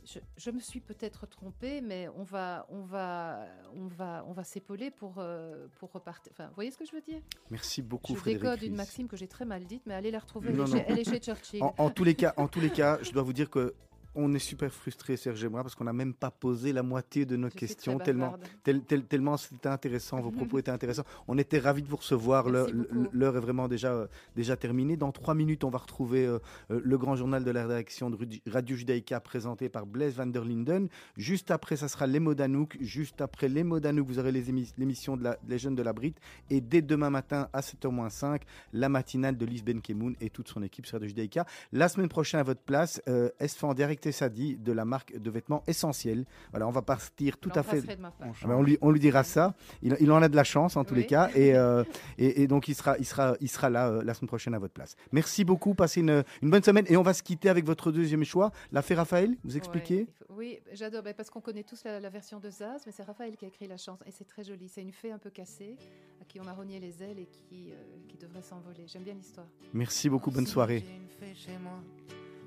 Je, 0.05 0.19
je 0.37 0.51
me 0.51 0.59
suis 0.59 0.79
peut-être 0.79 1.27
trompée, 1.27 1.81
mais 1.81 2.07
on 2.17 2.23
va, 2.23 2.65
on 2.69 2.81
va, 2.81 3.45
on 3.75 3.87
va, 3.87 4.23
on 4.27 4.33
va 4.33 4.43
s'épauler 4.43 4.91
pour, 4.91 5.15
euh, 5.17 5.67
pour 5.79 5.91
repartir. 5.91 6.31
Enfin, 6.33 6.47
vous 6.47 6.55
voyez 6.55 6.71
ce 6.71 6.77
que 6.77 6.85
je 6.85 6.91
veux 6.93 7.01
dire? 7.01 7.21
Merci 7.49 7.81
beaucoup, 7.81 8.13
Je 8.15 8.19
Frédéric. 8.19 8.43
décode 8.43 8.63
une 8.63 8.75
maxime 8.75 9.07
que 9.07 9.15
j'ai 9.17 9.27
très 9.27 9.45
mal 9.45 9.65
dite, 9.65 9.83
mais 9.85 9.93
allez 9.93 10.11
la 10.11 10.19
retrouver. 10.19 10.49
Elle, 10.49 10.55
Non, 10.57 10.65
est. 10.65 10.71
Chez, 10.71 10.85
elle 10.87 10.99
est 10.99 11.09
chez 11.09 11.19
Churchill. 11.19 11.61
En, 11.63 11.73
en 11.77 11.89
tous 11.89 12.03
les 12.03 12.15
cas, 12.15 12.33
en 12.37 12.47
tous 12.47 12.59
les 12.61 12.69
cas, 12.71 12.99
je 13.01 13.11
dois 13.11 13.23
vous 13.23 13.33
dire 13.33 13.49
que 13.49 13.75
On 14.13 14.33
est 14.33 14.39
super 14.39 14.73
frustrés, 14.73 15.15
Serge 15.15 15.41
et 15.43 15.47
moi, 15.47 15.61
parce 15.63 15.73
qu'on 15.73 15.85
n'a 15.85 15.93
même 15.93 16.13
pas 16.13 16.31
posé 16.31 16.73
la 16.73 16.83
moitié 16.83 17.25
de 17.25 17.37
nos 17.37 17.49
Je 17.49 17.55
questions, 17.55 17.97
tellement, 17.97 18.31
bavarde. 18.31 18.43
tel- 18.63 18.81
tel- 18.81 19.05
tellement 19.05 19.37
c'était 19.37 19.69
intéressant, 19.69 20.19
vos 20.19 20.31
propos 20.49 20.59
étaient 20.59 20.71
intéressants. 20.71 21.05
On 21.29 21.37
était 21.37 21.59
ravis 21.59 21.81
de 21.81 21.87
vous 21.87 21.95
recevoir. 21.95 22.49
L'heure 22.49 23.37
est 23.37 23.39
vraiment 23.39 23.69
déjà, 23.69 23.93
euh, 23.93 24.07
déjà 24.35 24.57
terminée. 24.57 24.97
Dans 24.97 25.13
trois 25.13 25.33
minutes, 25.33 25.63
on 25.63 25.69
va 25.69 25.77
retrouver 25.77 26.25
euh, 26.25 26.39
euh, 26.71 26.81
le 26.83 26.97
grand 26.97 27.15
journal 27.15 27.45
de 27.45 27.51
la 27.51 27.63
rédaction 27.67 28.09
de 28.09 28.17
Radio 28.47 28.75
Judaïka 28.75 29.19
présenté 29.21 29.69
par 29.69 29.85
Blaise 29.85 30.15
van 30.15 30.25
der 30.27 30.43
Linden. 30.43 30.89
Juste 31.15 31.49
après, 31.49 31.77
ça 31.77 31.87
sera 31.87 32.05
les 32.05 32.19
mots 32.19 32.35
d'Anouk. 32.35 32.77
Juste 32.81 33.21
après 33.21 33.47
les 33.47 33.63
mots 33.63 33.79
d'Anouk, 33.79 34.07
vous 34.07 34.19
aurez 34.19 34.33
l'émission 34.77 35.15
de 35.15 35.23
la, 35.23 35.37
les 35.47 35.57
jeunes 35.57 35.75
de 35.75 35.83
la 35.83 35.93
Brite. 35.93 36.17
Et 36.49 36.59
dès 36.59 36.81
demain 36.81 37.09
matin 37.09 37.47
à 37.53 37.61
7h05, 37.61 38.41
la 38.73 38.89
matinale 38.89 39.37
de 39.37 39.45
Lise 39.45 39.63
Benkemoun 39.63 40.15
et 40.19 40.29
toute 40.29 40.49
son 40.49 40.61
équipe 40.63 40.85
sur 40.85 40.95
Radio 40.95 41.07
Judaïka. 41.07 41.45
La 41.71 41.87
semaine 41.87 42.09
prochaine, 42.09 42.41
à 42.41 42.43
votre 42.43 42.61
place, 42.61 43.01
euh, 43.07 43.29
Direct 43.75 44.00
Sadi 44.09 44.57
de 44.57 44.71
la 44.71 44.85
marque 44.85 45.15
de 45.15 45.29
vêtements 45.29 45.61
Essentiel. 45.67 46.25
Voilà, 46.49 46.67
on 46.67 46.71
va 46.71 46.81
partir 46.81 47.37
tout 47.37 47.51
à 47.53 47.61
fait. 47.61 47.83
On 47.87 48.05
Ah 48.05 48.47
ben, 48.47 48.55
on, 48.55 48.63
lui, 48.63 48.77
on 48.81 48.89
lui 48.89 48.99
dira 48.99 49.23
ça. 49.23 49.53
Il, 49.83 49.95
il 49.99 50.11
en 50.11 50.21
a 50.23 50.29
de 50.29 50.35
la 50.35 50.43
chance 50.43 50.75
en 50.77 50.83
tous 50.83 50.95
Oui. 50.95 51.01
les 51.01 51.05
cas. 51.05 51.29
Et, 51.35 51.53
euh, 51.55 51.83
et, 52.17 52.41
et 52.41 52.47
donc, 52.47 52.67
il 52.67 52.73
sera, 52.73 52.97
il 52.97 53.05
sera, 53.05 53.35
il 53.39 53.49
sera 53.49 53.69
là 53.69 53.89
euh, 53.89 54.03
la 54.03 54.13
semaine 54.15 54.27
prochaine 54.29 54.55
à 54.55 54.59
votre 54.59 54.73
place. 54.73 54.95
Merci 55.11 55.43
beaucoup. 55.45 55.75
Passez 55.75 55.99
une, 55.99 56.23
une 56.41 56.49
bonne 56.49 56.63
semaine. 56.63 56.85
Et 56.87 56.97
on 56.97 57.03
va 57.03 57.13
se 57.13 57.21
quitter 57.21 57.49
avec 57.49 57.65
votre 57.65 57.91
deuxième 57.91 58.23
choix. 58.23 58.51
La 58.71 58.81
fée 58.81 58.95
Raphaël, 58.95 59.35
vous 59.43 59.57
expliquez 59.57 59.97
Ouais, 59.97 60.07
il 60.07 60.25
faut- 60.25 60.33
Oui, 60.37 60.59
j'adore, 60.71 61.03
ben, 61.03 61.13
parce 61.13 61.29
qu'on 61.29 61.41
connaît 61.41 61.63
tous 61.63 61.83
la, 61.83 61.99
la 61.99 62.09
version 62.09 62.39
de 62.39 62.49
Zaz, 62.49 62.83
mais 62.85 62.91
c'est 62.91 63.03
Raphaël 63.03 63.35
qui 63.35 63.45
a 63.45 63.47
écrit 63.49 63.67
la 63.67 63.75
chanson, 63.77 63.99
et 64.05 64.11
c'est 64.11 64.23
très 64.27 64.43
joli. 64.43 64.69
C'est 64.69 64.81
une 64.81 64.93
fée 64.93 65.11
un 65.11 65.17
peu 65.17 65.29
cassée, 65.29 65.75
à 66.21 66.25
qui 66.25 66.39
on 66.39 66.47
a 66.47 66.53
rogné 66.53 66.79
les 66.79 67.03
ailes 67.03 67.19
et 67.19 67.27
qui, 67.27 67.71
euh, 67.71 67.75
qui 68.07 68.17
devrait 68.17 68.41
s'envoler. 68.41 68.85
J'aime 68.87 69.03
bien 69.03 69.13
l'histoire. 69.13 69.47
Merci 69.73 70.09
beaucoup. 70.09 70.31
Bonne 70.31 70.47
soirée. 70.47 70.83
J'ai 70.87 70.95
une 70.95 71.09
fée 71.33 71.35
chez 71.35 71.57
moi, 71.61 71.79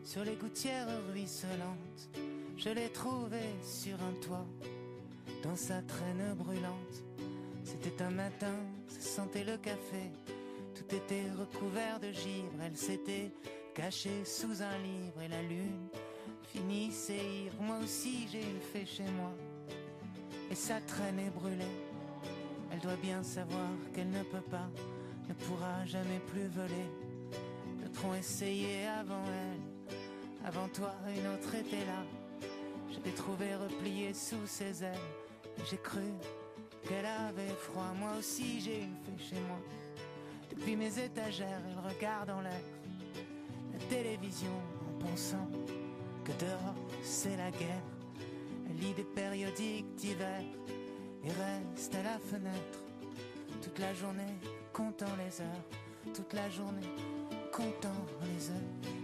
sur 0.05 0.23
les 0.23 0.37
gouttières 0.37 0.87
ruisselantes. 1.11 2.11
Je 2.57 2.69
l'ai 2.69 2.91
trouvée 2.91 3.55
sur 3.63 3.95
un 4.03 4.13
toit, 4.21 4.47
dans 5.43 5.57
sa 5.57 5.81
traîne 5.83 6.35
brûlante. 6.35 7.05
C'était 7.65 8.03
un 8.03 8.11
matin, 8.11 8.55
ça 8.87 9.01
sentait 9.01 9.45
le 9.45 9.57
café. 9.57 10.13
Tout 10.75 10.95
était 10.95 11.31
recouvert 11.39 11.99
de 12.01 12.13
givre. 12.13 12.53
Elle 12.63 12.77
s'était 12.77 13.33
cachée 13.75 14.25
sous 14.25 14.63
un 14.63 14.79
livre 14.79 15.23
et 15.23 15.29
la 15.29 15.43
lune 15.43 15.89
finissait 16.43 17.45
ivre. 17.45 17.61
Moi 17.63 17.79
aussi 17.83 18.29
j'ai 18.31 18.43
une 18.43 18.61
fée 18.61 18.87
chez 18.87 19.11
moi, 19.17 19.33
et 20.51 20.55
sa 20.55 20.81
traîne 20.83 21.19
est 21.19 21.31
brûlée. 21.31 21.65
Elle 22.71 22.81
doit 22.81 22.97
bien 22.97 23.23
savoir 23.23 23.71
qu'elle 23.95 24.11
ne 24.11 24.23
peut 24.23 24.49
pas, 24.51 24.69
ne 25.29 25.35
pourra 25.35 25.85
jamais 25.87 26.21
plus 26.27 26.47
voler. 26.49 26.91
D'autres 27.83 28.05
ont 28.05 28.15
essayé 28.15 28.87
avant 28.87 29.25
elle. 29.25 29.74
Avant 30.45 30.69
toi, 30.69 30.95
une 31.09 31.27
autre 31.27 31.55
était 31.55 31.85
là. 31.87 32.05
Je 32.91 33.01
l'ai 33.05 33.15
trouvée 33.15 33.55
repliée 33.55 34.13
sous 34.13 34.47
ses 34.47 34.85
ailes. 34.85 34.99
J'ai 35.71 35.79
cru 35.79 36.13
qu'elle 36.87 37.07
avait 37.07 37.55
froid. 37.59 37.93
Moi 37.99 38.11
aussi, 38.19 38.61
j'ai 38.61 38.83
une 38.83 38.97
fée 39.05 39.25
chez 39.31 39.41
moi. 39.41 39.59
Depuis 40.51 40.77
mes 40.77 40.99
étagères, 40.99 41.63
elle 41.67 41.91
regarde 41.91 42.31
en 42.31 42.41
l'air. 42.41 42.61
La 43.73 43.79
télévision 43.87 44.53
en 44.89 45.05
pensant 45.05 45.49
que 46.25 46.33
dehors, 46.33 46.75
c'est 47.03 47.37
la 47.37 47.51
guerre. 47.51 47.83
Elle 48.69 48.77
lit 48.77 48.95
des 48.95 49.05
périodiques 49.05 49.95
d'hiver 49.97 50.43
et 51.25 51.29
reste 51.29 51.95
à 51.95 52.03
la 52.03 52.19
fenêtre 52.19 52.85
toute 53.63 53.79
la 53.79 53.95
journée, 53.95 54.35
comptant 54.75 55.17
les 55.17 55.41
heures. 55.41 56.13
Toute 56.15 56.35
la 56.35 56.51
journée, 56.51 56.87
comptant 57.51 57.89
les 58.27 58.51
heures. 58.51 59.04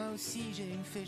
Moi 0.00 0.08
aussi 0.14 0.40
j'ai 0.56 0.64
une 0.64 0.82
fée 0.82 1.04